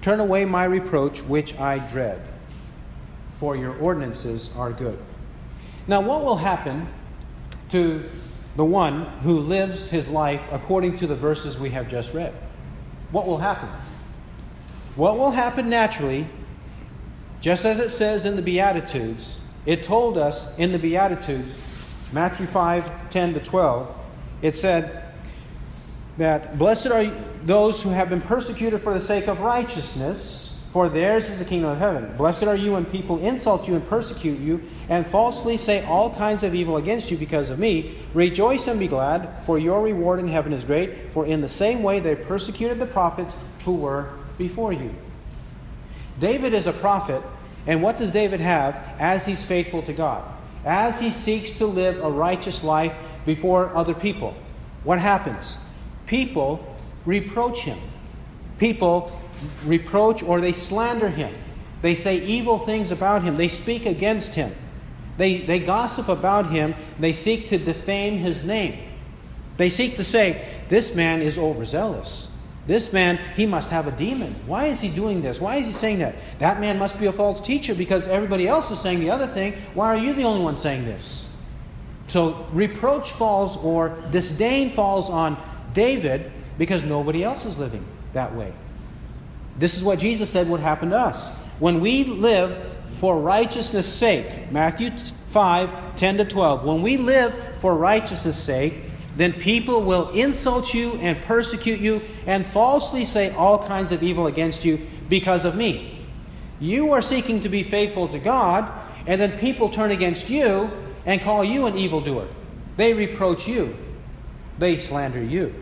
Turn 0.00 0.20
away 0.20 0.44
my 0.44 0.62
reproach, 0.62 1.22
which 1.22 1.58
I 1.58 1.80
dread, 1.90 2.20
for 3.34 3.56
your 3.56 3.76
ordinances 3.78 4.56
are 4.56 4.70
good. 4.70 4.96
Now, 5.88 6.02
what 6.02 6.22
will 6.22 6.36
happen 6.36 6.86
to 7.70 8.04
the 8.54 8.64
one 8.64 9.06
who 9.22 9.40
lives 9.40 9.88
his 9.88 10.08
life 10.08 10.42
according 10.52 10.96
to 10.98 11.08
the 11.08 11.16
verses 11.16 11.58
we 11.58 11.70
have 11.70 11.88
just 11.88 12.14
read? 12.14 12.32
What 13.10 13.26
will 13.26 13.38
happen? 13.38 13.70
What 14.94 15.18
will 15.18 15.32
happen 15.32 15.68
naturally, 15.68 16.28
just 17.40 17.64
as 17.64 17.80
it 17.80 17.88
says 17.88 18.24
in 18.24 18.36
the 18.36 18.42
Beatitudes, 18.42 19.40
it 19.66 19.82
told 19.82 20.16
us 20.16 20.56
in 20.60 20.70
the 20.70 20.78
Beatitudes 20.78 21.73
Matthew 22.14 22.46
5 22.46 23.10
10 23.10 23.34
to 23.34 23.40
12, 23.40 23.92
it 24.40 24.54
said 24.54 25.02
that 26.16 26.56
blessed 26.56 26.86
are 26.86 27.06
those 27.44 27.82
who 27.82 27.90
have 27.90 28.08
been 28.08 28.20
persecuted 28.20 28.80
for 28.80 28.94
the 28.94 29.00
sake 29.00 29.26
of 29.26 29.40
righteousness, 29.40 30.56
for 30.70 30.88
theirs 30.88 31.28
is 31.28 31.40
the 31.40 31.44
kingdom 31.44 31.70
of 31.70 31.78
heaven. 31.78 32.16
Blessed 32.16 32.44
are 32.44 32.54
you 32.54 32.74
when 32.74 32.84
people 32.84 33.18
insult 33.18 33.66
you 33.66 33.74
and 33.74 33.88
persecute 33.88 34.38
you 34.38 34.62
and 34.88 35.04
falsely 35.04 35.56
say 35.56 35.84
all 35.86 36.14
kinds 36.14 36.44
of 36.44 36.54
evil 36.54 36.76
against 36.76 37.10
you 37.10 37.16
because 37.16 37.50
of 37.50 37.58
me. 37.58 37.98
Rejoice 38.14 38.68
and 38.68 38.78
be 38.78 38.86
glad, 38.86 39.28
for 39.44 39.58
your 39.58 39.82
reward 39.82 40.20
in 40.20 40.28
heaven 40.28 40.52
is 40.52 40.62
great, 40.62 41.12
for 41.12 41.26
in 41.26 41.40
the 41.40 41.48
same 41.48 41.82
way 41.82 41.98
they 41.98 42.14
persecuted 42.14 42.78
the 42.78 42.86
prophets 42.86 43.36
who 43.64 43.74
were 43.74 44.10
before 44.38 44.72
you. 44.72 44.94
David 46.20 46.54
is 46.54 46.68
a 46.68 46.72
prophet, 46.72 47.24
and 47.66 47.82
what 47.82 47.98
does 47.98 48.12
David 48.12 48.38
have 48.38 48.80
as 49.00 49.26
he's 49.26 49.44
faithful 49.44 49.82
to 49.82 49.92
God? 49.92 50.33
As 50.64 51.00
he 51.00 51.10
seeks 51.10 51.52
to 51.54 51.66
live 51.66 52.02
a 52.02 52.10
righteous 52.10 52.64
life 52.64 52.94
before 53.26 53.74
other 53.74 53.94
people. 53.94 54.34
What 54.82 54.98
happens? 54.98 55.58
People 56.06 56.64
reproach 57.04 57.60
him. 57.60 57.78
People 58.58 59.18
reproach 59.64 60.22
or 60.22 60.40
they 60.40 60.52
slander 60.52 61.08
him. 61.08 61.34
They 61.82 61.94
say 61.94 62.16
evil 62.16 62.58
things 62.58 62.90
about 62.90 63.22
him. 63.22 63.36
They 63.36 63.48
speak 63.48 63.84
against 63.86 64.34
him. 64.34 64.54
They, 65.16 65.38
they 65.38 65.58
gossip 65.60 66.08
about 66.08 66.50
him. 66.50 66.74
They 66.98 67.12
seek 67.12 67.48
to 67.48 67.58
defame 67.58 68.18
his 68.18 68.44
name. 68.44 68.78
They 69.56 69.70
seek 69.70 69.96
to 69.96 70.04
say, 70.04 70.62
This 70.68 70.94
man 70.94 71.22
is 71.22 71.38
overzealous. 71.38 72.28
This 72.66 72.92
man, 72.92 73.18
he 73.36 73.46
must 73.46 73.70
have 73.70 73.86
a 73.86 73.92
demon. 73.92 74.34
Why 74.46 74.66
is 74.66 74.80
he 74.80 74.88
doing 74.88 75.20
this? 75.20 75.40
Why 75.40 75.56
is 75.56 75.66
he 75.66 75.72
saying 75.72 75.98
that? 75.98 76.14
That 76.38 76.60
man 76.60 76.78
must 76.78 76.98
be 76.98 77.06
a 77.06 77.12
false 77.12 77.40
teacher 77.40 77.74
because 77.74 78.08
everybody 78.08 78.48
else 78.48 78.70
is 78.70 78.80
saying 78.80 79.00
the 79.00 79.10
other 79.10 79.26
thing. 79.26 79.54
Why 79.74 79.88
are 79.88 79.96
you 79.96 80.14
the 80.14 80.24
only 80.24 80.42
one 80.42 80.56
saying 80.56 80.86
this? 80.86 81.28
So 82.08 82.46
reproach 82.52 83.12
falls 83.12 83.56
or 83.58 83.98
disdain 84.10 84.70
falls 84.70 85.10
on 85.10 85.36
David 85.74 86.32
because 86.56 86.84
nobody 86.84 87.22
else 87.22 87.44
is 87.44 87.58
living 87.58 87.84
that 88.14 88.34
way. 88.34 88.52
This 89.58 89.76
is 89.76 89.84
what 89.84 89.98
Jesus 89.98 90.30
said 90.30 90.48
would 90.48 90.60
happen 90.60 90.90
to 90.90 90.98
us. 90.98 91.28
When 91.58 91.80
we 91.80 92.04
live 92.04 92.72
for 92.98 93.20
righteousness' 93.20 93.92
sake, 93.92 94.50
Matthew 94.50 94.90
5 95.30 95.96
10 95.96 96.16
to 96.18 96.24
12, 96.24 96.64
when 96.64 96.82
we 96.82 96.96
live 96.96 97.34
for 97.60 97.74
righteousness' 97.74 98.42
sake, 98.42 98.74
then 99.16 99.32
people 99.32 99.82
will 99.82 100.08
insult 100.10 100.74
you 100.74 100.94
and 100.94 101.20
persecute 101.22 101.80
you 101.80 102.02
and 102.26 102.44
falsely 102.44 103.04
say 103.04 103.30
all 103.34 103.64
kinds 103.64 103.92
of 103.92 104.02
evil 104.02 104.26
against 104.26 104.64
you 104.64 104.80
because 105.08 105.44
of 105.44 105.54
me. 105.54 106.06
You 106.60 106.92
are 106.92 107.02
seeking 107.02 107.42
to 107.42 107.48
be 107.48 107.62
faithful 107.62 108.08
to 108.08 108.18
God, 108.18 108.70
and 109.06 109.20
then 109.20 109.38
people 109.38 109.68
turn 109.68 109.90
against 109.90 110.30
you 110.30 110.70
and 111.06 111.20
call 111.20 111.44
you 111.44 111.66
an 111.66 111.76
evildoer. 111.76 112.28
They 112.76 112.94
reproach 112.94 113.46
you, 113.46 113.76
they 114.58 114.78
slander 114.78 115.22
you. 115.22 115.54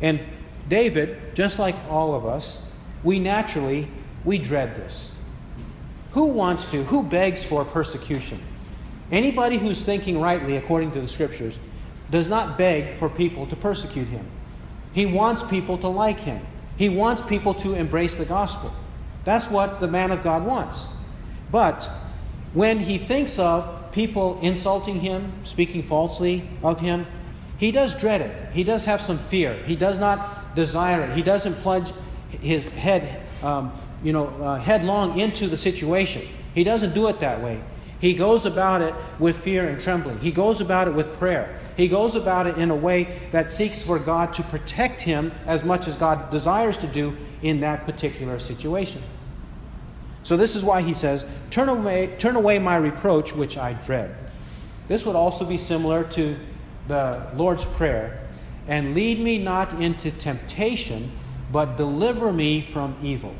And 0.00 0.20
David, 0.68 1.34
just 1.34 1.58
like 1.58 1.76
all 1.88 2.14
of 2.14 2.26
us, 2.26 2.62
we 3.04 3.18
naturally 3.18 3.88
we 4.24 4.38
dread 4.38 4.76
this. 4.76 5.16
Who 6.12 6.26
wants 6.26 6.70
to? 6.72 6.82
Who 6.84 7.02
begs 7.02 7.44
for 7.44 7.64
persecution? 7.64 8.40
Anybody 9.10 9.56
who's 9.56 9.84
thinking 9.84 10.20
rightly 10.20 10.56
according 10.56 10.92
to 10.92 11.00
the 11.00 11.08
scriptures 11.08 11.58
does 12.10 12.28
not 12.28 12.56
beg 12.56 12.96
for 12.96 13.08
people 13.08 13.46
to 13.46 13.56
persecute 13.56 14.08
him. 14.08 14.26
He 14.92 15.06
wants 15.06 15.42
people 15.42 15.78
to 15.78 15.88
like 15.88 16.20
him. 16.20 16.40
He 16.76 16.88
wants 16.88 17.22
people 17.22 17.54
to 17.54 17.74
embrace 17.74 18.16
the 18.16 18.24
gospel. 18.24 18.72
That's 19.24 19.50
what 19.50 19.80
the 19.80 19.88
man 19.88 20.10
of 20.10 20.22
God 20.22 20.44
wants. 20.44 20.86
But 21.50 21.90
when 22.54 22.78
he 22.78 22.98
thinks 22.98 23.38
of 23.38 23.92
people 23.92 24.38
insulting 24.40 25.00
him, 25.00 25.32
speaking 25.44 25.82
falsely 25.82 26.48
of 26.62 26.80
him, 26.80 27.06
he 27.58 27.72
does 27.72 27.94
dread 27.94 28.20
it. 28.20 28.52
He 28.54 28.64
does 28.64 28.84
have 28.84 29.00
some 29.00 29.18
fear. 29.18 29.54
He 29.64 29.76
does 29.76 29.98
not 29.98 30.54
desire 30.54 31.02
it. 31.02 31.16
He 31.16 31.22
doesn't 31.22 31.54
plunge 31.54 31.92
his 32.40 32.66
head, 32.68 33.20
um, 33.42 33.72
you 34.02 34.12
know, 34.12 34.28
uh, 34.42 34.58
headlong 34.58 35.18
into 35.18 35.48
the 35.48 35.56
situation. 35.56 36.26
He 36.54 36.64
doesn't 36.64 36.94
do 36.94 37.08
it 37.08 37.20
that 37.20 37.42
way. 37.42 37.60
He 38.00 38.14
goes 38.14 38.46
about 38.46 38.80
it 38.80 38.94
with 39.18 39.38
fear 39.38 39.68
and 39.68 39.80
trembling. 39.80 40.20
He 40.20 40.30
goes 40.30 40.60
about 40.60 40.86
it 40.86 40.94
with 40.94 41.18
prayer. 41.18 41.58
He 41.76 41.88
goes 41.88 42.14
about 42.14 42.46
it 42.46 42.56
in 42.56 42.70
a 42.70 42.76
way 42.76 43.20
that 43.32 43.50
seeks 43.50 43.82
for 43.82 43.98
God 43.98 44.32
to 44.34 44.42
protect 44.44 45.02
him 45.02 45.32
as 45.46 45.64
much 45.64 45.88
as 45.88 45.96
God 45.96 46.30
desires 46.30 46.76
to 46.78 46.86
do 46.86 47.16
in 47.42 47.60
that 47.60 47.86
particular 47.86 48.38
situation. 48.38 49.02
So 50.22 50.36
this 50.36 50.54
is 50.54 50.64
why 50.64 50.82
he 50.82 50.94
says, 50.94 51.24
"Turn 51.50 51.68
away, 51.68 52.14
turn 52.18 52.36
away 52.36 52.58
my 52.58 52.76
reproach 52.76 53.34
which 53.34 53.56
I 53.56 53.72
dread." 53.72 54.14
This 54.86 55.04
would 55.04 55.16
also 55.16 55.44
be 55.44 55.56
similar 55.56 56.04
to 56.04 56.36
the 56.86 57.22
Lord's 57.36 57.64
prayer, 57.64 58.18
"And 58.66 58.94
lead 58.94 59.20
me 59.20 59.38
not 59.38 59.80
into 59.80 60.10
temptation, 60.10 61.10
but 61.50 61.76
deliver 61.76 62.32
me 62.32 62.60
from 62.60 62.94
evil." 63.02 63.34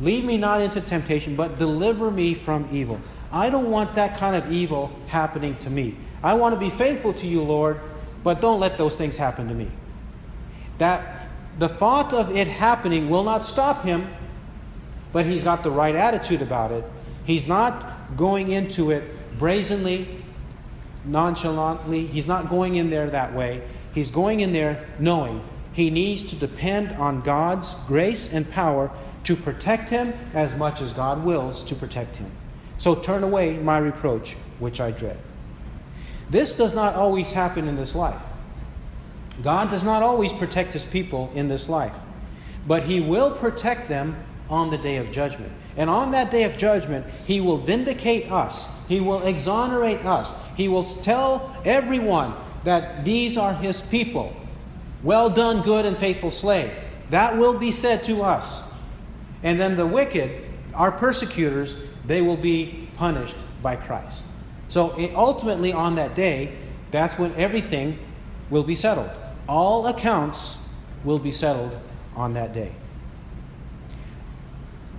Lead 0.00 0.24
me 0.24 0.36
not 0.36 0.60
into 0.60 0.80
temptation, 0.80 1.36
but 1.36 1.58
deliver 1.58 2.10
me 2.10 2.34
from 2.34 2.68
evil. 2.72 2.98
I 3.32 3.48
don't 3.48 3.70
want 3.70 3.94
that 3.94 4.16
kind 4.16 4.36
of 4.36 4.52
evil 4.52 4.92
happening 5.06 5.56
to 5.58 5.70
me. 5.70 5.96
I 6.22 6.34
want 6.34 6.54
to 6.54 6.60
be 6.60 6.70
faithful 6.70 7.14
to 7.14 7.26
you, 7.26 7.42
Lord, 7.42 7.80
but 8.22 8.40
don't 8.40 8.60
let 8.60 8.78
those 8.78 8.96
things 8.96 9.16
happen 9.16 9.48
to 9.48 9.54
me. 9.54 9.70
That 10.78 11.28
the 11.58 11.68
thought 11.68 12.12
of 12.12 12.34
it 12.36 12.46
happening 12.46 13.08
will 13.08 13.24
not 13.24 13.44
stop 13.44 13.84
him, 13.84 14.08
but 15.12 15.26
he's 15.26 15.42
got 15.42 15.62
the 15.62 15.70
right 15.70 15.94
attitude 15.94 16.42
about 16.42 16.72
it. 16.72 16.84
He's 17.24 17.46
not 17.46 18.16
going 18.16 18.50
into 18.50 18.90
it 18.90 19.38
brazenly, 19.38 20.22
nonchalantly. 21.04 22.06
He's 22.06 22.26
not 22.26 22.50
going 22.50 22.74
in 22.74 22.90
there 22.90 23.08
that 23.10 23.34
way. 23.34 23.62
He's 23.94 24.10
going 24.10 24.40
in 24.40 24.52
there 24.52 24.86
knowing 24.98 25.42
he 25.72 25.90
needs 25.90 26.24
to 26.24 26.36
depend 26.36 26.92
on 26.92 27.22
God's 27.22 27.74
grace 27.86 28.32
and 28.32 28.50
power 28.50 28.90
to 29.24 29.36
protect 29.36 29.88
him 29.88 30.12
as 30.34 30.54
much 30.54 30.80
as 30.80 30.92
God 30.92 31.24
wills 31.24 31.62
to 31.64 31.74
protect 31.74 32.16
him. 32.16 32.30
So 32.82 32.96
turn 32.96 33.22
away 33.22 33.58
my 33.58 33.78
reproach, 33.78 34.34
which 34.58 34.80
I 34.80 34.90
dread. 34.90 35.16
This 36.28 36.56
does 36.56 36.74
not 36.74 36.96
always 36.96 37.30
happen 37.30 37.68
in 37.68 37.76
this 37.76 37.94
life. 37.94 38.20
God 39.40 39.70
does 39.70 39.84
not 39.84 40.02
always 40.02 40.32
protect 40.32 40.72
his 40.72 40.84
people 40.84 41.30
in 41.32 41.46
this 41.46 41.68
life, 41.68 41.92
but 42.66 42.82
he 42.82 43.00
will 43.00 43.30
protect 43.30 43.88
them 43.88 44.16
on 44.50 44.70
the 44.70 44.78
day 44.78 44.96
of 44.96 45.12
judgment. 45.12 45.52
And 45.76 45.88
on 45.88 46.10
that 46.10 46.32
day 46.32 46.42
of 46.42 46.56
judgment, 46.56 47.06
he 47.24 47.40
will 47.40 47.58
vindicate 47.58 48.32
us, 48.32 48.66
he 48.88 48.98
will 48.98 49.24
exonerate 49.24 50.04
us, 50.04 50.34
he 50.56 50.66
will 50.66 50.82
tell 50.82 51.54
everyone 51.64 52.34
that 52.64 53.04
these 53.04 53.38
are 53.38 53.54
his 53.54 53.80
people. 53.80 54.34
Well 55.04 55.30
done, 55.30 55.62
good 55.62 55.86
and 55.86 55.96
faithful 55.96 56.32
slave. 56.32 56.72
That 57.10 57.36
will 57.36 57.56
be 57.56 57.70
said 57.70 58.02
to 58.04 58.22
us. 58.22 58.64
And 59.44 59.60
then 59.60 59.76
the 59.76 59.86
wicked, 59.86 60.42
our 60.74 60.90
persecutors, 60.90 61.76
they 62.06 62.22
will 62.22 62.36
be 62.36 62.88
punished 62.96 63.36
by 63.62 63.76
Christ. 63.76 64.26
So 64.68 64.94
ultimately, 65.14 65.72
on 65.72 65.96
that 65.96 66.14
day, 66.14 66.56
that's 66.90 67.18
when 67.18 67.34
everything 67.34 67.98
will 68.50 68.62
be 68.62 68.74
settled. 68.74 69.10
All 69.48 69.86
accounts 69.86 70.58
will 71.04 71.18
be 71.18 71.32
settled 71.32 71.76
on 72.14 72.34
that 72.34 72.52
day. 72.52 72.72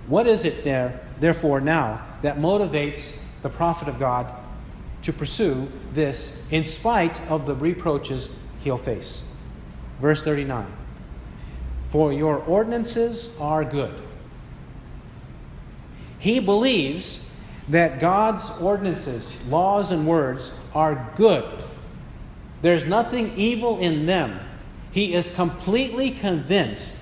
What 0.06 0.26
is 0.26 0.44
it 0.44 0.64
there, 0.64 1.00
therefore, 1.18 1.60
now 1.60 2.04
that 2.22 2.38
motivates 2.38 3.18
the 3.42 3.48
prophet 3.48 3.88
of 3.88 3.98
God 3.98 4.32
to 5.02 5.12
pursue 5.12 5.70
this 5.92 6.42
in 6.50 6.64
spite 6.64 7.20
of 7.30 7.46
the 7.46 7.54
reproaches 7.54 8.30
he'll 8.60 8.78
face? 8.78 9.22
Verse 10.00 10.22
39 10.22 10.66
For 11.86 12.12
your 12.12 12.38
ordinances 12.38 13.34
are 13.40 13.64
good. 13.64 13.94
He 16.24 16.40
believes 16.40 17.22
that 17.68 18.00
God's 18.00 18.48
ordinances, 18.58 19.46
laws, 19.46 19.92
and 19.92 20.06
words 20.06 20.52
are 20.74 21.12
good. 21.16 21.44
There's 22.62 22.86
nothing 22.86 23.34
evil 23.36 23.78
in 23.78 24.06
them. 24.06 24.40
He 24.90 25.12
is 25.12 25.30
completely 25.34 26.10
convinced 26.10 26.96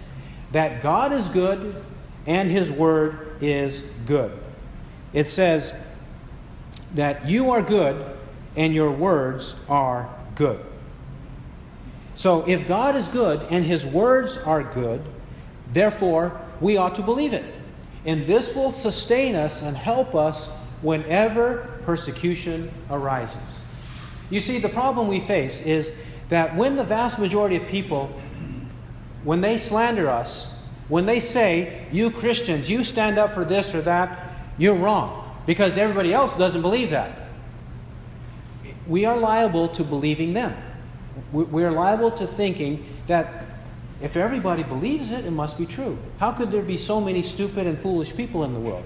that 0.51 0.83
God 0.83 1.13
is 1.13 1.29
good 1.29 1.85
and 2.27 2.51
His 2.51 2.69
word 2.69 3.41
is 3.41 3.83
good. 4.07 4.37
It 5.13 5.29
says 5.29 5.73
that 6.95 7.29
you 7.29 7.53
are 7.53 7.63
good 7.63 8.05
and 8.57 8.75
your 8.75 8.91
words 8.91 9.55
are 9.69 10.13
good. 10.35 10.59
So 12.17 12.45
if 12.49 12.67
God 12.67 12.97
is 12.97 13.07
good 13.07 13.47
and 13.51 13.65
His 13.65 13.87
words 13.87 14.37
are 14.39 14.65
good, 14.65 15.01
therefore 15.73 16.41
we 16.61 16.77
ought 16.77 16.97
to 16.97 17.03
believe 17.03 17.33
it. 17.33 17.52
And 18.05 18.27
this 18.27 18.55
will 18.55 18.73
sustain 18.73 19.35
us 19.37 19.63
and 19.63 19.77
help 19.77 20.15
us 20.15 20.49
whenever 20.83 21.81
persecution 21.85 22.71
arises. 22.91 23.63
You 24.31 24.41
see, 24.41 24.59
the 24.59 24.69
problem 24.69 25.09
we 25.09 25.21
face 25.21 25.63
is 25.63 25.97
that 26.29 26.57
when 26.57 26.77
the 26.77 26.85
vast 26.85 27.19
majority 27.19 27.57
of 27.57 27.67
people, 27.67 28.09
when 29.25 29.41
they 29.41 29.59
slander 29.59 30.09
us, 30.09 30.53
when 30.89 31.07
they 31.07 31.21
say, 31.21 31.87
you 31.93 32.11
Christians, 32.11 32.71
you 32.71 32.83
stand 32.83 33.19
up 33.19 33.33
for 33.33 33.45
this 33.45 33.75
or 33.75 33.83
that, 33.83 34.33
you're 34.59 34.75
wrong 34.75 35.41
because 35.47 35.77
everybody 35.77 36.13
else 36.13 36.37
doesn't 36.37 36.63
believe 36.63 36.91
that. 36.91 37.29
We 38.87 39.05
are 39.05 39.17
liable 39.17 39.69
to 39.69 39.85
believing 39.85 40.33
them. 40.33 40.55
We 41.33 41.65
are 41.65 41.71
liable 41.71 42.11
to 42.13 42.27
thinking 42.27 42.85
that 43.07 43.42
if 44.03 44.17
everybody 44.17 44.63
believes 44.65 45.11
it, 45.11 45.25
it 45.25 45.31
must 45.31 45.57
be 45.57 45.65
true. 45.65 45.97
How 46.19 46.33
could 46.33 46.51
there 46.51 46.63
be 46.63 46.77
so 46.77 47.01
many 47.01 47.23
stupid 47.23 47.67
and 47.67 47.79
foolish 47.79 48.15
people 48.15 48.45
in 48.45 48.53
the 48.53 48.61
world? 48.61 48.85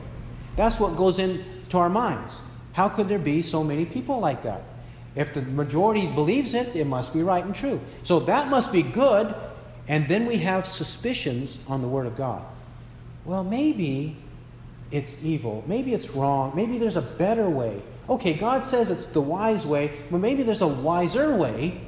That's 0.57 0.79
what 0.79 0.95
goes 0.95 1.19
into 1.19 1.79
our 1.79 1.89
minds. 1.89 2.43
How 2.73 2.91
could 2.91 3.09
there 3.09 3.19
be 3.19 3.43
so 3.43 3.65
many 3.65 3.87
people 3.87 4.21
like 4.21 4.43
that? 4.43 4.63
If 5.15 5.33
the 5.33 5.41
majority 5.41 6.07
believes 6.07 6.53
it, 6.53 6.77
it 6.77 6.87
must 6.87 7.15
be 7.15 7.23
right 7.23 7.43
and 7.43 7.55
true. 7.55 7.81
So 8.03 8.21
that 8.21 8.49
must 8.49 8.71
be 8.71 8.83
good. 8.83 9.35
And 9.89 10.07
then 10.07 10.27
we 10.27 10.37
have 10.39 10.67
suspicions 10.67 11.65
on 11.69 11.81
the 11.81 11.89
Word 11.89 12.07
of 12.07 12.17
God. 12.17 12.45
Well, 13.25 13.43
maybe 13.43 14.17
it's 14.91 15.25
evil. 15.25 15.65
Maybe 15.67 15.95
it's 15.95 16.11
wrong. 16.11 16.53
Maybe 16.55 16.77
there's 16.77 16.97
a 16.97 17.03
better 17.03 17.49
way. 17.49 17.83
Okay, 18.09 18.35
God 18.35 18.65
says 18.65 18.91
it's 18.91 19.07
the 19.07 19.21
wise 19.21 19.67
way, 19.67 19.93
but 20.11 20.19
maybe 20.19 20.43
there's 20.43 20.61
a 20.61 20.69
wiser 20.69 21.35
way 21.35 21.81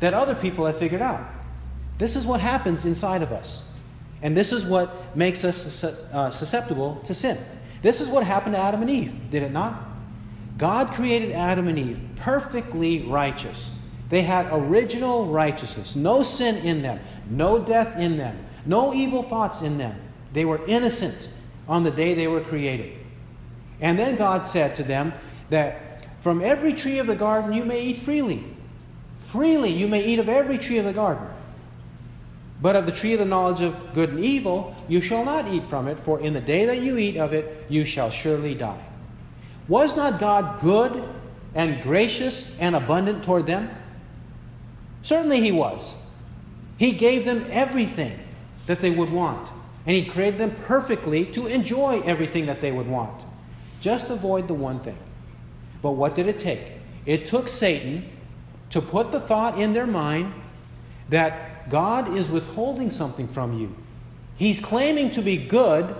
that 0.00 0.14
other 0.14 0.34
people 0.34 0.66
have 0.66 0.78
figured 0.78 1.02
out. 1.02 1.26
This 1.98 2.16
is 2.16 2.26
what 2.26 2.40
happens 2.40 2.84
inside 2.84 3.22
of 3.22 3.32
us. 3.32 3.64
And 4.22 4.36
this 4.36 4.52
is 4.52 4.64
what 4.64 5.16
makes 5.16 5.44
us 5.44 5.84
uh, 5.84 6.30
susceptible 6.30 7.02
to 7.06 7.14
sin. 7.14 7.38
This 7.82 8.00
is 8.00 8.08
what 8.08 8.24
happened 8.24 8.54
to 8.54 8.60
Adam 8.60 8.82
and 8.82 8.90
Eve, 8.90 9.30
did 9.30 9.42
it 9.42 9.52
not? 9.52 9.80
God 10.58 10.88
created 10.94 11.32
Adam 11.32 11.68
and 11.68 11.78
Eve 11.78 12.00
perfectly 12.16 13.02
righteous. 13.02 13.70
They 14.08 14.22
had 14.22 14.48
original 14.50 15.26
righteousness, 15.26 15.96
no 15.96 16.22
sin 16.22 16.56
in 16.56 16.82
them, 16.82 17.00
no 17.28 17.58
death 17.58 17.98
in 17.98 18.16
them, 18.16 18.44
no 18.64 18.94
evil 18.94 19.22
thoughts 19.22 19.62
in 19.62 19.78
them. 19.78 20.00
They 20.32 20.44
were 20.44 20.64
innocent 20.66 21.28
on 21.68 21.82
the 21.82 21.90
day 21.90 22.14
they 22.14 22.26
were 22.26 22.40
created. 22.40 22.92
And 23.80 23.98
then 23.98 24.16
God 24.16 24.46
said 24.46 24.74
to 24.76 24.82
them 24.82 25.12
that 25.50 26.04
from 26.20 26.42
every 26.42 26.72
tree 26.72 26.98
of 26.98 27.06
the 27.06 27.16
garden 27.16 27.52
you 27.52 27.64
may 27.64 27.82
eat 27.82 27.98
freely. 27.98 28.44
Freely 29.18 29.70
you 29.70 29.88
may 29.88 30.04
eat 30.04 30.18
of 30.18 30.28
every 30.28 30.56
tree 30.58 30.78
of 30.78 30.84
the 30.84 30.92
garden. 30.92 31.26
But 32.60 32.76
of 32.76 32.86
the 32.86 32.92
tree 32.92 33.12
of 33.12 33.18
the 33.18 33.26
knowledge 33.26 33.60
of 33.60 33.92
good 33.92 34.10
and 34.10 34.20
evil, 34.20 34.74
you 34.88 35.00
shall 35.00 35.24
not 35.24 35.48
eat 35.48 35.66
from 35.66 35.88
it, 35.88 35.98
for 35.98 36.20
in 36.20 36.32
the 36.32 36.40
day 36.40 36.64
that 36.64 36.78
you 36.80 36.96
eat 36.96 37.16
of 37.16 37.32
it, 37.32 37.66
you 37.68 37.84
shall 37.84 38.10
surely 38.10 38.54
die. 38.54 38.86
Was 39.68 39.96
not 39.96 40.18
God 40.18 40.60
good 40.60 41.02
and 41.54 41.82
gracious 41.82 42.56
and 42.58 42.74
abundant 42.74 43.24
toward 43.24 43.46
them? 43.46 43.70
Certainly 45.02 45.40
He 45.40 45.52
was. 45.52 45.96
He 46.78 46.92
gave 46.92 47.24
them 47.24 47.44
everything 47.50 48.18
that 48.66 48.80
they 48.80 48.90
would 48.90 49.10
want, 49.10 49.50
and 49.86 49.94
He 49.94 50.06
created 50.06 50.38
them 50.38 50.52
perfectly 50.64 51.26
to 51.26 51.46
enjoy 51.46 52.00
everything 52.00 52.46
that 52.46 52.60
they 52.60 52.72
would 52.72 52.88
want. 52.88 53.22
Just 53.80 54.08
avoid 54.08 54.48
the 54.48 54.54
one 54.54 54.80
thing. 54.80 54.98
But 55.82 55.92
what 55.92 56.14
did 56.14 56.26
it 56.26 56.38
take? 56.38 56.72
It 57.04 57.26
took 57.26 57.48
Satan 57.48 58.08
to 58.70 58.80
put 58.80 59.12
the 59.12 59.20
thought 59.20 59.58
in 59.58 59.74
their 59.74 59.86
mind 59.86 60.32
that 61.08 61.45
God 61.68 62.16
is 62.16 62.28
withholding 62.28 62.90
something 62.90 63.26
from 63.26 63.58
you. 63.58 63.74
He's 64.36 64.60
claiming 64.60 65.10
to 65.12 65.22
be 65.22 65.36
good, 65.36 65.94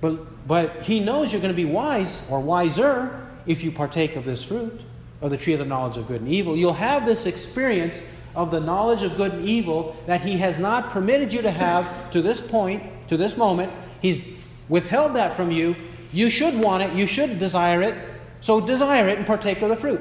but, 0.00 0.46
but 0.46 0.82
He 0.82 1.00
knows 1.00 1.32
you're 1.32 1.40
going 1.40 1.52
to 1.52 1.56
be 1.56 1.64
wise 1.64 2.22
or 2.30 2.40
wiser 2.40 3.26
if 3.46 3.64
you 3.64 3.72
partake 3.72 4.16
of 4.16 4.24
this 4.24 4.44
fruit, 4.44 4.80
of 5.20 5.30
the 5.30 5.36
tree 5.36 5.52
of 5.52 5.58
the 5.58 5.64
knowledge 5.64 5.96
of 5.96 6.06
good 6.06 6.20
and 6.20 6.30
evil. 6.30 6.56
You'll 6.56 6.72
have 6.74 7.04
this 7.04 7.26
experience 7.26 8.02
of 8.34 8.50
the 8.50 8.60
knowledge 8.60 9.02
of 9.02 9.16
good 9.16 9.32
and 9.32 9.48
evil 9.48 9.96
that 10.06 10.20
He 10.20 10.38
has 10.38 10.58
not 10.58 10.90
permitted 10.90 11.32
you 11.32 11.42
to 11.42 11.50
have 11.50 12.10
to 12.12 12.22
this 12.22 12.40
point, 12.40 12.82
to 13.08 13.16
this 13.16 13.36
moment. 13.36 13.72
He's 14.00 14.36
withheld 14.68 15.16
that 15.16 15.36
from 15.36 15.50
you. 15.50 15.74
You 16.12 16.30
should 16.30 16.58
want 16.58 16.82
it, 16.84 16.92
you 16.94 17.06
should 17.06 17.38
desire 17.38 17.82
it, 17.82 17.94
so 18.40 18.60
desire 18.60 19.08
it 19.08 19.18
and 19.18 19.26
partake 19.26 19.60
of 19.62 19.68
the 19.68 19.76
fruit. 19.76 20.00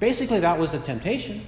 Basically, 0.00 0.40
that 0.40 0.58
was 0.58 0.72
the 0.72 0.80
temptation 0.80 1.46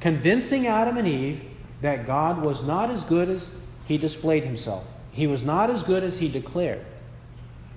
convincing 0.00 0.66
Adam 0.66 0.96
and 0.96 1.06
Eve 1.06 1.42
that 1.82 2.06
God 2.06 2.42
was 2.42 2.66
not 2.66 2.90
as 2.90 3.04
good 3.04 3.28
as 3.28 3.62
he 3.86 3.98
displayed 3.98 4.44
himself. 4.44 4.84
He 5.12 5.26
was 5.26 5.42
not 5.42 5.70
as 5.70 5.82
good 5.82 6.02
as 6.04 6.18
he 6.18 6.28
declared. 6.28 6.84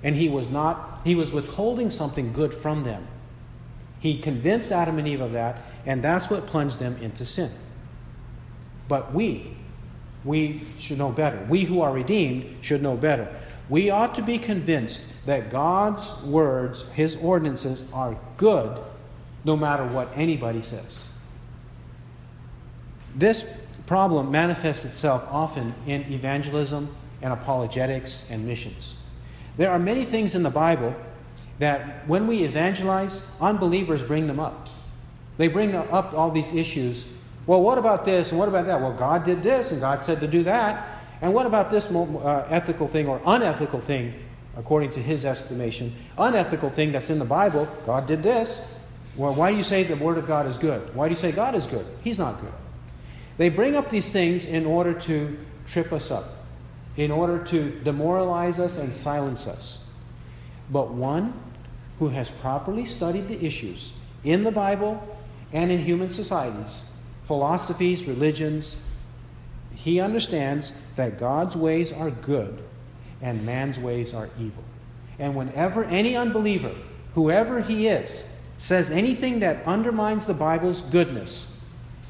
And 0.04 0.16
he 0.16 0.30
was 0.30 0.50
not 0.50 1.02
he 1.04 1.16
was 1.16 1.34
withholding 1.34 1.92
something 1.92 2.34
good 2.34 2.54
from 2.54 2.84
them. 2.84 3.08
He 4.00 4.18
convinced 4.18 4.72
Adam 4.72 5.00
and 5.00 5.08
Eve 5.08 5.22
of 5.22 5.32
that, 5.32 5.62
and 5.86 6.04
that's 6.04 6.30
what 6.30 6.46
plunged 6.46 6.80
them 6.80 6.98
into 6.98 7.24
sin. 7.26 7.52
But 8.88 9.14
we 9.14 9.56
we 10.24 10.62
should 10.78 10.98
know 10.98 11.12
better. 11.12 11.46
We 11.50 11.64
who 11.64 11.82
are 11.82 11.92
redeemed 11.92 12.58
should 12.62 12.82
know 12.82 12.96
better. 12.96 13.34
We 13.70 13.90
ought 13.90 14.16
to 14.16 14.22
be 14.22 14.38
convinced 14.38 15.06
that 15.26 15.50
God's 15.50 16.22
words, 16.24 16.84
his 16.90 17.16
ordinances 17.16 17.86
are 17.94 18.18
good 18.38 18.80
no 19.46 19.56
matter 19.56 19.86
what 19.86 20.10
anybody 20.16 20.62
says. 20.62 21.10
This 23.16 23.66
problem 23.86 24.32
manifests 24.32 24.86
itself 24.86 25.26
often 25.30 25.74
in 25.86 26.02
evangelism 26.12 26.96
and 27.22 27.34
apologetics 27.34 28.26
and 28.30 28.46
missions. 28.46 28.96
There 29.58 29.70
are 29.70 29.80
many 29.80 30.06
things 30.06 30.36
in 30.36 30.44
the 30.44 30.50
Bible 30.50 30.96
that 31.60 32.08
when 32.08 32.28
we 32.28 32.44
evangelize, 32.44 33.26
unbelievers 33.40 34.02
bring 34.02 34.28
them 34.28 34.40
up. 34.40 34.68
They 35.38 35.48
bring 35.48 35.76
up 35.76 36.14
all 36.14 36.32
these 36.32 36.54
issues. 36.54 37.06
Well, 37.46 37.62
what 37.62 37.78
about 37.78 38.06
this 38.06 38.32
and 38.32 38.40
what 38.40 38.50
about 38.50 38.66
that? 38.66 38.82
Well, 38.82 38.94
God 38.94 39.26
did 39.26 39.44
this 39.44 39.72
and 39.72 39.80
God 39.80 40.02
said 40.02 40.20
to 40.22 40.28
do 40.28 40.44
that. 40.44 41.02
And 41.22 41.34
what 41.34 41.46
about 41.46 41.72
this 41.72 41.90
uh, 41.94 42.48
ethical 42.50 42.88
thing 42.88 43.08
or 43.08 43.22
unethical 43.26 43.80
thing, 43.80 44.14
according 44.58 44.92
to 44.92 45.02
his 45.02 45.26
estimation? 45.26 45.96
Unethical 46.18 46.70
thing 46.70 46.92
that's 46.92 47.10
in 47.10 47.20
the 47.20 47.26
Bible, 47.26 47.68
God 47.86 48.08
did 48.08 48.24
this. 48.24 48.66
Well, 49.16 49.34
why 49.34 49.52
do 49.52 49.58
you 49.58 49.64
say 49.64 49.84
the 49.84 49.96
Word 49.96 50.18
of 50.18 50.28
God 50.28 50.48
is 50.48 50.58
good? 50.58 50.94
Why 50.96 51.08
do 51.08 51.14
you 51.14 51.20
say 51.20 51.32
God 51.32 51.56
is 51.56 51.68
good? 51.68 51.86
He's 52.04 52.20
not 52.20 52.42
good. 52.42 52.54
They 53.38 53.50
bring 53.50 53.76
up 53.76 53.90
these 53.90 54.12
things 54.12 54.46
in 54.46 54.66
order 54.66 54.94
to 54.94 55.38
trip 55.68 55.92
us 55.92 56.12
up, 56.12 56.46
in 56.98 57.12
order 57.12 57.44
to 57.46 57.72
demoralize 57.84 58.60
us 58.60 58.78
and 58.78 58.94
silence 58.94 59.48
us. 59.48 59.84
But 60.70 60.92
one 60.92 61.34
who 62.00 62.10
has 62.10 62.30
properly 62.30 62.86
studied 62.86 63.28
the 63.28 63.44
issues 63.44 63.94
in 64.24 64.44
the 64.44 64.52
Bible 64.52 65.18
and 65.52 65.72
in 65.72 65.84
human 65.84 66.10
societies, 66.10 66.84
philosophies, 67.24 68.06
religions, 68.06 68.84
he 69.76 70.00
understands 70.00 70.74
that 70.96 71.18
God's 71.18 71.56
ways 71.56 71.92
are 71.92 72.12
good 72.12 72.64
and 73.22 73.46
man's 73.46 73.80
ways 73.80 74.14
are 74.14 74.30
evil. 74.40 74.64
And 75.20 75.36
whenever 75.36 75.84
any 75.86 76.16
unbeliever, 76.16 76.72
whoever 77.14 77.62
he 77.62 77.88
is, 77.88 78.30
says 78.58 78.92
anything 78.92 79.40
that 79.40 79.66
undermines 79.66 80.26
the 80.26 80.34
Bible's 80.34 80.82
goodness, 80.82 81.53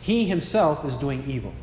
he 0.04 0.26
himself 0.26 0.84
is 0.84 0.98
doing 0.98 1.24
evil. 1.26 1.54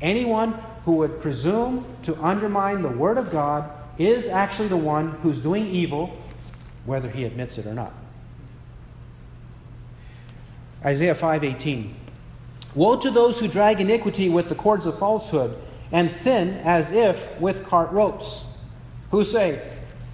Anyone 0.00 0.54
who 0.86 0.92
would 0.92 1.20
presume 1.20 1.84
to 2.04 2.16
undermine 2.16 2.80
the 2.80 2.88
Word 2.88 3.18
of 3.18 3.30
God 3.30 3.70
is 3.98 4.26
actually 4.26 4.68
the 4.68 4.76
one 4.78 5.10
who's 5.22 5.40
doing 5.40 5.66
evil, 5.66 6.16
whether 6.86 7.10
he 7.10 7.24
admits 7.24 7.58
it 7.58 7.66
or 7.66 7.74
not. 7.74 7.92
Isaiah 10.82 11.14
5:18 11.14 11.92
Woe 12.74 12.96
to 12.96 13.10
those 13.10 13.38
who 13.38 13.48
drag 13.48 13.82
iniquity 13.82 14.30
with 14.30 14.48
the 14.48 14.54
cords 14.54 14.86
of 14.86 14.98
falsehood 14.98 15.58
and 15.92 16.10
sin 16.10 16.54
as 16.64 16.90
if 16.90 17.38
with 17.38 17.66
cart 17.66 17.92
ropes, 17.92 18.46
who 19.10 19.22
say, 19.22 19.60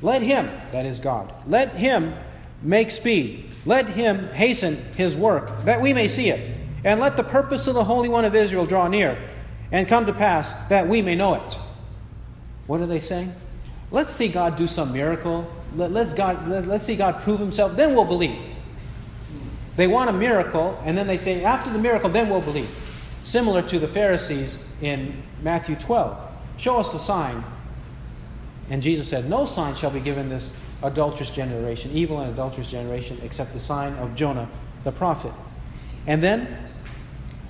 Let 0.01 0.23
him, 0.23 0.51
that 0.73 0.87
is 0.87 0.99
God, 0.99 1.33
let 1.47 1.69
him 1.71 2.15
make 2.63 2.91
speed, 2.91 3.53
let 3.65 3.87
him 3.87 4.27
hasten 4.31 4.77
his 4.97 5.15
work, 5.15 5.65
that 5.65 5.81
we 5.81 5.93
may 5.93 6.09
see 6.09 6.29
it, 6.29 6.62
and 6.85 7.01
let 7.01 7.17
the 7.17 7.25
purpose 7.25 7.67
of 7.67 7.75
the 7.75 7.85
Holy 7.85 8.09
One 8.09 8.25
of 8.25 8.35
Israel 8.35 8.67
draw 8.67 8.89
near, 8.89 9.19
and 9.71 9.89
come 9.89 10.07
to 10.07 10.13
pass, 10.13 10.55
that 10.69 10.89
we 10.89 11.03
may 11.03 11.15
know 11.15 11.35
it. 11.35 11.59
What 12.67 12.81
are 12.81 12.87
they 12.87 13.01
saying? 13.01 13.35
Let's 13.91 14.13
see 14.15 14.29
God 14.29 14.57
do 14.57 14.67
some 14.67 14.93
miracle. 14.93 15.51
Let, 15.75 15.93
us 15.93 16.15
God, 16.15 16.49
let, 16.49 16.67
let's 16.67 16.85
see 16.85 16.97
God 16.97 17.23
prove 17.23 17.41
himself, 17.41 17.77
then 17.77 17.95
we'll 17.95 18.05
believe. 18.05 18.39
They 19.77 19.87
want 19.87 20.11
a 20.11 20.13
miracle, 20.13 20.79
and 20.85 20.97
then 20.97 21.07
they 21.07 21.17
say, 21.17 21.43
after 21.45 21.71
the 21.71 21.79
miracle, 21.79 22.11
then 22.11 22.29
we'll 22.29 22.43
believe. 22.43 22.69
Similar 23.23 23.63
to 23.63 23.79
the 23.79 23.89
Pharisees 23.89 24.71
in 24.83 25.23
Matthew 25.43 25.77
12. 25.77 26.19
Show 26.57 26.79
us 26.79 26.93
a 26.95 27.01
sign. 27.01 27.45
And 28.69 28.83
Jesus 28.83 29.09
said, 29.09 29.29
No 29.29 29.47
sign 29.47 29.75
shall 29.75 29.91
be 29.91 30.01
given 30.01 30.29
this 30.29 30.57
adulterous 30.83 31.31
generation, 31.31 31.91
evil 31.93 32.21
and 32.21 32.33
adulterous 32.33 32.71
generation, 32.71 33.19
except 33.23 33.53
the 33.53 33.61
sign 33.61 33.95
of 33.95 34.15
Jonah 34.15 34.49
the 34.85 34.93
prophet. 34.93 35.33
And 36.07 36.23
then, 36.23 36.71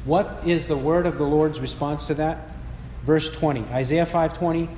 what 0.05 0.41
is 0.45 0.67
the 0.67 0.77
word 0.77 1.07
of 1.07 1.19
the 1.19 1.25
Lord's 1.25 1.61
response 1.61 2.07
to 2.07 2.15
that? 2.15 2.51
Verse 3.05 3.31
20, 3.31 3.65
Isaiah 3.71 4.07
5:20. 4.07 4.69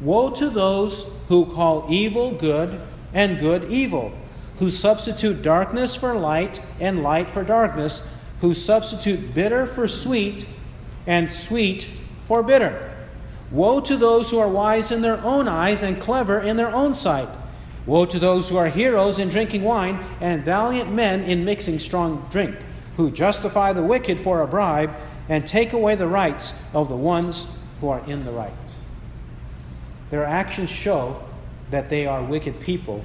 Woe 0.00 0.30
to 0.30 0.50
those 0.50 1.06
who 1.28 1.46
call 1.46 1.86
evil 1.88 2.32
good 2.32 2.80
and 3.14 3.38
good 3.38 3.64
evil 3.70 4.12
who 4.62 4.70
substitute 4.70 5.42
darkness 5.42 5.96
for 5.96 6.14
light 6.14 6.60
and 6.78 7.02
light 7.02 7.28
for 7.28 7.42
darkness, 7.42 8.08
who 8.40 8.54
substitute 8.54 9.34
bitter 9.34 9.66
for 9.66 9.88
sweet 9.88 10.46
and 11.04 11.30
sweet 11.30 11.88
for 12.22 12.44
bitter. 12.44 12.90
Woe 13.50 13.80
to 13.80 13.96
those 13.96 14.30
who 14.30 14.38
are 14.38 14.48
wise 14.48 14.90
in 14.90 15.02
their 15.02 15.20
own 15.22 15.48
eyes 15.48 15.82
and 15.82 16.00
clever 16.00 16.38
in 16.38 16.56
their 16.56 16.70
own 16.70 16.94
sight. 16.94 17.28
Woe 17.86 18.04
to 18.06 18.20
those 18.20 18.48
who 18.48 18.56
are 18.56 18.68
heroes 18.68 19.18
in 19.18 19.28
drinking 19.28 19.64
wine 19.64 19.98
and 20.20 20.44
valiant 20.44 20.92
men 20.92 21.24
in 21.24 21.44
mixing 21.44 21.80
strong 21.80 22.26
drink, 22.30 22.54
who 22.96 23.10
justify 23.10 23.72
the 23.72 23.82
wicked 23.82 24.18
for 24.18 24.42
a 24.42 24.46
bribe 24.46 24.94
and 25.28 25.46
take 25.46 25.72
away 25.72 25.94
the 25.94 26.06
rights 26.06 26.54
of 26.74 26.88
the 26.88 26.96
ones 26.96 27.46
who 27.80 27.88
are 27.88 28.02
in 28.06 28.24
the 28.24 28.32
right. 28.32 28.52
Their 30.10 30.24
actions 30.24 30.70
show 30.70 31.22
that 31.70 31.88
they 31.88 32.06
are 32.06 32.22
wicked 32.22 32.60
people 32.60 33.02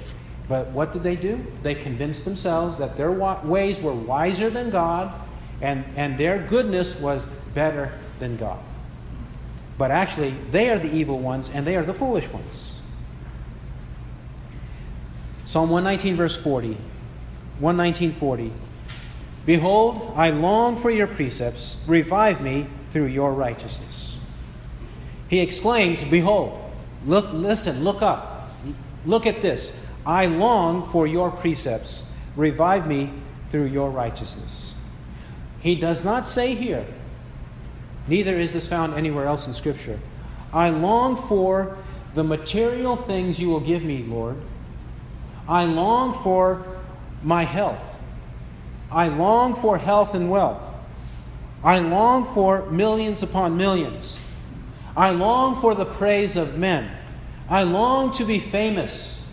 but 0.47 0.67
what 0.67 0.93
did 0.93 1.03
they 1.03 1.15
do? 1.15 1.45
They 1.61 1.75
convinced 1.75 2.25
themselves 2.25 2.77
that 2.77 2.95
their 2.95 3.11
ways 3.11 3.81
were 3.81 3.93
wiser 3.93 4.49
than 4.49 4.69
God 4.69 5.13
and, 5.61 5.83
and 5.95 6.17
their 6.17 6.39
goodness 6.45 6.99
was 6.99 7.25
better 7.53 7.91
than 8.19 8.37
God. 8.37 8.59
But 9.77 9.91
actually, 9.91 10.31
they 10.51 10.69
are 10.69 10.79
the 10.79 10.91
evil 10.91 11.19
ones 11.19 11.49
and 11.53 11.67
they 11.67 11.75
are 11.75 11.83
the 11.83 11.93
foolish 11.93 12.29
ones. 12.29 12.79
Psalm 15.45 15.69
119, 15.69 16.15
verse 16.15 16.35
40. 16.35 16.77
119:40. 17.61 18.51
Behold, 19.47 20.11
I 20.13 20.29
long 20.29 20.75
for 20.75 20.91
your 20.91 21.07
precepts. 21.07 21.81
Revive 21.87 22.41
me 22.41 22.67
through 22.89 23.05
your 23.05 23.31
righteousness. 23.31 24.17
He 25.29 25.39
exclaims, 25.39 26.03
Behold, 26.03 26.59
look, 27.05 27.31
listen, 27.31 27.83
look 27.85 28.01
up. 28.01 28.51
Look 29.05 29.25
at 29.25 29.41
this. 29.41 29.77
I 30.05 30.25
long 30.25 30.87
for 30.89 31.07
your 31.07 31.31
precepts. 31.31 32.11
Revive 32.35 32.87
me 32.87 33.13
through 33.49 33.67
your 33.67 33.89
righteousness. 33.89 34.75
He 35.61 35.75
does 35.75 36.03
not 36.03 36.27
say 36.27 36.53
here, 36.53 36.85
neither 38.05 38.37
is 38.37 38.51
this 38.51 38.67
found 38.67 38.95
anywhere 38.95 39.27
else 39.27 39.47
in 39.47 39.53
Scripture. 39.53 39.99
I 40.51 40.69
long 40.69 41.15
for 41.15 41.77
the 42.15 42.23
material 42.23 42.97
things 42.97 43.39
you 43.39 43.47
will 43.47 43.61
give 43.61 43.81
me, 43.81 44.03
Lord. 44.03 44.35
I 45.47 45.63
long 45.63 46.13
for 46.13 46.65
my 47.23 47.43
health. 47.43 47.96
I 48.91 49.07
long 49.07 49.55
for 49.55 49.77
health 49.77 50.13
and 50.13 50.29
wealth. 50.29 50.61
I 51.63 51.79
long 51.79 52.25
for 52.25 52.69
millions 52.69 53.23
upon 53.23 53.57
millions. 53.57 54.19
I 54.95 55.11
long 55.11 55.55
for 55.55 55.75
the 55.75 55.85
praise 55.85 56.35
of 56.35 56.57
men. 56.57 56.89
I 57.49 57.63
long 57.63 58.13
to 58.13 58.25
be 58.25 58.39
famous. 58.39 59.25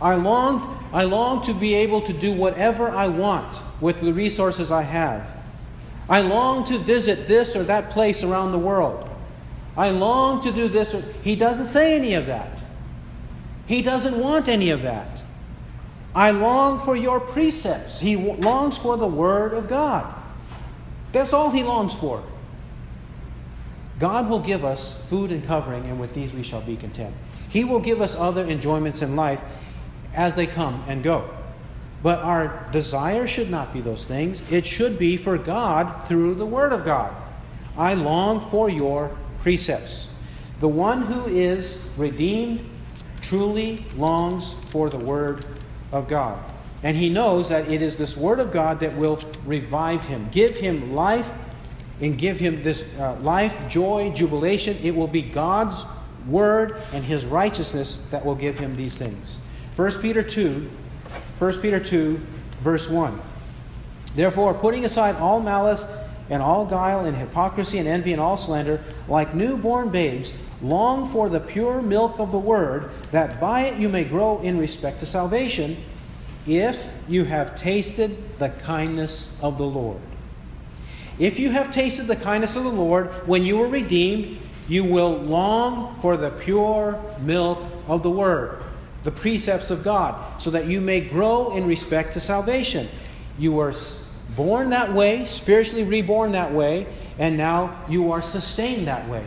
I 0.00 0.14
long, 0.16 0.88
I 0.92 1.04
long 1.04 1.42
to 1.42 1.54
be 1.54 1.74
able 1.74 2.02
to 2.02 2.12
do 2.12 2.32
whatever 2.32 2.88
I 2.88 3.08
want 3.08 3.62
with 3.80 4.00
the 4.00 4.12
resources 4.12 4.70
I 4.70 4.82
have. 4.82 5.26
I 6.08 6.20
long 6.20 6.64
to 6.66 6.78
visit 6.78 7.28
this 7.28 7.54
or 7.54 7.62
that 7.64 7.90
place 7.90 8.22
around 8.22 8.52
the 8.52 8.58
world. 8.58 9.08
I 9.76 9.90
long 9.90 10.42
to 10.42 10.52
do 10.52 10.68
this. 10.68 10.94
Or, 10.94 11.00
he 11.22 11.36
doesn't 11.36 11.66
say 11.66 11.96
any 11.96 12.14
of 12.14 12.26
that. 12.26 12.58
He 13.66 13.80
doesn't 13.80 14.18
want 14.18 14.48
any 14.48 14.70
of 14.70 14.82
that. 14.82 15.22
I 16.14 16.30
long 16.30 16.78
for 16.78 16.94
your 16.94 17.20
precepts. 17.20 18.00
He 18.00 18.16
longs 18.16 18.76
for 18.76 18.96
the 18.96 19.06
Word 19.06 19.54
of 19.54 19.68
God. 19.68 20.14
That's 21.12 21.32
all 21.32 21.50
he 21.50 21.62
longs 21.62 21.94
for. 21.94 22.22
God 23.98 24.28
will 24.28 24.40
give 24.40 24.64
us 24.64 25.02
food 25.08 25.30
and 25.30 25.44
covering, 25.44 25.84
and 25.84 26.00
with 26.00 26.14
these 26.14 26.32
we 26.32 26.42
shall 26.42 26.60
be 26.60 26.76
content. 26.76 27.14
He 27.48 27.64
will 27.64 27.80
give 27.80 28.00
us 28.00 28.16
other 28.16 28.44
enjoyments 28.44 29.02
in 29.02 29.14
life, 29.14 29.40
as 30.14 30.36
they 30.36 30.46
come 30.46 30.82
and 30.86 31.02
go. 31.02 31.30
But 32.02 32.18
our 32.18 32.68
desire 32.72 33.26
should 33.26 33.50
not 33.50 33.72
be 33.72 33.80
those 33.80 34.04
things. 34.04 34.42
It 34.50 34.66
should 34.66 34.98
be 34.98 35.16
for 35.16 35.38
God 35.38 36.08
through 36.08 36.34
the 36.34 36.46
Word 36.46 36.72
of 36.72 36.84
God. 36.84 37.14
I 37.76 37.94
long 37.94 38.40
for 38.50 38.68
your 38.68 39.16
precepts. 39.40 40.08
The 40.60 40.68
one 40.68 41.02
who 41.02 41.26
is 41.26 41.88
redeemed 41.96 42.68
truly 43.20 43.84
longs 43.96 44.54
for 44.70 44.90
the 44.90 44.98
Word 44.98 45.46
of 45.92 46.08
God. 46.08 46.38
And 46.82 46.96
he 46.96 47.08
knows 47.08 47.48
that 47.50 47.68
it 47.68 47.80
is 47.80 47.96
this 47.96 48.16
Word 48.16 48.40
of 48.40 48.52
God 48.52 48.80
that 48.80 48.96
will 48.96 49.20
revive 49.46 50.04
him, 50.04 50.28
give 50.32 50.56
him 50.56 50.94
life, 50.94 51.32
and 52.00 52.18
give 52.18 52.40
him 52.40 52.62
this 52.62 52.98
uh, 52.98 53.16
life, 53.20 53.68
joy, 53.68 54.10
jubilation. 54.14 54.76
It 54.82 54.96
will 54.96 55.06
be 55.06 55.22
God's 55.22 55.84
Word 56.26 56.80
and 56.92 57.04
His 57.04 57.24
righteousness 57.24 57.96
that 58.10 58.24
will 58.24 58.34
give 58.34 58.58
him 58.58 58.76
these 58.76 58.98
things. 58.98 59.38
1 59.76 60.00
Peter 60.00 60.22
2, 60.22 60.68
1 61.38 61.52
Peter 61.60 61.80
2, 61.80 62.20
verse 62.60 62.88
1. 62.88 63.20
Therefore, 64.14 64.54
putting 64.54 64.84
aside 64.84 65.16
all 65.16 65.40
malice 65.40 65.86
and 66.28 66.42
all 66.42 66.66
guile 66.66 67.04
and 67.04 67.16
hypocrisy 67.16 67.78
and 67.78 67.88
envy 67.88 68.12
and 68.12 68.20
all 68.20 68.36
slander, 68.36 68.82
like 69.08 69.34
newborn 69.34 69.88
babes, 69.88 70.32
long 70.62 71.08
for 71.10 71.28
the 71.28 71.40
pure 71.40 71.82
milk 71.82 72.18
of 72.18 72.32
the 72.32 72.38
word, 72.38 72.90
that 73.10 73.40
by 73.40 73.62
it 73.62 73.78
you 73.78 73.88
may 73.88 74.04
grow 74.04 74.40
in 74.40 74.58
respect 74.58 75.00
to 75.00 75.06
salvation, 75.06 75.76
if 76.46 76.90
you 77.08 77.24
have 77.24 77.54
tasted 77.54 78.38
the 78.38 78.48
kindness 78.48 79.36
of 79.40 79.58
the 79.58 79.66
Lord. 79.66 80.00
If 81.18 81.38
you 81.38 81.50
have 81.50 81.72
tasted 81.72 82.06
the 82.06 82.16
kindness 82.16 82.56
of 82.56 82.64
the 82.64 82.70
Lord 82.70 83.08
when 83.26 83.44
you 83.44 83.58
were 83.58 83.68
redeemed, 83.68 84.38
you 84.68 84.84
will 84.84 85.18
long 85.18 85.98
for 86.00 86.16
the 86.16 86.30
pure 86.30 87.00
milk 87.20 87.64
of 87.86 88.02
the 88.02 88.10
word 88.10 88.62
the 89.02 89.10
precepts 89.10 89.70
of 89.70 89.82
God, 89.82 90.40
so 90.40 90.50
that 90.50 90.66
you 90.66 90.80
may 90.80 91.00
grow 91.00 91.56
in 91.56 91.66
respect 91.66 92.12
to 92.14 92.20
salvation. 92.20 92.88
You 93.38 93.52
were 93.52 93.74
born 94.36 94.70
that 94.70 94.92
way, 94.92 95.26
spiritually 95.26 95.84
reborn 95.84 96.32
that 96.32 96.52
way, 96.52 96.86
and 97.18 97.36
now 97.36 97.84
you 97.88 98.12
are 98.12 98.22
sustained 98.22 98.86
that 98.86 99.08
way. 99.08 99.26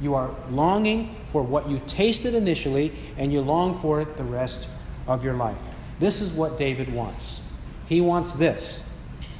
You 0.00 0.14
are 0.14 0.30
longing 0.50 1.16
for 1.28 1.42
what 1.42 1.68
you 1.68 1.80
tasted 1.86 2.34
initially, 2.34 2.92
and 3.16 3.32
you 3.32 3.40
long 3.40 3.74
for 3.78 4.00
it 4.00 4.16
the 4.16 4.24
rest 4.24 4.68
of 5.06 5.24
your 5.24 5.34
life. 5.34 5.58
This 5.98 6.20
is 6.20 6.32
what 6.32 6.58
David 6.58 6.92
wants. 6.92 7.42
He 7.86 8.00
wants 8.00 8.32
this 8.32 8.84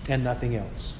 and 0.09 0.25
nothing 0.25 0.57
else. 0.57 0.97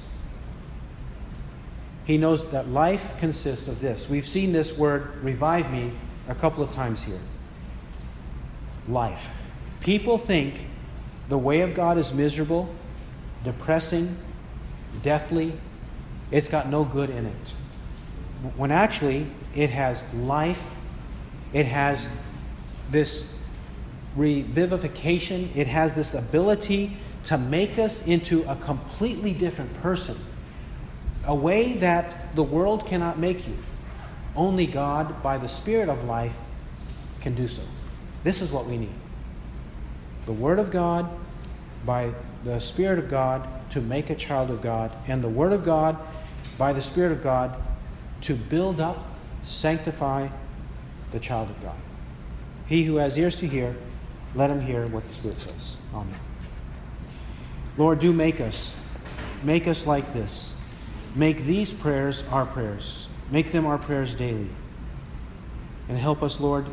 He 2.05 2.17
knows 2.17 2.51
that 2.51 2.69
life 2.69 3.13
consists 3.17 3.67
of 3.67 3.79
this. 3.79 4.09
We've 4.09 4.27
seen 4.27 4.53
this 4.53 4.77
word, 4.77 5.21
revive 5.23 5.71
me, 5.71 5.91
a 6.27 6.35
couple 6.35 6.63
of 6.63 6.71
times 6.71 7.03
here. 7.03 7.19
Life. 8.87 9.29
People 9.81 10.17
think 10.17 10.67
the 11.29 11.37
way 11.37 11.61
of 11.61 11.73
God 11.73 11.97
is 11.97 12.13
miserable, 12.13 12.73
depressing, 13.43 14.15
deathly. 15.03 15.53
It's 16.31 16.47
got 16.47 16.69
no 16.69 16.85
good 16.85 17.09
in 17.09 17.25
it. 17.25 17.53
When 18.55 18.71
actually, 18.71 19.25
it 19.57 19.71
has 19.71 20.13
life, 20.13 20.63
it 21.51 21.65
has 21.65 22.07
this 22.91 23.33
revivification, 24.15 25.53
it 25.55 25.67
has 25.67 25.95
this 25.95 26.13
ability 26.13 26.95
to 27.23 27.37
make 27.37 27.79
us 27.79 28.07
into 28.07 28.43
a 28.49 28.55
completely 28.55 29.33
different 29.33 29.73
person, 29.81 30.15
a 31.25 31.35
way 31.35 31.73
that 31.73 32.33
the 32.35 32.43
world 32.43 32.85
cannot 32.85 33.17
make 33.17 33.47
you. 33.47 33.57
Only 34.35 34.67
God, 34.67 35.23
by 35.23 35.39
the 35.39 35.47
Spirit 35.47 35.89
of 35.89 36.05
life, 36.05 36.35
can 37.19 37.33
do 37.33 37.47
so. 37.47 37.63
This 38.23 38.41
is 38.41 38.51
what 38.51 38.65
we 38.67 38.77
need 38.77 38.93
the 40.25 40.33
Word 40.33 40.59
of 40.59 40.69
God, 40.69 41.09
by 41.85 42.11
the 42.43 42.59
Spirit 42.59 42.99
of 42.99 43.09
God, 43.09 43.47
to 43.71 43.81
make 43.81 44.09
a 44.09 44.15
child 44.15 44.51
of 44.51 44.61
God, 44.61 44.91
and 45.07 45.23
the 45.23 45.29
Word 45.29 45.51
of 45.51 45.63
God, 45.63 45.97
by 46.57 46.73
the 46.73 46.81
Spirit 46.81 47.11
of 47.11 47.23
God, 47.23 47.59
to 48.21 48.35
build 48.35 48.79
up, 48.79 49.16
sanctify 49.47 50.29
the 51.11 51.19
child 51.19 51.49
of 51.49 51.61
God. 51.61 51.77
He 52.67 52.83
who 52.83 52.97
has 52.97 53.17
ears 53.17 53.35
to 53.37 53.47
hear, 53.47 53.75
let 54.35 54.49
him 54.49 54.61
hear 54.61 54.85
what 54.87 55.05
the 55.07 55.13
Spirit 55.13 55.39
says. 55.39 55.77
Amen. 55.93 56.19
Lord, 57.77 57.99
do 57.99 58.11
make 58.11 58.41
us. 58.41 58.73
Make 59.43 59.67
us 59.67 59.87
like 59.87 60.13
this. 60.13 60.53
Make 61.15 61.45
these 61.45 61.71
prayers 61.71 62.23
our 62.31 62.45
prayers. 62.45 63.07
Make 63.31 63.51
them 63.51 63.65
our 63.65 63.77
prayers 63.77 64.15
daily. 64.15 64.49
And 65.87 65.97
help 65.97 66.21
us, 66.21 66.39
Lord, 66.39 66.65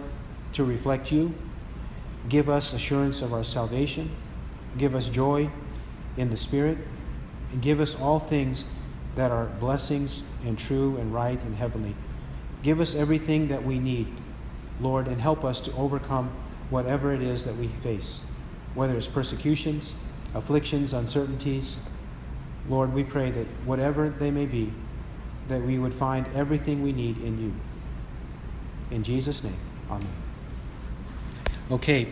to 0.55 0.65
reflect 0.65 1.13
you. 1.13 1.35
Give 2.29 2.49
us 2.49 2.73
assurance 2.73 3.23
of 3.23 3.33
our 3.33 3.45
salvation. 3.45 4.11
Give 4.77 4.95
us 4.95 5.09
joy 5.09 5.51
in 6.17 6.31
the 6.31 6.37
Spirit. 6.37 6.79
And 7.53 7.63
give 7.63 7.81
us 7.81 7.95
all 7.95 8.19
things 8.19 8.65
that 9.15 9.31
are 9.31 9.47
blessings 9.47 10.25
and 10.45 10.59
true 10.59 10.97
and 10.97 11.15
right 11.15 11.41
and 11.41 11.55
heavenly. 11.57 11.95
Give 12.65 12.81
us 12.81 12.95
everything 12.95 13.49
that 13.49 13.63
we 13.63 13.79
need, 13.79 14.09
Lord, 14.81 15.07
and 15.07 15.21
help 15.21 15.45
us 15.45 15.61
to 15.61 15.73
overcome 15.75 16.33
whatever 16.71 17.13
it 17.13 17.21
is 17.21 17.45
that 17.45 17.57
we 17.57 17.69
face, 17.69 18.23
whether 18.75 18.97
it's 18.97 19.07
persecutions, 19.07 19.93
afflictions, 20.35 20.95
uncertainties. 20.95 21.77
Lord, 22.67 22.95
we 22.95 23.05
pray 23.05 23.31
that 23.31 23.47
whatever 23.67 24.09
they 24.09 24.31
may 24.31 24.47
be, 24.47 24.73
that 25.49 25.61
we 25.63 25.79
would 25.79 25.93
find 25.93 26.27
everything 26.35 26.83
we 26.83 26.93
need 26.93 27.19
in 27.19 27.39
you. 27.39 27.53
In 28.91 29.03
Jesus' 29.03 29.45
name, 29.45 29.59
amen. 29.91 30.09
Okay. 31.71 32.09